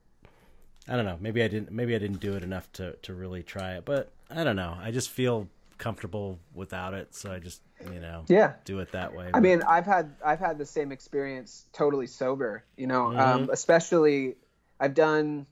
[0.89, 1.19] I don't know.
[1.21, 1.71] Maybe I didn't.
[1.71, 3.85] Maybe I didn't do it enough to to really try it.
[3.85, 4.77] But I don't know.
[4.81, 7.61] I just feel comfortable without it, so I just
[7.93, 9.31] you know yeah do it that way.
[9.33, 12.65] I mean, I've had I've had the same experience totally sober.
[12.77, 13.21] You know, Mm-hmm.
[13.21, 14.37] um, especially
[14.81, 15.47] I've done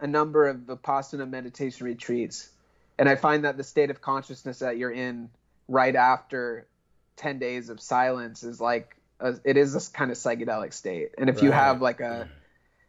[0.00, 2.50] a number of vipassana meditation retreats,
[2.98, 5.30] and I find that the state of consciousness that you're in
[5.68, 6.66] right after
[7.16, 11.10] ten days of silence is like a, it is this kind of psychedelic state.
[11.18, 12.28] And if you have like a,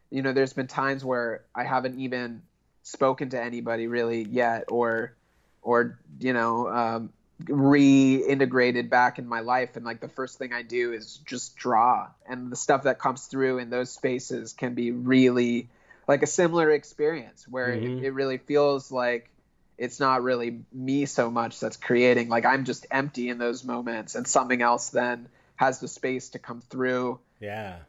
[0.10, 2.44] you know, there's been times where I haven't even
[2.84, 5.16] spoken to anybody really yet, or
[5.62, 7.14] or you know um,
[7.46, 12.08] reintegrated back in my life and like the first thing i do is just draw
[12.28, 15.68] and the stuff that comes through in those spaces can be really
[16.08, 18.00] like a similar experience where Mhm.
[18.00, 19.30] it, it really feels like
[19.78, 24.16] it's not really me so much that's creating like i'm just empty in those moments
[24.16, 27.80] and something else then has the space to come through yeah,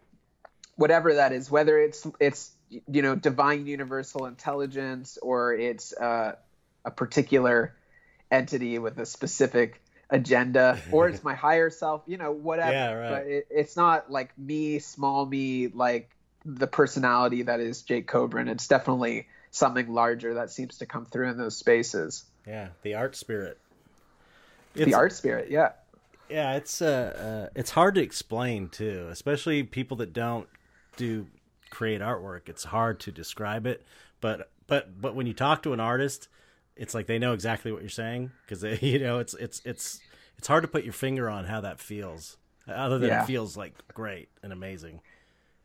[0.77, 6.35] whatever that is, whether it's it's you know divine universal intelligence or it's uh,
[6.85, 7.75] a particular
[8.31, 9.81] entity with a specific
[10.11, 12.73] agenda, or it's my higher self, you know, whatever.
[12.73, 13.09] Yeah, right.
[13.11, 16.11] But it, it's not like me, small me, like
[16.45, 18.49] the personality that is Jake Kobrin.
[18.49, 22.25] It's definitely something larger that seems to come through in those spaces.
[22.47, 22.69] yeah.
[22.83, 23.59] The art spirit.
[24.75, 25.73] the art spirit, yeah.
[26.29, 30.49] Yeah, it's uh, uh it's hard to explain too, especially people that don't
[30.97, 31.27] do
[31.71, 32.49] create artwork.
[32.49, 33.85] It's hard to describe it,
[34.21, 36.29] but but but when you talk to an artist,
[36.77, 40.01] it's like they know exactly what you're saying because you know it's it's it's
[40.39, 42.39] it's hard to put your finger on how that feels.
[42.67, 43.23] Other than Yeah.
[43.23, 45.01] it feels like great and amazing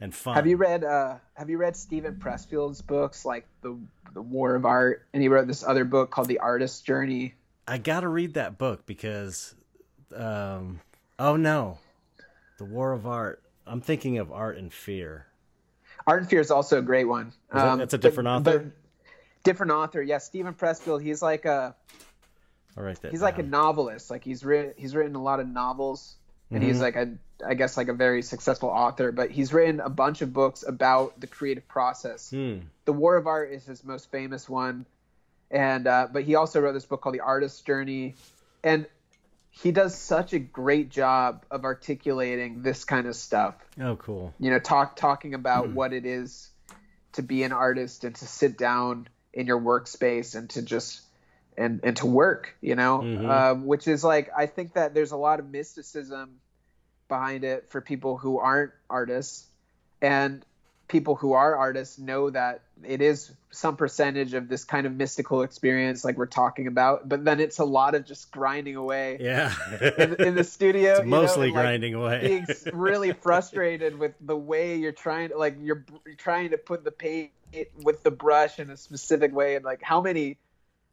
[0.01, 0.35] and fun.
[0.35, 3.77] Have you read uh have you read Steven Pressfield's books like the
[4.13, 7.35] the War of Art and he wrote this other book called The Artist's Journey?
[7.67, 9.53] I got to read that book because,
[10.15, 10.79] um,
[11.19, 11.77] oh no,
[12.57, 13.43] the War of Art.
[13.67, 15.27] I'm thinking of Art and Fear.
[16.07, 17.31] Art and Fear is also a great one.
[17.53, 18.73] that- that's a different author?
[19.43, 20.17] different author, yeah.
[20.17, 21.01] Steven Pressfield.
[21.03, 21.75] He's like a
[22.75, 23.11] I'll write that.
[23.11, 24.09] he's like a novelist.
[24.09, 26.15] Like he's written he's written a lot of novels,
[26.49, 26.67] and Mm-hmm.
[26.67, 27.13] he's like a
[27.45, 29.11] I guess like a very successful author.
[29.11, 32.29] But he's written a bunch of books about the creative process.
[32.31, 32.59] Hmm.
[32.85, 34.85] The War of Art is his most famous one,
[35.51, 38.15] and uh, but he also wrote this book called The Artist's Journey,
[38.63, 38.85] and
[39.51, 44.33] he does such a great job of articulating this kind of stuff Oh, cool.
[44.39, 46.49] you know talk talking about what it is
[47.13, 51.01] to be an artist and to sit down in your workspace and to just
[51.57, 53.27] and and to work you know Mhm.
[53.29, 56.39] um, which is like i think that there's a lot of mysticism
[57.09, 59.45] behind it for people who aren't artists
[60.01, 60.45] and
[60.87, 65.41] people who are artists know that it is some percentage of this kind of mystical
[65.43, 69.53] experience like we're talking about but then it's a lot of just grinding away Yeah.
[69.97, 72.21] in, in the studio it's you know, mostly like, grinding away.
[72.21, 76.83] being really frustrated with the way you're trying to like you're, you're trying to put
[76.83, 77.31] the paint
[77.83, 80.37] with the brush in a specific way and like how many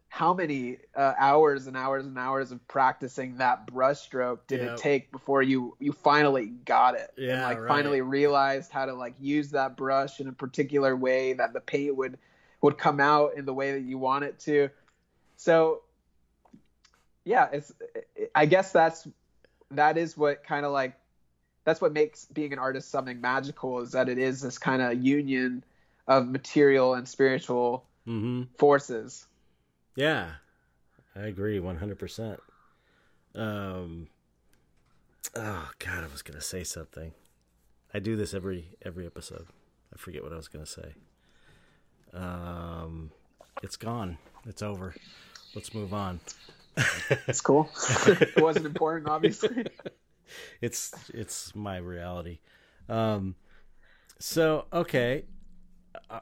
[0.09, 4.70] how many uh, hours and hours and hours of practicing that brush stroke did Yep.
[4.72, 7.68] it take before you you finally got it and Yeah, like right.
[7.68, 11.96] finally realized how to like use that brush in a particular way that the paint
[11.96, 12.18] would
[12.62, 14.70] would come out in the way that you want it to
[15.36, 15.82] so
[17.24, 17.72] yeah it's
[18.34, 19.07] i guess that's
[19.72, 20.96] that is what kind of like
[21.64, 25.02] that's what makes being an artist something magical is that it is this kind of
[25.04, 25.64] union
[26.07, 28.44] of material and spiritual Mm-hmm.
[28.57, 29.26] forces.
[29.97, 30.32] Yeah,
[31.16, 32.40] I agree one hundred percent.
[33.34, 34.09] Um.
[35.34, 37.12] Oh God, I was gonna say something.
[37.94, 39.47] I do this every every episode.
[39.92, 40.94] I forget what I was gonna say.
[42.12, 43.11] Um,
[43.62, 44.18] it's gone.
[44.47, 44.94] It's over.
[45.55, 46.20] Let's move on.
[47.26, 47.70] It's cool.
[48.07, 49.64] it wasn't important, obviously.
[50.61, 52.40] it's it's my reality.
[52.88, 53.34] Um,
[54.18, 55.24] so okay,
[56.11, 56.20] uh,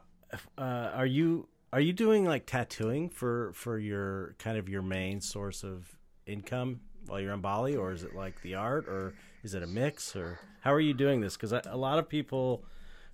[0.57, 5.19] uh, are you are you doing like tattooing for for your kind of your main
[5.19, 9.13] source of income while you're in Bali, or is it like the art, or
[9.43, 11.35] is it a mix, or how are you doing this?
[11.35, 12.63] Because a lot of people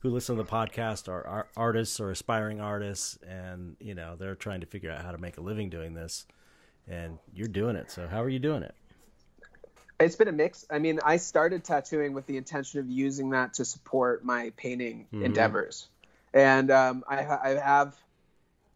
[0.02, 4.36] who listen to the podcast are, are artists or aspiring artists, and you know they're
[4.36, 6.28] trying to figure out how to make a living doing this,
[6.88, 7.90] and you're doing it.
[7.90, 8.76] So how are you doing it?
[10.00, 10.68] It's been a mix.
[10.70, 15.08] I mean, I started tattooing with the intention of using that to support my painting
[15.12, 15.24] Mhm.
[15.24, 15.88] endeavors,
[16.32, 17.96] and um, I, I have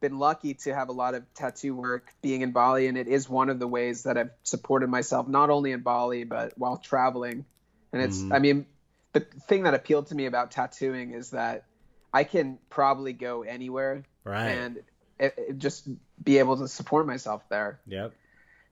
[0.09, 3.27] been lucky to have a lot of tattoo work being in Bali, and it is
[3.27, 7.45] one of the ways that I've supported myself not only in Bali but while traveling.
[7.91, 8.35] And it's, Mhm.
[8.35, 8.65] I mean,
[9.13, 11.65] the thing that appealed to me about tattooing is that
[12.13, 14.49] I can probably go anywhere Right.
[14.49, 14.83] and
[15.19, 15.87] it, it just
[16.23, 18.13] be able to support myself there yep.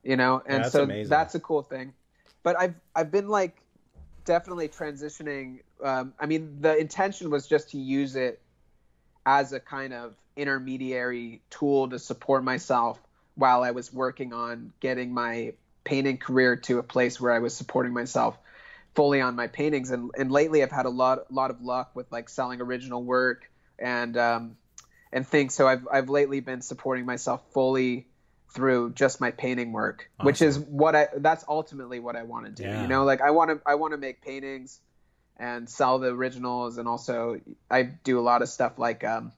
[0.04, 1.10] you know and That's so amazing.
[1.10, 1.94] that's a cool thing
[2.42, 3.56] but i've i've been like
[4.26, 8.42] definitely transitioning um, i mean the intention was just to use it
[9.26, 13.00] as a kind of intermediary tool to support myself
[13.36, 15.54] while i was working on getting my
[15.84, 18.38] painting career to a place where i was supporting myself
[18.96, 19.90] fully on my paintings.
[19.90, 23.50] And, and lately i've had a lot lot of luck with like selling original work
[23.80, 24.58] and um,
[25.12, 25.56] and things.
[25.56, 28.08] So i've i've lately been supporting myself fully
[28.54, 32.52] through just my painting work which is what i that's ultimately what i want to
[32.52, 32.82] do Yeah.
[32.84, 33.04] you know?
[33.04, 34.80] Like i want to i want to make paintings
[35.38, 36.78] and sell the originals.
[36.78, 39.32] And also i do a lot of stuff like um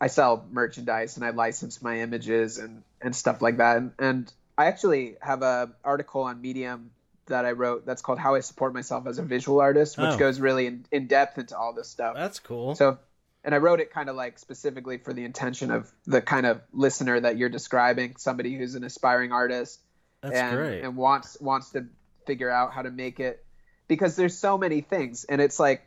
[0.00, 4.32] i sell merchandise and i license my images and and stuff like that and, and
[4.58, 6.90] i actually have a article on medium
[7.26, 10.18] that i wrote that's called how i support myself as a visual artist which Oh.
[10.18, 12.74] goes really in, in depth into all this stuff That's cool.
[12.74, 12.98] so,
[13.44, 16.60] and I wrote it kind of like specifically for the intention of the kind of
[16.72, 19.80] listener that you're describing, somebody who's an aspiring artist
[20.20, 20.80] That's and, great.
[20.82, 21.86] and wants wants to
[22.26, 23.44] figure out how to make it
[23.86, 25.86] because there's so many things and it's like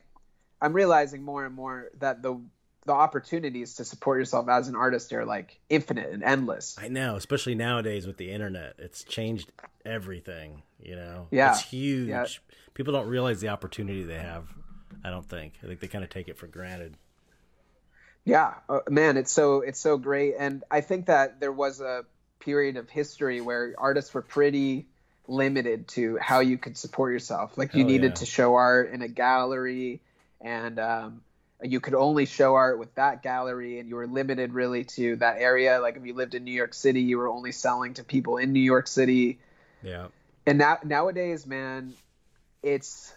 [0.61, 2.39] I'm realizing more and more that the
[2.89, 6.75] the opportunities to support yourself as an artist are like infinite and endless.
[6.81, 9.51] I know, especially nowadays with the internet, it's changed
[9.85, 10.63] everything.
[10.81, 11.51] You know, Yeah.
[11.51, 12.09] it's huge.
[12.09, 12.25] Yeah.
[12.73, 14.47] People don't realize the opportunity they have.
[15.03, 15.53] I don't think.
[15.63, 16.95] I think they kind of take it for granted.
[18.25, 22.05] Yeah, uh, man, it's so it's so great, and I think that there was a
[22.39, 24.87] period of history where artists were pretty
[25.27, 27.57] limited to how you could support yourself.
[27.57, 28.15] Like you Oh, needed yeah.
[28.15, 30.01] to show art in a gallery,
[30.41, 31.21] and um,
[31.61, 35.37] you could only show art with that gallery, and you were limited really to that
[35.39, 35.79] area.
[35.79, 38.53] Like if you lived in New York City, you were only selling to people in
[38.53, 39.39] New York City
[39.83, 40.07] Yeah.
[40.45, 41.93] and now nowadays man
[42.63, 43.13] it's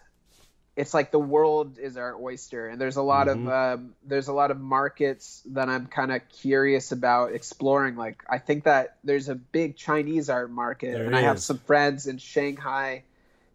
[0.76, 3.32] it's like the world is our oyster and there's a lot Mhm.
[3.32, 8.22] of um, there's a lot of markets that i'm kind of curious about exploring like
[8.28, 12.07] i think that there's a big chinese art market There and i have some friends
[12.07, 13.03] in shanghai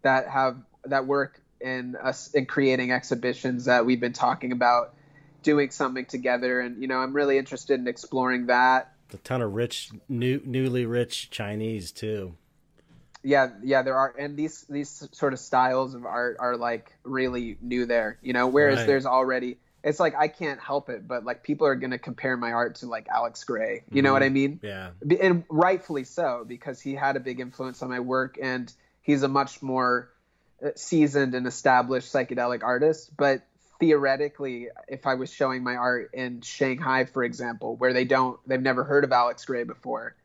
[0.02, 4.94] that have that work in us in creating exhibitions that we've been talking about
[5.42, 9.54] doing something together and you know i'm really interested in exploring that A ton of
[9.54, 12.34] rich, new, newly rich Chinese too.
[13.22, 17.56] yeah yeah there are and these these sort of styles of art are like really
[17.60, 18.86] new there you know whereas Right.
[18.86, 22.36] there's already it's like i can't help it but like people are going to compare
[22.36, 24.12] my art to like alex grey you know mm-hmm.
[24.14, 24.90] what i mean Yeah.
[25.20, 29.28] And rightfully so because he had a big influence on my work and he's a
[29.28, 30.10] much more
[30.74, 33.42] seasoned and established psychedelic artist but
[33.80, 38.62] theoretically if i was showing my art in shanghai for example where they don't they've
[38.62, 40.16] never heard of alex grey before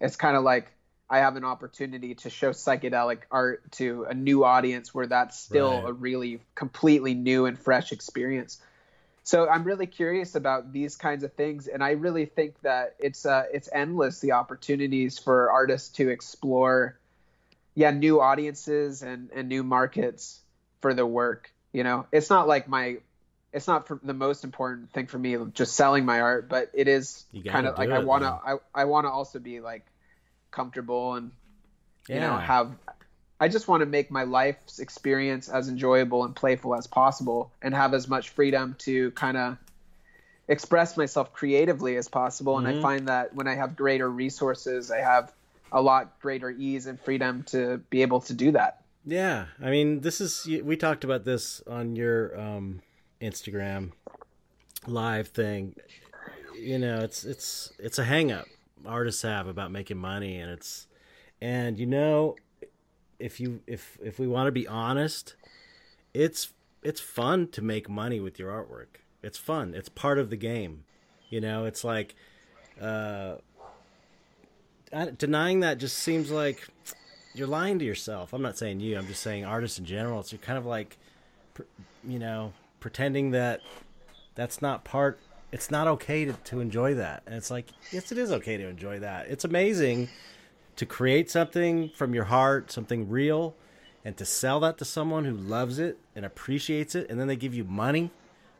[0.00, 0.70] it's kind of like
[1.08, 5.82] i have an opportunity to show psychedelic art to a new audience where that's still
[5.82, 5.90] Right.
[5.90, 8.60] a really completely new and fresh experience
[9.22, 13.26] so I'm really curious about these kinds of things, and I really think that it's
[13.26, 16.98] uh, it's endless the opportunities for artists to explore,
[17.74, 20.42] yeah, new audiences and and new markets
[20.82, 21.52] for the work.
[21.72, 22.98] You know, it's not like my,
[23.52, 26.88] it's not for the most important thing for me just selling my art, but it
[26.88, 28.28] is kind of like I want to.
[28.28, 29.86] I I want to also be like
[30.50, 31.32] comfortable and
[32.12, 32.76] you know have
[33.40, 37.74] I just want to make my life's experience as enjoyable and playful as possible and
[37.74, 39.58] have as much freedom to kind of
[40.48, 42.78] express myself creatively as possible and Mhm.
[42.78, 45.32] I find that when I have greater resources I have
[45.72, 48.82] a lot greater ease and freedom to be able to do that.
[49.06, 52.82] Yeah, I mean, this is we talked about this on your um,
[53.20, 53.92] Instagram
[54.86, 55.74] live thing,
[56.58, 58.46] you know, it's it's it's a hangup
[58.86, 60.86] artists have about making money and it's
[61.42, 62.34] and you know
[63.18, 65.34] if you if if we want to be honest,
[66.14, 66.52] it's
[66.82, 69.00] it's fun to make money with your artwork.
[69.22, 69.74] It's fun.
[69.74, 70.84] It's part of the game.
[71.28, 72.14] You know, it's like
[72.80, 73.36] uh
[75.16, 76.66] denying that just seems like
[77.34, 78.32] you're lying to yourself.
[78.32, 78.98] I'm not saying you.
[78.98, 80.20] I'm just saying artists in general.
[80.20, 80.96] It's you're kind of like,
[82.04, 83.60] you know, pretending that
[84.34, 85.18] that's not part.
[85.52, 87.22] It's not okay to, to enjoy that.
[87.26, 89.28] And it's like, yes, it is okay to enjoy that.
[89.28, 90.08] It's amazing
[90.76, 93.54] to create something from your heart, something real,
[94.04, 97.36] and to sell that to someone who loves it and appreciates it, and then they
[97.36, 98.10] give you money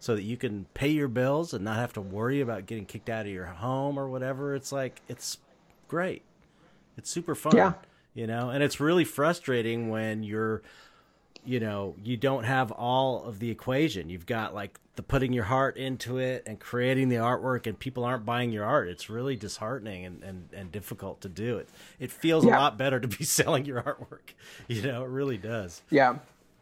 [0.01, 3.09] so that you can pay your bills and not have to worry about getting kicked
[3.09, 4.55] out of your home or whatever.
[4.55, 5.39] It's like it's
[5.91, 6.23] great.
[6.97, 7.57] It's super fun.
[7.57, 7.73] Yeah
[8.15, 10.63] you know and it's really frustrating when you're
[11.45, 15.45] you know you don't have all of the equation you've got like the putting your
[15.45, 19.37] heart into it and creating the artwork and people aren't buying your art it's really
[19.37, 21.69] disheartening and, and, and difficult to do it
[21.99, 22.57] it feels yeah.
[22.57, 24.35] a lot better to be selling your artwork
[24.69, 26.17] you know it really does yeah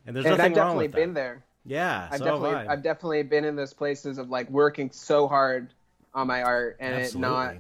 [0.06, 1.20] and there's and nothing I've wrong definitely with been that.
[1.20, 2.68] there yeah I've so definitely.
[2.68, 5.72] I've definitely been in those places of like working so hard
[6.14, 7.28] on my art and Absolutely.
[7.28, 7.54] it not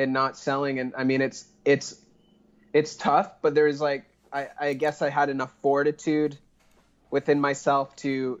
[0.00, 1.96] and not selling and I mean it's it's
[2.72, 6.38] it's tough, but there's like I, I guess I had enough fortitude
[7.10, 8.40] within myself to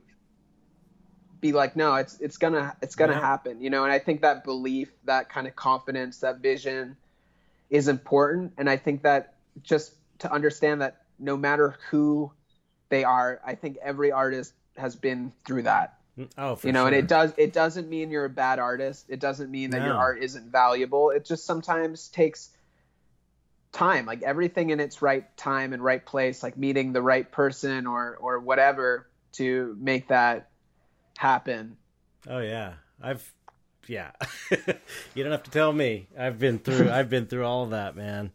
[1.40, 3.20] be like, no, it's it's gonna it's gonna Yeah.
[3.20, 3.84] happen, you know.
[3.84, 6.96] And I think that belief, that kind of confidence, that vision,
[7.70, 8.54] is important.
[8.58, 12.32] And I think that just to understand that no matter who
[12.90, 15.99] they are, I think every artist has been through that
[16.38, 16.88] oh for you know sure.
[16.88, 19.94] and it does it doesn't mean you're a bad artist it doesn't mean that your
[19.94, 22.50] art isn't valuable it just sometimes takes
[23.72, 27.86] time like everything in its right time and right place like meeting the right person
[27.86, 30.50] or or whatever to make that
[31.16, 31.76] happen
[32.28, 33.32] Oh yeah, I've
[33.86, 34.10] yeah.
[35.14, 36.08] you don't have to tell me.
[36.18, 36.90] I've been through.
[36.90, 38.32] I've been through all of that, man.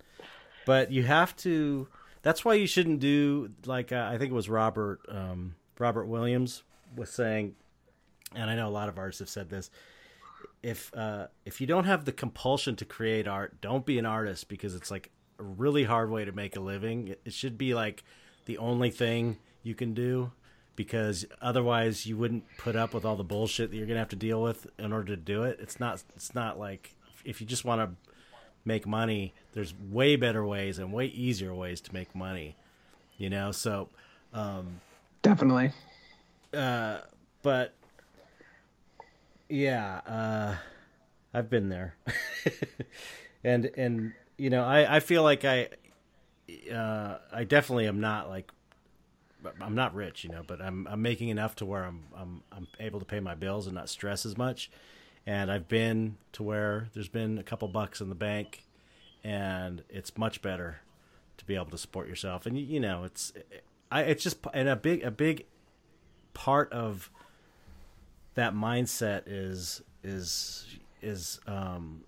[0.66, 1.88] But you have to.
[2.24, 6.64] That's why you shouldn't do like uh, I think it was Robert um, Robert Williams
[6.96, 7.56] was saying,
[8.36, 9.70] and I know a lot of artists have said this.
[10.62, 14.48] If uh, if you don't have the compulsion to create art, don't be an artist
[14.48, 17.16] because it's like a really hard way to make a living.
[17.26, 18.04] It, should be like
[18.46, 20.32] the only thing you can do
[20.76, 24.16] because otherwise you wouldn't put up with all the bullshit that you're gonna have to
[24.16, 25.60] deal with in order to do it.
[25.62, 26.04] It's not.
[26.16, 28.12] It's not like if you just want to
[28.64, 32.56] make money, there's way better ways and way easier ways to make money.
[33.18, 33.90] You know, so.
[34.34, 34.82] Um,
[35.22, 35.72] definitely
[36.56, 37.00] uh,
[37.42, 37.74] but
[39.50, 40.56] yeah, uh,
[41.34, 41.96] I've been there,
[43.44, 45.70] and and you know, I I feel like I,
[46.74, 48.52] uh, I definitely am not like,
[49.62, 52.68] I'm not rich, you know, but I'm I'm making enough to where I'm I'm I'm
[52.80, 54.72] able to pay my bills and not stress as much,
[55.26, 58.66] and I've been to where there's been a couple bucks in the bank,
[59.24, 60.78] and it's much better
[61.38, 63.34] to be able to support yourself, and you, know, it's.
[63.92, 65.46] I, it's just and a big a big
[66.34, 67.12] part of
[68.36, 70.66] that mindset is is
[71.02, 72.04] is um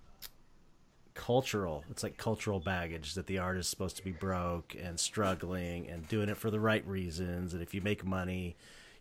[1.14, 1.84] cultural.
[1.90, 6.08] It's like cultural baggage that the artist is supposed to be broke and struggling and
[6.08, 7.54] doing it for the right reasons.
[7.54, 8.56] And if you make money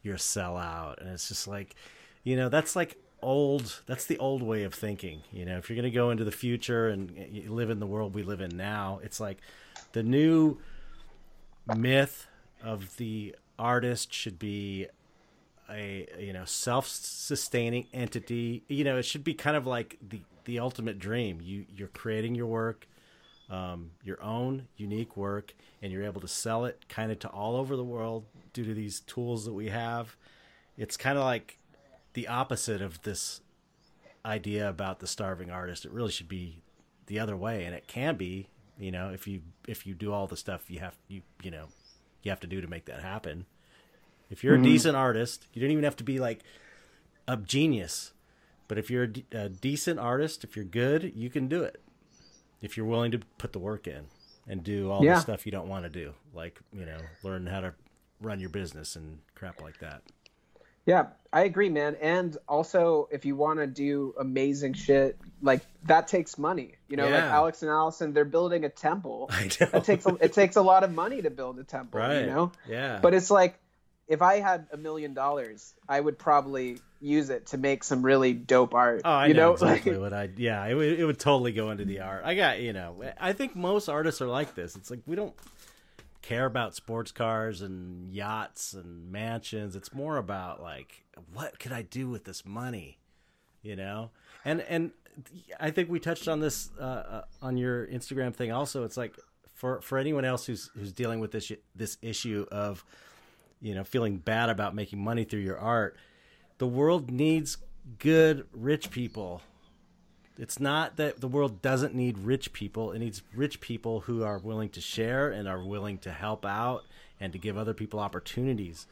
[0.06, 1.00] you're a sellout.
[1.00, 1.74] And it's just like
[2.24, 5.22] you know that's like old that's the old way of thinking.
[5.32, 7.12] You know if you're going to go into the future and
[7.48, 9.38] live in the world we live in now it's like
[9.92, 10.58] the new
[11.76, 12.26] myth
[12.62, 14.86] of the artist should be
[15.70, 18.62] a you know self-sustaining entity.
[18.68, 21.40] You know it should be kind of like the the ultimate dream.
[21.42, 22.86] You you're creating your work
[23.48, 27.56] um, your own unique work and you're able to sell it kind of to all
[27.56, 30.16] over the world due to these tools that we have.
[30.76, 31.58] It's kind of like
[32.14, 33.40] the opposite of this
[34.24, 35.84] idea about the starving artist.
[35.84, 36.62] It really should be
[37.06, 38.48] the other way and it can be
[38.78, 41.66] you know if you if you do all the stuff you have you you know
[42.22, 43.46] you have to do to make that happen
[44.30, 44.64] if you're a mm-hmm.
[44.64, 46.42] decent artist, you don't even have to be like
[47.28, 48.12] a genius.
[48.68, 51.80] But if you're a, d- a decent artist, if you're good, you can do it.
[52.60, 54.06] If you're willing to put the work in
[54.48, 55.14] and do all Yeah.
[55.14, 57.74] the stuff you don't want to do, like, you know, learn how to
[58.20, 60.02] run your business and crap like that.
[60.86, 61.96] Yeah, I agree, man.
[62.00, 66.76] And also, if you want to do amazing shit, like that takes money.
[66.88, 69.28] You know, like Alex and Allison, they're building a temple.
[69.32, 69.68] I know.
[69.74, 72.00] It takes a, it takes a lot of money to build a temple.
[72.00, 72.20] right.
[72.20, 73.00] You know, Yeah.
[73.02, 73.58] but it's like
[74.08, 78.32] if I had a million dollars, I would probably use it to make some really
[78.32, 79.02] dope art.
[79.04, 80.28] Oh, I you know, know, exactly Like, what I.
[80.36, 82.22] Yeah, it would, it would totally go into the art.
[82.24, 83.02] I got you know.
[83.20, 84.76] I think most artists are like this.
[84.76, 85.34] It's like we don't
[86.22, 89.76] care about sports cars and yachts and mansions.
[89.76, 92.98] It's more about like what could I do with this money?
[93.62, 94.10] you know,
[94.44, 94.92] and and
[95.58, 98.52] I think we touched on this uh, uh, on your Instagram thing.
[98.52, 99.16] Also, it's like
[99.54, 102.84] for for anyone else who's who's dealing with this this issue of
[103.60, 105.96] you know feeling bad about making money through your art,
[106.58, 107.58] the world needs
[107.98, 109.42] good rich people.
[110.38, 114.38] It's not that the world doesn't need rich people; it needs rich people who are
[114.38, 116.84] willing to share and are willing to help out
[117.20, 118.86] and to give other people opportunities.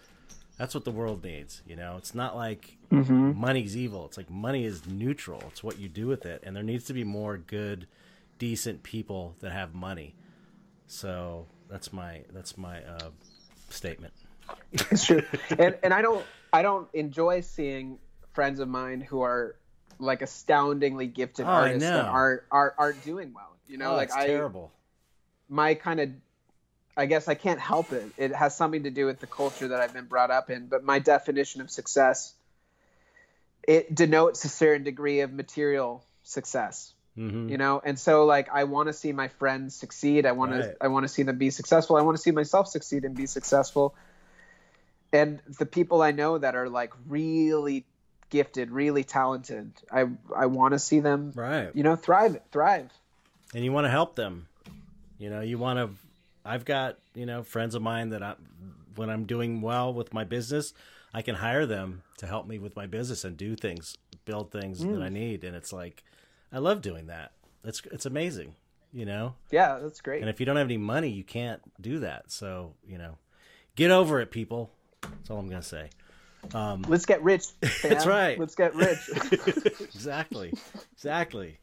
[0.57, 1.63] That's what the world needs.
[1.67, 3.39] You know, it's not like mm-hmm.
[3.39, 4.07] money's evil.
[4.07, 5.43] It's like money is neutral.
[5.49, 7.87] It's what you do with it, and there needs to be more good,
[8.39, 10.15] decent people that have money.
[10.87, 13.11] So that's my that's my uh,
[13.69, 14.15] statement.
[14.73, 15.23] It's true,
[15.59, 17.99] and and I don't I don't enjoy seeing
[18.33, 19.57] friends of mine who are
[19.99, 23.57] like astoundingly gifted oh, artists that are are are doing well.
[23.69, 24.73] You know, oh, like I terrible.
[25.49, 26.11] My kind of
[26.97, 28.13] I guess I can't help it.
[28.17, 30.67] It has something to do with the culture that I've been brought up in.
[30.67, 32.35] But my definition of success,
[33.67, 36.93] it denotes a certain degree of material success.
[37.19, 37.49] Mm-hmm.
[37.49, 40.27] You know, and so like I want to see my friends succeed.
[40.27, 40.63] I want right.
[40.63, 41.97] to I want to see them be successful.
[41.97, 43.95] I want to see myself succeed and be successful.
[45.15, 47.87] And the people I know that are like really
[48.31, 51.71] gifted, really talented, I I want to see them right.
[51.73, 52.91] You know, thrive thrive.
[53.55, 54.49] And you want to help them.
[55.19, 55.91] You know, you want to
[56.45, 58.35] I've got you know friends of mine that I,
[58.97, 60.75] when I'm doing well with my business,
[61.15, 64.83] I can hire them to help me with my business and do things, build things
[64.83, 64.95] mm.
[64.95, 66.03] that I need, and it's like
[66.53, 67.31] I love doing that.
[67.63, 68.57] It's it's amazing,
[68.93, 69.37] you know.
[69.53, 70.23] Yeah, that's great.
[70.23, 72.33] And if you don't have any money, you can't do that.
[72.33, 73.17] So you know,
[73.77, 74.71] get over it, people.
[75.11, 75.91] That's all I'm gonna say.
[76.53, 77.47] Um, Let's get rich.
[77.83, 78.39] That's right.
[78.39, 78.99] Let's get rich.
[79.81, 80.53] exactly,
[80.93, 81.59] exactly.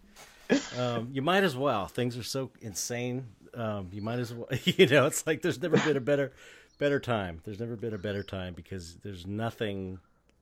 [0.78, 1.86] Um, you might as well.
[1.88, 4.48] Things are so insane um, you might as well.
[4.66, 6.32] You know, it's like there's never been a better
[6.78, 7.42] better time.
[7.44, 10.00] There's never been a better time because there's nothing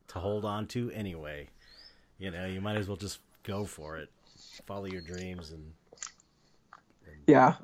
[0.10, 1.48] to hold on to anyway.
[2.18, 4.10] You know, you might as well just go for it,
[4.66, 5.72] follow your dreams, and,
[7.06, 7.56] and yeah.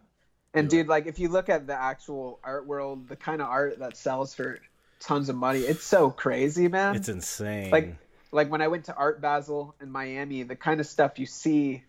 [0.54, 0.90] And dude, it.
[0.90, 4.34] like if you look at the actual art world, the kind of art that sells
[4.34, 4.60] for
[5.00, 6.96] tons of money, it's so crazy, man.
[6.96, 7.72] It's insane.
[7.72, 7.96] Like
[8.32, 11.84] like when I went to Art Basel in Miami, the kind of stuff you see,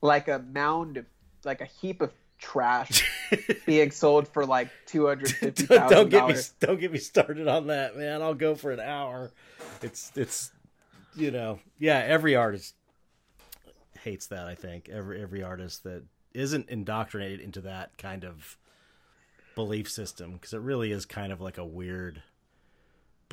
[0.00, 1.06] like a mound of,
[1.44, 3.08] like a heap of trash
[3.66, 5.90] being sold for like two hundred fifty thousand.
[5.90, 8.22] don't get me don't get me started on that, man.
[8.22, 9.32] I'll go for an hour.
[9.82, 10.50] It's it's
[11.14, 12.02] you know yeah.
[12.06, 12.74] Every artist
[14.00, 14.46] hates that.
[14.46, 16.02] I think every every artist that
[16.32, 18.56] isn't indoctrinated into that kind of
[19.54, 22.22] belief system because it really is kind of like a weird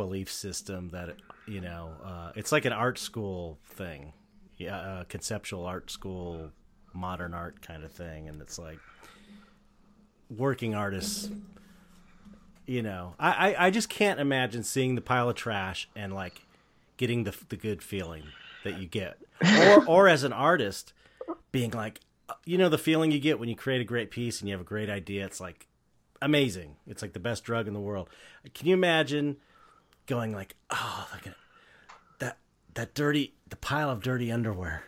[0.02, 1.16] belief system that
[1.46, 4.14] you know uh, it's like an art school thing.
[4.58, 6.52] Yeah uh, conceptual art school
[6.92, 8.28] modern art kind of thing.
[8.28, 8.80] And it's like
[10.36, 11.30] working artists
[12.66, 16.42] you know I, I, I just can't imagine seeing the pile of trash and like
[16.98, 18.24] getting the the good feeling
[18.64, 19.18] that you get.
[19.60, 20.94] Or or as an artist
[21.52, 22.00] being like
[22.46, 24.62] you know the feeling you get when you create a great piece and you have
[24.62, 25.26] a great idea.
[25.26, 25.68] It's like
[26.24, 26.78] amazing.
[26.88, 28.10] It's like the best drug in the world.
[28.56, 29.38] Can you imagine
[30.06, 31.36] going like oh look at
[32.20, 32.38] that
[32.74, 34.84] that dirty the pile of dirty underwear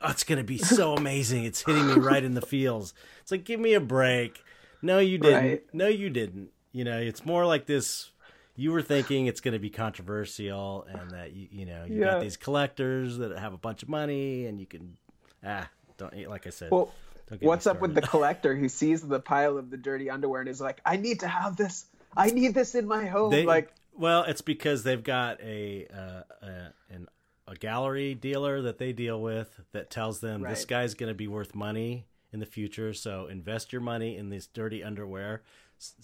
[0.00, 3.44] oh, it's gonna be so amazing it's hitting me right in the feels it's like
[3.44, 4.42] give me a break
[4.82, 5.44] no, you didn't.
[5.44, 5.62] Right.
[5.72, 6.50] No, you didn't.
[6.72, 8.10] You know, it's more like this.
[8.56, 12.12] You were thinking it's going to be controversial, and that you you know you yeah.
[12.12, 14.96] got these collectors that have a bunch of money, and you can
[15.44, 16.70] ah don't like I said.
[16.70, 16.92] Well,
[17.40, 20.60] what's up with the collector who sees the pile of the dirty underwear and is
[20.60, 21.86] like, I need to have this.
[22.16, 23.30] I need this in my home.
[23.30, 27.08] They, like, well, it's because they've got a uh, a, an,
[27.46, 30.50] a gallery dealer that they deal with that tells them right.
[30.50, 32.92] this guy's going to be worth money in the future.
[32.92, 35.42] So invest your money in this dirty underwear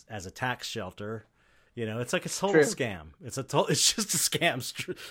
[0.08, 1.26] as a tax shelter.
[1.74, 2.62] You know, it's like a total True.
[2.62, 3.08] scam.
[3.22, 4.62] It's a total, it's just a scam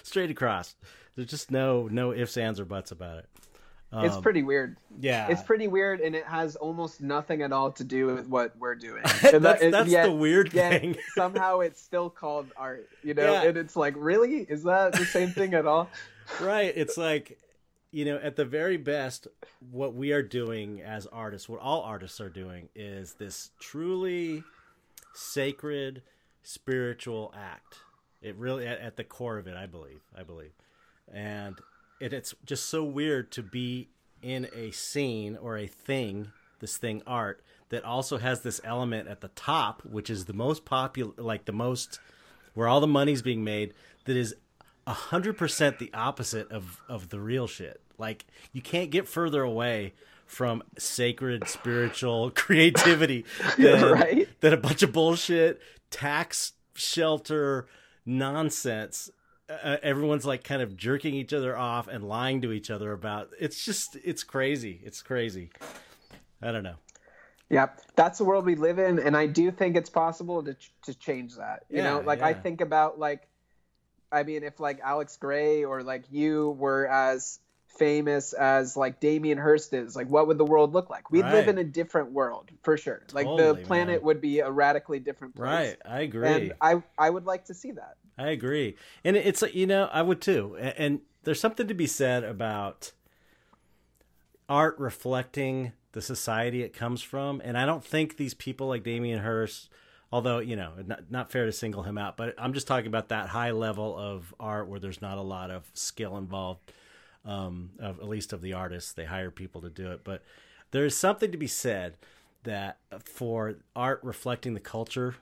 [0.03, 0.75] straight across.
[1.15, 3.29] There's just no no ifs, ands, or buts about it.
[3.95, 4.75] Um, it's pretty weird.
[4.99, 8.53] Yeah, it's pretty weird, and it has almost nothing at all to do with what
[8.57, 9.01] we're doing.
[9.21, 10.97] that's, that, that's yet, the weird thing.
[11.15, 13.43] somehow it's still called art, you know, yeah.
[13.43, 15.89] and it's like, really, is that the same thing at all?
[16.41, 16.73] right.
[16.75, 17.39] It's like
[17.91, 19.29] you know, at the very best,
[19.71, 24.43] what we are doing as artists, what all artists are doing, is this truly
[25.13, 26.01] sacred
[26.43, 27.77] spiritual act.
[28.21, 30.51] It really, at, at the core of it, I believe, I believe,
[31.13, 31.57] and
[31.99, 33.89] it, it's just so weird to be
[34.21, 39.21] in a scene or a thing, this thing art that also has this element at
[39.21, 41.99] the top, which is the most popular, like the most
[42.53, 43.73] where all the money's being made,
[44.05, 44.35] that is
[44.87, 47.81] hundred percent the opposite of of the real shit.
[47.97, 49.93] Like you can't get further away
[50.25, 53.25] from sacred spiritual creativity
[53.57, 54.27] than, right?
[54.41, 57.67] than a bunch of bullshit tax shelter
[58.05, 59.09] nonsense
[59.49, 63.29] uh, everyone's like kind of jerking each other off and lying to each other about.
[63.39, 64.81] It's just it's crazy.
[64.83, 65.51] It's crazy.
[66.41, 66.75] I don't know.
[67.49, 70.93] Yeah, that's the world we live in, and I do think it's possible to to
[70.95, 71.65] change that.
[71.69, 72.27] You yeah, know, like yeah.
[72.27, 73.27] I think about like,
[74.11, 77.39] I mean, if like Alex Grey or like you were as
[77.77, 81.11] famous as like Damien Hirst is, like what would the world look like?
[81.11, 81.33] We'd right.
[81.33, 83.03] live in a different world for sure.
[83.13, 84.05] Like the planet man.
[84.05, 85.47] would be a radically different place.
[85.47, 86.27] Right, I agree.
[86.27, 87.97] And I I would like to see that.
[88.17, 90.55] I agree, and it's you know I would too.
[90.57, 92.91] And there's something to be said about
[94.47, 99.19] art reflecting the society it comes from, and I don't think these people like Damien
[99.19, 99.69] Hirst
[100.11, 103.09] although you know not, not fair to single him out but i'm just talking about
[103.09, 106.71] that high level of art where there's not a lot of skill involved
[107.25, 108.93] um, of at least of the artists.
[108.93, 110.23] They hire people to do it, but
[110.71, 111.97] there is something to be said
[112.43, 115.15] that for art reflecting the culture,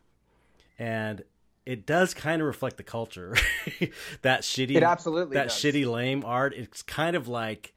[0.78, 1.24] and
[1.66, 3.36] it does kind of reflect the culture.
[4.22, 5.58] that shitty, it absolutely that does.
[5.58, 6.54] shitty lame art.
[6.56, 7.74] It's kind of like,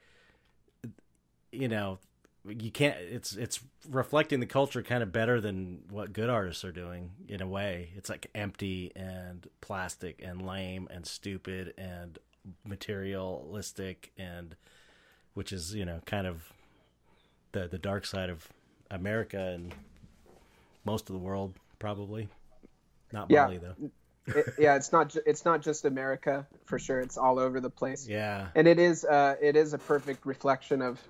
[1.53, 1.99] you know,
[2.45, 2.97] you can't.
[2.99, 7.41] It's it's reflecting the culture kind of better than what good artists are doing in
[7.41, 7.91] a way.
[7.97, 12.19] It's like empty and plastic and lame and stupid and
[12.65, 14.55] materialistic and
[15.35, 16.53] which is you know kind of
[17.53, 18.49] the the dark side of
[18.91, 19.75] America and
[20.85, 22.29] most of the world probably
[23.13, 23.49] not yeah.
[23.49, 23.91] Though.
[24.27, 27.01] it, yeah, it's not it's not just America for sure.
[27.01, 28.07] It's all over the place.
[28.09, 31.01] Yeah, and it is uh, it is a perfect reflection of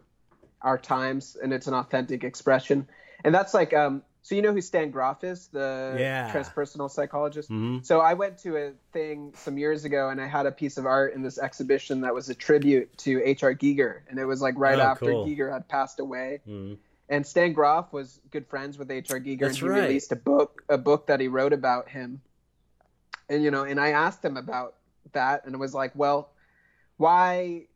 [0.62, 2.88] our times, and it's an authentic expression.
[3.24, 6.32] And that's like um, so you know who Stan Grof is, the yeah.
[6.32, 7.48] transpersonal psychologist.
[7.48, 7.84] Mm-hmm.
[7.84, 10.84] So I went to a thing some years ago, and I had a piece of
[10.84, 13.54] art in this exhibition that was a tribute to H.R.
[13.54, 15.26] Giger, and it was like right oh, after cool.
[15.28, 16.40] Giger had passed away.
[16.48, 16.74] Mm-hmm.
[17.08, 19.20] And Stan Grof was good friends with H.R.
[19.20, 19.82] Giger, That's and he right.
[19.82, 22.20] released a book, a book that he wrote about him.
[23.28, 24.74] And you know, and I asked him about
[25.12, 26.30] that, and it was like, well,
[26.96, 27.66] why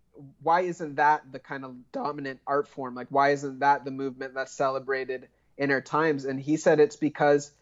[0.43, 2.95] why isn't that the kind of dominant art form?
[2.95, 5.29] Like, why isn't that the movement that's celebrated?
[5.61, 6.25] in our times.
[6.25, 7.53] And he said it's because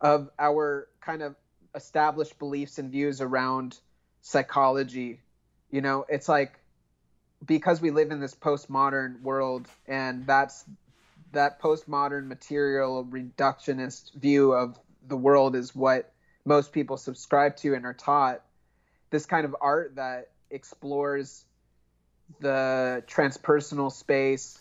[0.00, 1.34] of our kind of
[1.74, 3.76] established beliefs and views around
[4.22, 5.20] psychology.
[5.70, 6.58] You know, it's like
[7.44, 10.64] because we live in this postmodern world and that's
[11.32, 16.12] that postmodern material reductionist view of the world is what
[16.44, 18.42] most people subscribe to and are taught
[19.10, 21.44] this kind of art that explores
[22.40, 24.58] the transpersonal space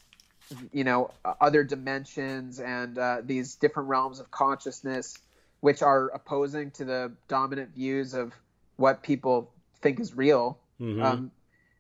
[0.72, 1.12] you know
[1.42, 5.18] other dimensions and uh, these different realms of consciousness
[5.60, 8.34] which are opposing to the dominant views of
[8.78, 11.02] what people think is real mm-hmm.
[11.02, 11.32] um,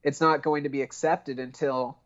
[0.03, 1.97] it's not going to be accepted until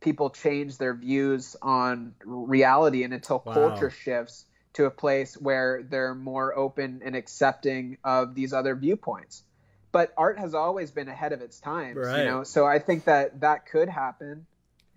[0.00, 3.52] people change their views on reality and until wow.
[3.52, 4.44] culture shifts
[4.74, 9.42] to a place where they're more open and accepting of these other viewpoints
[9.90, 12.20] but art has always been ahead of its time right.
[12.20, 14.46] you know so i think that that could happen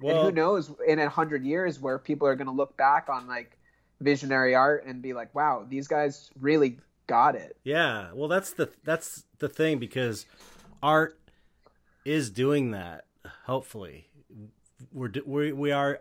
[0.02, 3.08] well, and who knows in a hundred years where people are going to look back
[3.10, 3.58] on like
[4.00, 7.56] visionary art and be like, wow, these guys really got it.
[7.64, 8.10] Yeah.
[8.14, 10.26] Well, that's the that's the thing because
[10.82, 11.18] art
[12.04, 13.06] is doing that.
[13.46, 14.08] Hopefully,
[14.92, 16.00] we're we we are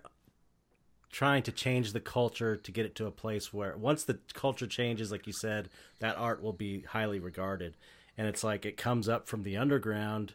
[1.10, 4.66] trying to change the culture to get it to a place where once the culture
[4.66, 7.76] changes, like you said, that art will be highly regarded.
[8.16, 10.34] And it's like it comes up from the underground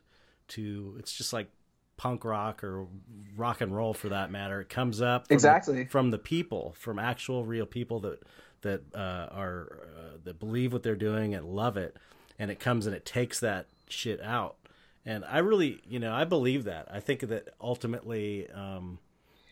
[0.49, 1.49] to it's just like
[1.97, 2.87] punk rock or
[3.35, 4.61] rock and roll for that matter.
[4.61, 8.23] It comes up from exactly the, from the people, from actual real people that
[8.61, 11.95] that uh, are uh, that believe what they're doing and love it,
[12.39, 14.57] and it comes and it takes that shit out.
[15.05, 16.87] And I really, you know, I believe that.
[16.91, 18.99] I think that ultimately, um,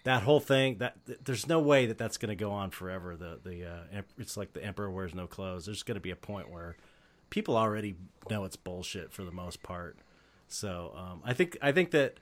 [0.04, 3.16] that whole thing that there's no way that that's going to go on forever.
[3.16, 5.66] The the uh, it's like the emperor wears no clothes.
[5.66, 6.76] There's going to be a point where
[7.30, 7.96] people already
[8.30, 9.98] know it's bullshit for the most part.
[10.48, 12.18] So um, I think I think that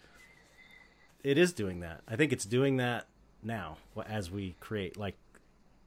[1.24, 2.02] it is doing that.
[2.08, 3.08] I think it's doing that
[3.44, 3.78] now
[4.08, 4.98] as we create.
[4.98, 5.16] Like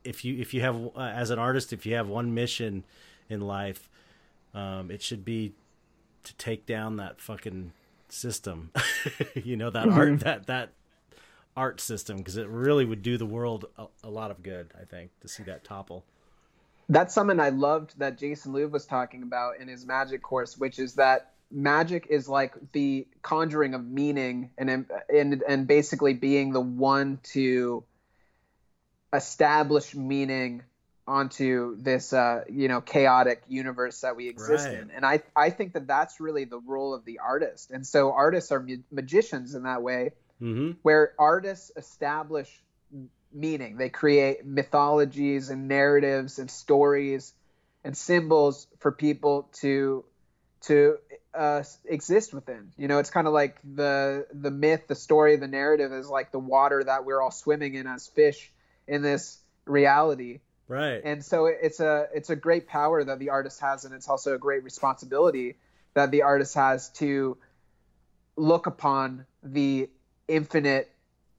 [0.03, 2.85] if you if you have uh, as an artist, if you have one mission
[3.29, 3.89] in life,
[4.53, 5.55] um, it should be
[6.25, 7.73] to take down that fucking
[8.09, 8.71] system.
[9.35, 9.99] you know that mm-hmm.
[9.99, 10.71] art that that
[11.57, 14.73] art system because it really would do the world a, a, lot of good.
[14.81, 16.05] I think to see that topple.
[16.89, 20.79] That's something I loved that Jason Louv was talking about in his magic course, which
[20.79, 26.61] is that magic is like the conjuring of meaning and and and basically being the
[26.61, 27.85] one to
[29.13, 30.63] establish meaning
[31.07, 34.79] onto this uh, you know chaotic universe that we exist right.
[34.79, 38.13] in and i i think that that's really the role of the artist and so
[38.13, 40.73] artists are ma- magicians in that way mm-hmm.
[40.83, 42.49] where artists establish
[43.33, 47.35] meaning they create mythologies and narratives and stories
[47.85, 50.05] and symbols for people to
[50.63, 50.97] to
[51.35, 52.73] uh, exist within.
[52.77, 56.33] You know, it's kind of like the the myth, the story, the narrative is like
[56.33, 58.53] the water that we're all swimming in as fish
[58.87, 60.41] in this reality.
[60.67, 61.01] Right.
[61.05, 64.35] And so it's a it's a great power that the artist has, and it's also
[64.35, 65.57] a great responsibility
[65.95, 67.37] that the artist has to
[68.37, 69.89] look upon the
[70.27, 70.91] infinite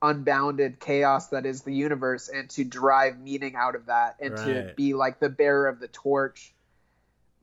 [0.02, 4.45] unbounded chaos that is the universe and to drive meaning out of that and right.
[4.45, 6.53] to be like the bearer of the torch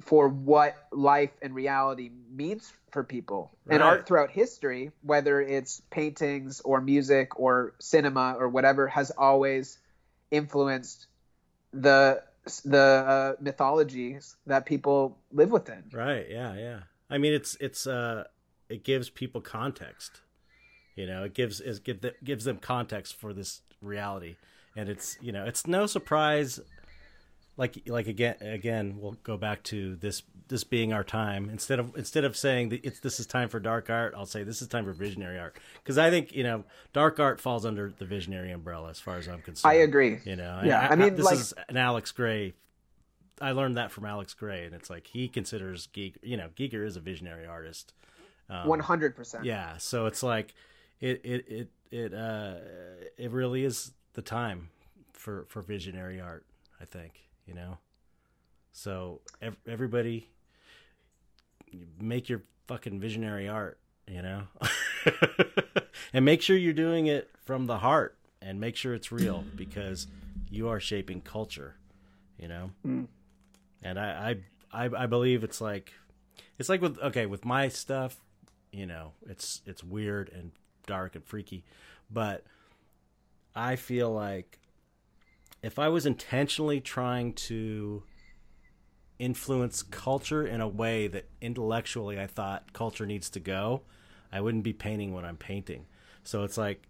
[0.03, 3.51] for what life and reality means for people.
[3.65, 3.75] Right.
[3.75, 9.79] And art throughout history, whether it's paintings or music or cinema or whatever, has always
[10.31, 11.07] influenced
[11.73, 12.23] the
[12.65, 15.85] the uh, mythologies that people live within.
[15.93, 16.27] Right.
[16.29, 16.55] Yeah.
[16.55, 16.81] Yeah.
[17.11, 18.25] I mean, it's it's uh,
[18.69, 20.23] it gives people context.
[20.97, 24.37] You know, it gives it gives them context for this reality,
[24.77, 26.61] and it's you know it's no surprise.
[27.57, 31.97] Like like again again we'll go back to this this being our time instead of
[31.97, 34.69] instead of saying that it's this is time for dark art I'll say this is
[34.69, 36.65] time for visionary art because I think you know
[36.95, 39.71] dark art falls under the visionary umbrella as far as I'm concerned.
[39.71, 40.19] I agree.
[40.25, 40.81] You know, yeah.
[40.81, 42.55] I, I mean, this like, is an Alex Grey
[43.43, 46.87] I learned that from Alex Grey, and it's like he considers geek you know, Giger
[46.87, 47.93] is a visionary artist.
[48.49, 49.45] Um, one hundred percent.
[49.45, 50.55] Yeah, so it's like
[51.01, 52.55] it it it it uh
[53.19, 54.69] it really is the time
[55.13, 56.47] for for visionary art.
[56.81, 57.13] I think
[57.53, 57.79] you know.
[58.73, 60.29] So ev- everybody,
[62.01, 64.43] make your fucking visionary art, you know,
[66.13, 70.07] and make sure you're doing it from the heart, and make sure it's real because
[70.51, 71.77] you are shaping culture,
[72.39, 72.71] you know.
[72.87, 73.07] Mm.
[73.83, 74.37] And I,
[74.73, 75.93] I I I believe it's like
[76.59, 78.17] it's like with okay with my stuff,
[78.73, 80.53] you know, it's it's weird and
[80.87, 81.65] dark and freaky,
[82.11, 82.45] but
[83.55, 84.59] I feel like
[85.63, 88.03] if I was intentionally trying to
[89.19, 93.83] influence culture in a way that intellectually I thought culture needs to go,
[94.33, 95.87] I wouldn't be painting what I'm painting.
[96.25, 96.89] So it's like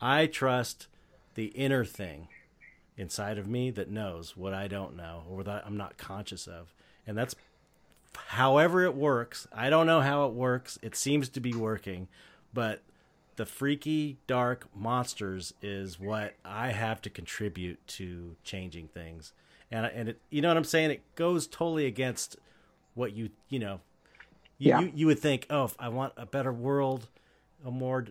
[0.00, 0.88] I trust
[1.34, 2.28] the inner thing
[2.96, 6.74] inside of me that knows what I don't know or that I'm not conscious of.
[7.06, 7.36] And that's
[8.26, 9.46] however it works.
[9.52, 10.78] I don't know how it works.
[10.82, 12.08] It seems to be working,
[12.52, 12.82] but
[13.40, 19.32] the freaky dark monsters is what I have to contribute to changing things.
[19.70, 20.90] And and it, you know what I'm saying?
[20.90, 22.36] It goes totally against
[22.92, 23.80] what you you know.
[24.58, 24.80] You, yeah.
[24.80, 27.08] you, you would think, oh, if I want a better world,
[27.64, 28.08] a more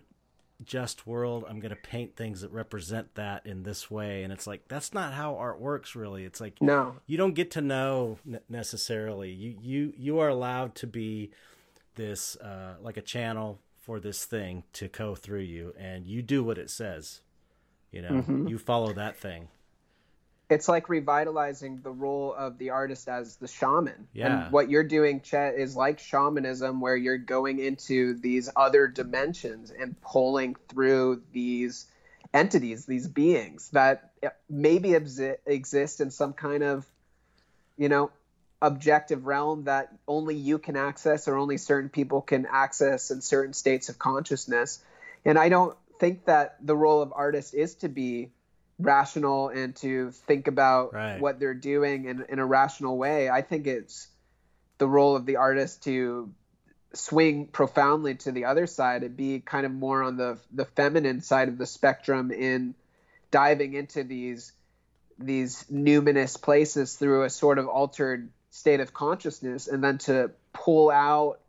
[0.64, 4.24] just world, I'm going to paint things that represent that in this way.
[4.24, 6.24] And it's like that's not how art works, really.
[6.24, 9.30] It's like no, you don't get to know necessarily.
[9.30, 11.30] You you you are allowed to be
[11.94, 16.44] this uh, like a channel for this thing to go through you and you do
[16.44, 17.20] what it says
[17.90, 18.46] you know mm-hmm.
[18.46, 19.48] you follow that thing
[20.50, 24.44] it's like revitalizing the role of the artist as the shaman yeah.
[24.44, 29.70] and what you're doing chet is like shamanism where you're going into these other dimensions
[29.70, 31.86] and pulling through these
[32.34, 34.12] entities these beings that
[34.48, 36.86] maybe exi- exist in some kind of
[37.76, 38.10] you know
[38.62, 43.54] objective realm that only you can access or only certain people can access in certain
[43.54, 44.82] states of consciousness.
[45.24, 48.30] And I don't think that the role of artist is to be
[48.78, 51.20] rational and to think about right.
[51.20, 53.28] what they're doing in, in a rational way.
[53.28, 54.08] I think it's
[54.78, 56.30] the role of the artist to
[56.92, 61.20] swing profoundly to the other side and be kind of more on the the feminine
[61.20, 62.74] side of the spectrum in
[63.30, 64.52] diving into these
[65.18, 70.90] these numinous places through a sort of altered state of consciousness and then to pull
[70.90, 71.40] out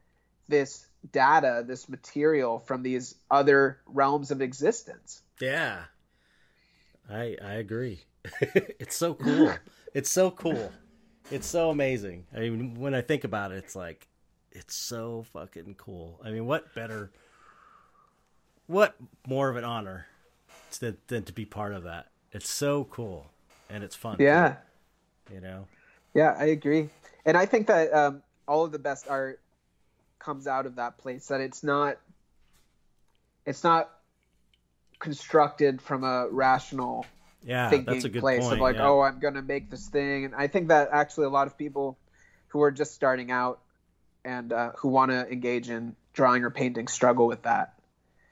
[0.48, 5.22] this data, this material from these other realms of existence.
[5.40, 5.84] Yeah.
[7.10, 8.02] I I agree.
[8.42, 9.54] it's so cool.
[9.94, 10.72] it's so cool.
[11.32, 12.26] It's so amazing.
[12.36, 14.08] I mean, when I think about it, it's like
[14.52, 16.20] it's so fucking cool.
[16.24, 17.12] I mean, what better
[18.68, 18.96] what
[19.28, 20.06] more of an honor
[20.80, 22.08] than, than to be part of that?
[22.32, 23.28] It's so cool
[23.70, 24.18] and it's fun.
[24.20, 24.56] Yeah.
[25.28, 25.68] Too, you know.
[26.14, 26.90] Yeah, I agree,
[27.26, 29.40] and I think that um, all of the best art
[30.20, 31.28] comes out of that place.
[31.28, 31.98] That it's not,
[33.46, 33.90] it's not
[35.00, 37.06] constructed from a rational
[37.44, 38.88] yeah, thinking place point, of like, yeah.
[38.88, 40.26] oh, I'm gonna make this thing.
[40.26, 41.98] And I think that actually a lot of people
[42.50, 43.60] who are just starting out
[44.24, 47.74] and uh, who want to engage in drawing or painting struggle with that.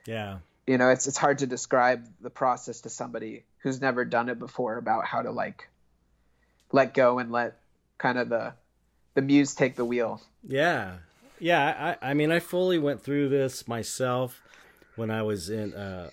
[0.06, 0.39] Yeah.
[0.68, 4.38] You know, it's it's hard to describe the process to somebody who's never done it
[4.38, 5.68] before about how to like
[6.72, 7.57] let go and let
[8.00, 8.54] kind of the
[9.14, 10.22] the muse take the wheel.
[10.44, 10.96] Yeah,
[11.40, 11.96] yeah.
[12.02, 14.42] I I mean, I fully went through this myself
[14.96, 16.10] when I was in uh,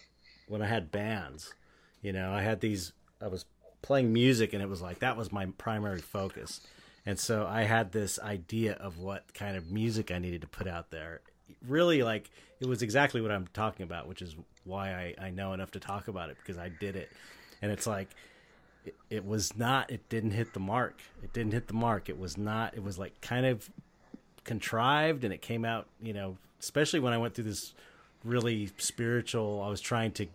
[0.49, 1.55] when I had bands.
[2.03, 2.93] You know, I had these.
[3.23, 3.47] I was
[3.81, 6.61] playing music, and it was like that was my primary focus.
[7.07, 10.67] And so I had this idea of what kind of music I needed to put
[10.67, 11.21] out there.
[11.67, 12.29] Really, like
[12.61, 14.35] it was exactly what I'm talking about, which is
[14.65, 17.11] why I, I know enough to talk about it because I did it.
[17.63, 18.09] And it's like
[18.87, 19.91] it, it was not.
[19.91, 21.01] It didn't hit the mark.
[21.23, 22.09] It didn't hit the mark.
[22.09, 22.75] It was not.
[22.75, 23.69] It was like kind of
[24.45, 25.87] contrived, and it came out.
[26.03, 27.75] You know, especially when I went through this
[28.25, 29.63] really spiritual.
[29.65, 30.27] I was trying to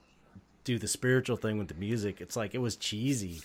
[0.64, 2.22] do the spiritual thing with the music.
[2.22, 3.42] It's like it was cheesy.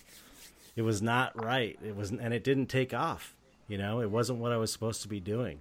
[0.75, 1.79] It was not right.
[1.85, 3.35] It was, and it didn't take off.
[3.69, 5.61] You know, it wasn't what I was supposed to be doing.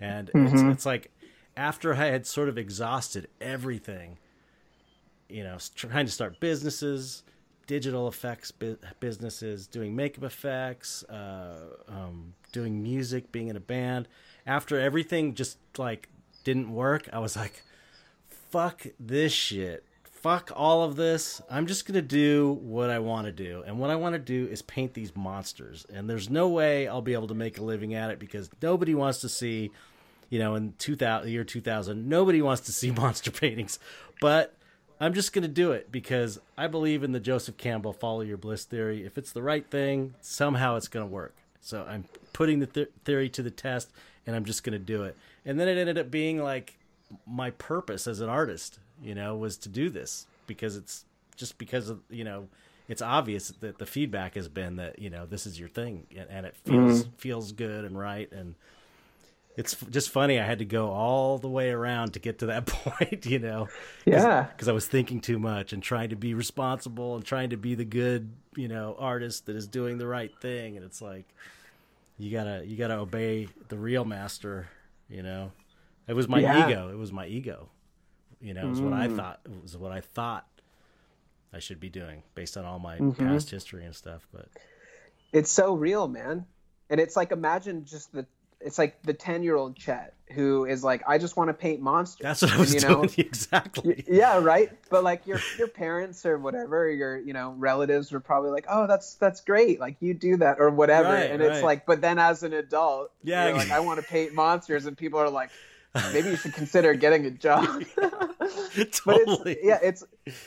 [0.00, 0.46] And mm-hmm.
[0.46, 1.10] it's, it's like
[1.56, 4.18] after I had sort of exhausted everything,
[5.28, 7.22] you know, trying to start businesses,
[7.72, 14.06] digital effects bu- businesses, doing makeup effects, uh, um, doing music, being in a band.
[14.46, 16.10] After everything just like
[16.44, 17.62] didn't work, I was like,
[18.50, 19.86] fuck this shit.
[20.02, 21.40] Fuck all of this.
[21.50, 23.64] I'm just going to do what I want to do.
[23.66, 25.86] And what I want to do is paint these monsters.
[25.90, 28.94] And there's no way I'll be able to make a living at it because nobody
[28.94, 29.70] wants to see,
[30.28, 33.78] you know, in 2000, year 2000, nobody wants to see monster paintings.
[34.20, 34.58] But
[35.02, 38.36] I'm just going to do it because I believe in the Joseph Campbell follow your
[38.36, 39.04] bliss theory.
[39.04, 41.34] If it's the right thing, somehow it's going to work.
[41.60, 43.90] So I'm putting the th- theory to the test
[44.28, 45.16] and I'm just going to do it.
[45.44, 46.78] And then it ended up being like
[47.26, 51.04] my purpose as an artist, you know, was to do this because it's
[51.34, 52.46] just because of, you know,
[52.88, 56.28] it's obvious that the feedback has been that, you know, this is your thing and,
[56.30, 57.16] and it feels mm-hmm.
[57.16, 58.54] feels good and right and
[59.56, 60.40] it's just funny.
[60.40, 63.68] I had to go all the way around to get to that point, you know.
[64.04, 64.44] Yeah.
[64.44, 67.74] Because I was thinking too much and trying to be responsible and trying to be
[67.74, 70.76] the good, you know, artist that is doing the right thing.
[70.76, 71.26] And it's like,
[72.18, 74.68] you gotta, you gotta obey the real master,
[75.08, 75.52] you know.
[76.08, 76.68] It was my yeah.
[76.68, 76.90] ego.
[76.90, 77.68] It was my ego.
[78.40, 78.90] You know, it was mm.
[78.90, 79.16] what I mm.
[79.16, 79.40] thought.
[79.44, 80.46] It was what I thought
[81.52, 83.26] I should be doing based on all my mm-hmm.
[83.26, 84.26] past history and stuff.
[84.32, 84.48] But
[85.32, 86.46] it's so real, man.
[86.90, 88.26] And it's like imagine just the
[88.64, 91.80] it's like the 10 year old Chet who is like, I just want to paint
[91.80, 92.22] monsters.
[92.22, 93.02] That's what I was you know?
[93.02, 93.10] doing.
[93.18, 94.04] Exactly.
[94.08, 94.38] Yeah.
[94.38, 94.70] Right.
[94.90, 98.86] But like your, your parents or whatever, your, you know, relatives were probably like, Oh,
[98.86, 99.78] that's, that's great.
[99.78, 101.10] Like you do that or whatever.
[101.10, 104.32] Right, and it's like, but then as an adult, yeah, like, I want to paint
[104.32, 105.50] monsters and people are like,
[106.12, 107.84] maybe you should consider getting a job.
[108.92, 109.52] totally.
[109.52, 110.04] It's, yeah, it's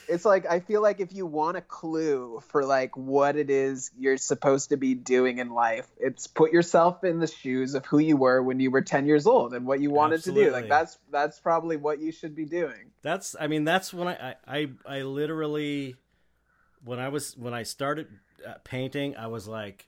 [0.08, 3.92] it's like I feel like if you want a clue for like what it is
[3.98, 8.00] you're supposed to be doing in life, it's put yourself in the shoes of who
[8.00, 10.46] you were when you were 10 years old and what you wanted Absolutely.
[10.46, 10.54] to do.
[10.54, 12.92] Like that's that's probably what you should be doing.
[13.02, 15.96] That's I mean that's when I I I, I literally
[16.84, 18.08] when I was when I started
[18.46, 19.88] uh, painting, I was like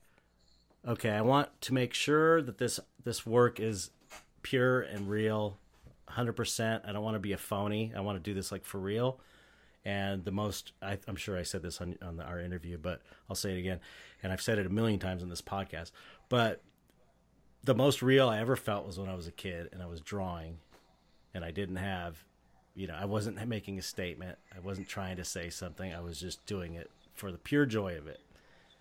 [0.88, 3.92] okay, I want to make sure that this this work is
[4.42, 5.58] pure and real,
[6.10, 6.88] 100%.
[6.88, 7.94] I don't want to be a phony.
[7.96, 9.20] I want to do this like for real.
[9.86, 13.02] And the most, I, am sure I said this on, on the, our interview, but
[13.30, 13.80] I'll say it again.
[14.22, 15.92] And I've said it a million times in this podcast.
[16.28, 16.62] But
[17.64, 20.02] the most real I ever felt was when I was a kid and I was
[20.02, 20.58] drawing
[21.34, 22.24] and I didn't have,
[22.76, 24.38] you know, I wasn't making a statement.
[24.56, 25.94] I wasn't trying to say something.
[25.94, 28.20] I was just doing it for the pure joy of it.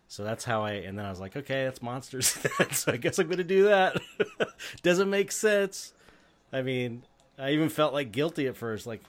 [0.08, 2.36] So that's how I, and then I was like, okay, that's monsters.
[2.72, 3.96] so I guess I'm going to do that.
[4.82, 5.92] Doesn't make sense.
[6.52, 7.02] I mean,
[7.38, 8.86] I even felt like guilty at first.
[8.86, 9.02] Like,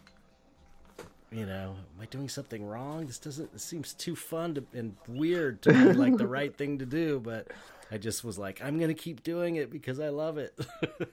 [1.32, 3.06] you know, am I doing something wrong?
[3.06, 6.80] This doesn't, this seems too fun to, and weird to be like the right thing
[6.80, 7.20] to do.
[7.20, 7.48] But
[7.92, 10.58] I just was like, I'm going to keep doing it because I love it.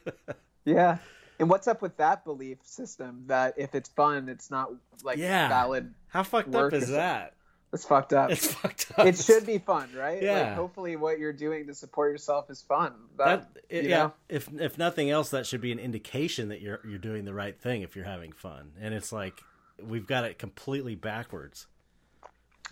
[0.65, 0.99] yeah.
[1.39, 4.71] And what's up with that belief system that if it's fun, it's not
[5.03, 5.49] like yeah.
[5.49, 5.93] valid?
[6.09, 7.35] How fucked up is that?
[7.75, 8.31] It's fucked up.
[8.31, 9.07] It's fucked up.
[9.07, 10.23] It should be fun, right?
[10.23, 10.49] Yeah.
[10.49, 12.95] Like, hopefully, what you're doing to support yourself is fun.
[13.19, 13.99] That, that it, yeah.
[13.99, 14.13] Know?
[14.29, 17.61] If if nothing else, that should be an indication that you're you're doing the right
[17.61, 17.83] thing.
[17.83, 19.35] If you're having fun, and it's like
[19.83, 21.67] we've got it completely backwards.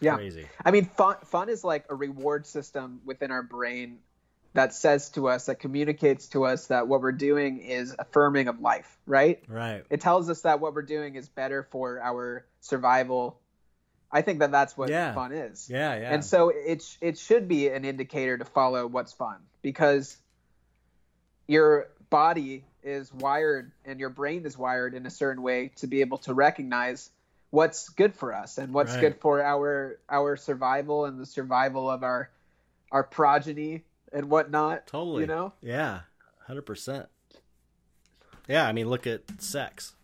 [0.01, 0.15] Yeah.
[0.15, 0.47] Crazy.
[0.65, 3.99] I mean, fun fun is like a reward system within our brain
[4.55, 8.61] that says to us, that communicates to us that what we're doing is affirming of
[8.61, 9.43] life, right?
[9.49, 9.85] Right.
[9.91, 13.41] It tells us that what we're doing is better for our survival
[14.13, 15.15] I think that that's what yeah.
[15.15, 15.69] fun is.
[15.71, 16.13] Yeah, yeah.
[16.13, 20.17] And so it it should be an indicator to follow what's fun because
[21.47, 26.03] your body is wired and your brain is wired in a certain way to be
[26.03, 27.11] able to recognize
[27.51, 29.01] what's good for us and what's right.
[29.01, 32.29] good for our our survival and the survival of our
[32.91, 33.83] our progeny
[34.13, 34.87] and whatnot.
[34.87, 35.23] Totally.
[35.23, 35.53] You know?
[35.63, 36.01] Yeah.
[36.47, 37.07] Hundred percent.
[38.47, 39.95] Yeah, I mean look at sex.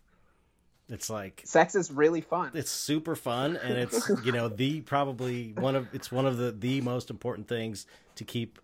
[0.89, 2.51] It's like sex is really fun.
[2.55, 6.51] It's super fun, and it's you know the probably one of it's one of the
[6.51, 7.85] the most important things
[8.15, 8.59] to keep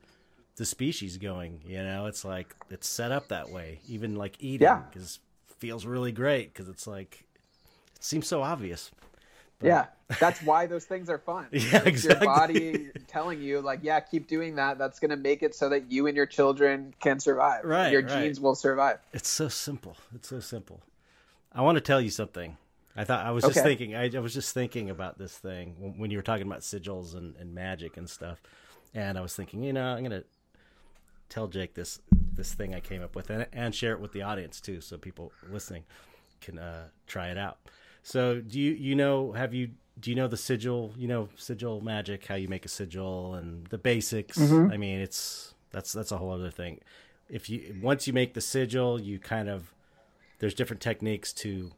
[0.55, 1.61] the species going.
[1.65, 3.79] You know, it's like it's set up that way.
[3.87, 5.55] Even like eating, because yeah.
[5.59, 7.25] feels really great because it's like
[7.95, 8.91] it seems so obvious.
[9.59, 9.85] But- yeah,
[10.19, 11.47] that's why those things are fun.
[11.51, 12.27] Yeah, It's exactly.
[12.27, 14.77] Your body telling you, like, yeah, keep doing that.
[14.77, 17.63] That's going to make it so that you and your children can survive.
[17.63, 18.23] Right, Your right.
[18.23, 18.99] genes will survive.
[19.13, 19.95] It's so simple.
[20.13, 20.81] It's so simple.
[21.55, 22.57] I want to tell you something.
[22.95, 23.63] I thought I was just Okay.
[23.69, 23.95] thinking.
[23.95, 27.15] I, I was just thinking about this thing when, when you were talking about sigils
[27.15, 28.41] and, and magic and stuff,
[28.93, 30.23] and I was thinking, you know, I'm gonna
[31.29, 31.99] tell Jake this
[32.33, 34.97] this thing I came up with and, and share it with the audience too, so
[34.97, 35.83] people listening
[36.41, 37.57] can uh, try it out.
[38.03, 40.93] So, do you you know have you do you know the sigil?
[40.97, 44.37] You know sigil magic, how you make a sigil and the basics.
[44.71, 46.79] I mean, it's that's that's a whole other thing.
[47.29, 49.73] If you once you make the sigil, you kind of
[50.39, 51.71] there's different techniques to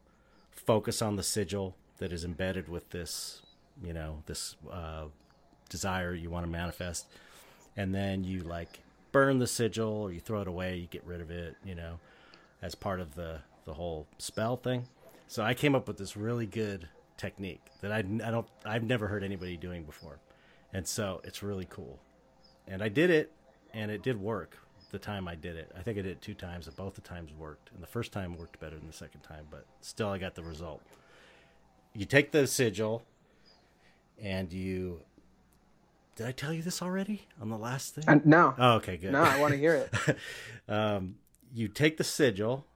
[0.50, 3.42] focus on the sigil that is embedded with this,
[3.82, 5.04] you know, this uh,
[5.68, 7.06] desire you want to manifest,
[7.76, 8.80] and then you like
[9.12, 11.98] burn the sigil or you throw it away, you get rid of it, you know,
[12.62, 14.86] as part of the the whole spell thing.
[15.26, 19.08] So I came up with this really good technique that I, I don't I've never
[19.08, 20.18] heard anybody doing before,
[20.72, 21.98] and so it's really cool.
[22.66, 23.32] And I did it,
[23.72, 24.58] and it did work
[24.90, 25.70] the time I did it.
[25.76, 27.70] I think I did it two times, and both the times worked.
[27.72, 30.42] And the first time worked better than the second time, but still I got the
[30.42, 30.82] result.
[31.94, 33.02] You take the sigil,
[34.20, 35.00] and you.
[36.16, 38.04] Did I tell you this already on the last thing?
[38.08, 39.12] And no, oh, okay, good.
[39.12, 40.16] no, I want to hear it.
[40.68, 41.16] um,
[41.54, 42.66] you take the sigil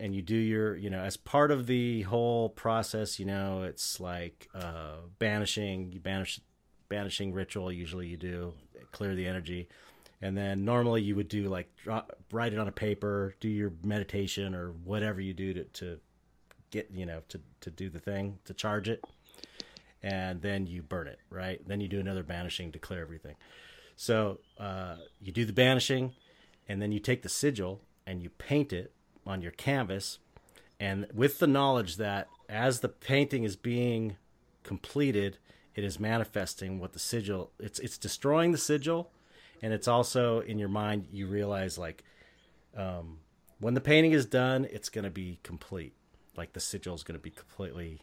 [0.00, 4.00] and you do your you know as part of the whole process you know it's
[4.00, 6.40] like uh, banishing you banish
[6.88, 8.52] banishing ritual usually you do
[8.92, 9.68] clear the energy
[10.20, 11.68] and then normally you would do like
[12.32, 16.00] write it on a paper do your meditation or whatever you do to, to
[16.70, 19.04] get you know to, to do the thing to charge it.
[20.02, 21.60] And then you burn it right?
[21.66, 23.36] Then you do another banishing to clear everything.
[23.96, 26.12] So uh, you do the banishing
[26.68, 28.92] and then you take the sigil and you paint it
[29.26, 30.18] on your canvas.
[30.78, 34.16] And with the knowledge that as the painting is being
[34.62, 35.38] completed
[35.74, 39.10] it is manifesting what the sigil it's it's destroying the sigil
[39.62, 42.04] and it's also in your mind you realize like
[42.76, 43.18] um,
[43.60, 45.94] when the painting is done it's going to be complete.
[46.36, 48.02] Like the sigil is going to be completely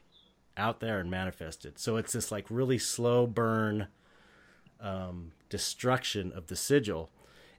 [0.58, 1.80] out there and manifested.
[1.80, 3.88] So it's this like really slow burn
[4.82, 7.10] um, destruction of the sigil.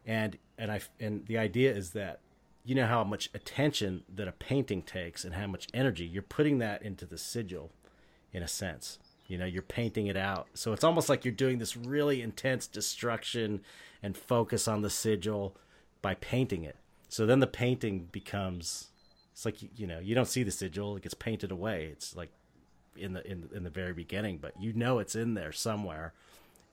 [0.05, 2.21] And and i and the idea is that
[2.65, 6.59] you know how much attention that a painting takes and how much energy you're putting
[6.59, 7.73] that into the sigil
[8.33, 8.99] in a sense
[9.29, 12.67] you know you're painting it out so it's almost like you're doing this really intense
[12.67, 13.61] destruction
[14.03, 15.57] and focus on the sigil
[16.03, 16.77] by painting it
[17.09, 18.89] so then the painting becomes
[19.33, 22.31] it's like you know you don't see the sigil it gets painted away it's like
[22.97, 26.13] in the in, in the very beginning but you know it's in there somewhere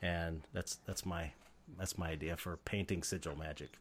[0.01, 1.31] and that's that's my
[1.77, 3.71] that's my idea for painting sigil magic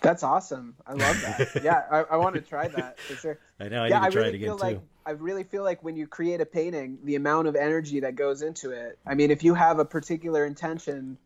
[0.00, 0.74] That's awesome.
[0.86, 1.48] I love that.
[1.62, 3.38] yeah, I, I want to try that for sure.
[3.60, 4.66] I know I yeah, need to I try really it again feel too.
[4.66, 8.14] like I really feel like when you create a painting, the amount of energy that
[8.16, 8.98] goes into it.
[9.06, 11.18] I mean, if you have a particular intention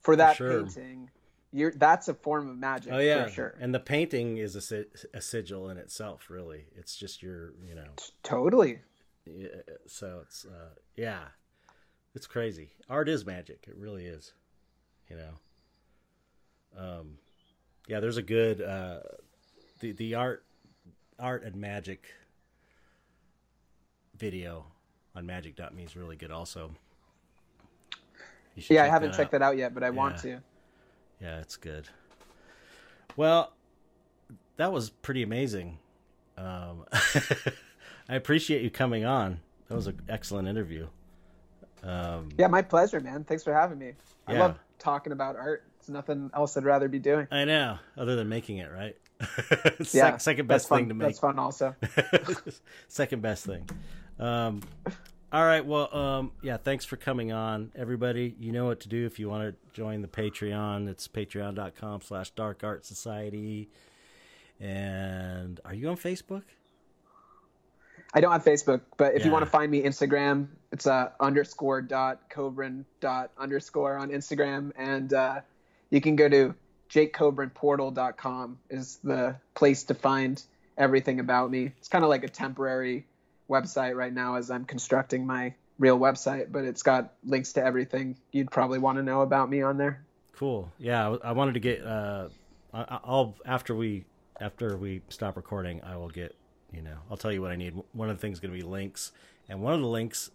[0.00, 0.62] for that sure.
[0.62, 1.10] painting,
[1.52, 3.54] you're that's a form of magic Oh yeah, for sure.
[3.60, 4.84] and the painting is a,
[5.14, 6.30] a sigil in itself.
[6.30, 7.88] Really, it's just your you know.
[8.22, 8.78] Totally.
[9.26, 9.48] yeah,
[9.86, 11.20] So it's uh, yeah,
[12.14, 12.70] it's crazy.
[12.88, 13.66] Art is magic.
[13.68, 14.32] It really is.
[15.08, 15.32] You know.
[16.78, 17.18] Um,
[17.86, 18.00] yeah.
[18.00, 19.00] There's a good uh,
[19.80, 20.44] the the art
[21.18, 22.06] art and magic
[24.22, 24.64] video
[25.16, 26.70] on magic.me is really good also.
[28.54, 29.40] Yeah, I haven't that checked out.
[29.40, 30.40] that out yet, but I want to.
[31.20, 31.88] Yeah, it's good.
[33.16, 33.52] Well,
[34.58, 35.78] that was pretty amazing.
[36.38, 36.84] Um,
[38.08, 39.40] I appreciate you coming on.
[39.66, 40.86] That was an excellent interview.
[41.82, 43.24] Um, Yeah, my pleasure, man.
[43.24, 43.94] Thanks for having me.
[44.28, 45.64] I love talking about art.
[45.80, 47.26] It's nothing else I'd rather be doing.
[47.32, 48.96] I know, other than making it, right?
[49.92, 50.78] Yeah, second best fun.
[50.80, 51.08] thing to make.
[51.08, 51.74] That's fun, also.
[52.88, 53.68] second best thing.
[54.18, 54.62] Um,
[55.32, 55.64] all right.
[55.64, 56.56] Well, um, yeah.
[56.56, 58.34] Thanks for coming on, everybody.
[58.38, 60.88] You know what to do if you want to join the Patreon.
[60.88, 63.68] It's patreon.com/slash Dark Art Society.
[64.60, 66.42] And are you on Facebook?
[68.14, 71.80] I don't have Facebook, but if you want to find me Instagram, it's uh, underscore
[71.80, 75.40] dot kobrin dot underscore on Instagram, and uh,
[75.88, 76.54] you can go to
[76.90, 80.42] jakekobrinportal.com is the place to find
[80.76, 81.72] everything about me.
[81.78, 83.06] It's kind of like a temporary
[83.48, 88.16] website right now as I'm constructing my real website, but it's got links to everything
[88.30, 90.04] you'd probably want to know about me on there.
[90.36, 90.70] Cool.
[90.78, 91.84] Yeah, I, wanted to get.
[91.84, 92.28] Uh,
[92.72, 94.04] I'll after we
[94.40, 96.34] after we stop recording, I will get.
[96.72, 97.74] You know, I'll tell you what I need.
[97.92, 99.12] One of the things is going to be links,
[99.48, 100.30] and one of the links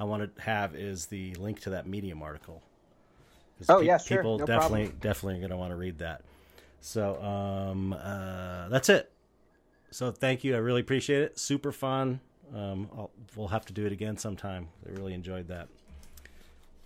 [0.00, 2.62] I want to have is the link to that Medium article.
[3.68, 4.18] Oh, yeah, sure.
[4.18, 5.00] People No definitely problem.
[5.00, 6.22] definitely going to want to read that.
[6.80, 9.12] So um, uh, that's it.
[9.90, 10.54] So thank you.
[10.54, 11.38] I really appreciate it.
[11.38, 12.20] Super fun.
[12.54, 14.68] Um, I'll, we'll have to do it again sometime.
[14.86, 15.68] I really enjoyed that.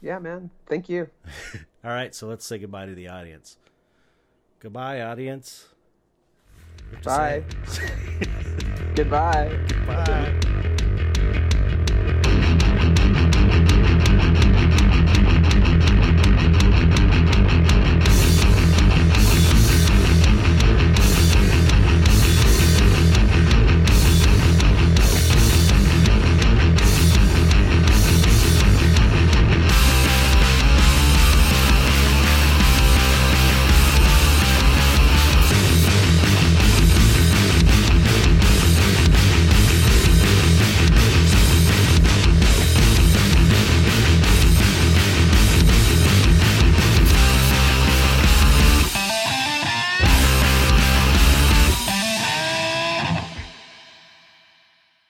[0.00, 0.50] Yeah, man.
[0.66, 1.08] Thank you.
[1.84, 3.56] All right, so let's say goodbye to the audience.
[4.60, 5.68] Goodbye, audience.
[7.02, 7.42] Bye.
[8.94, 9.58] Goodbye.
[9.86, 10.40] Bye.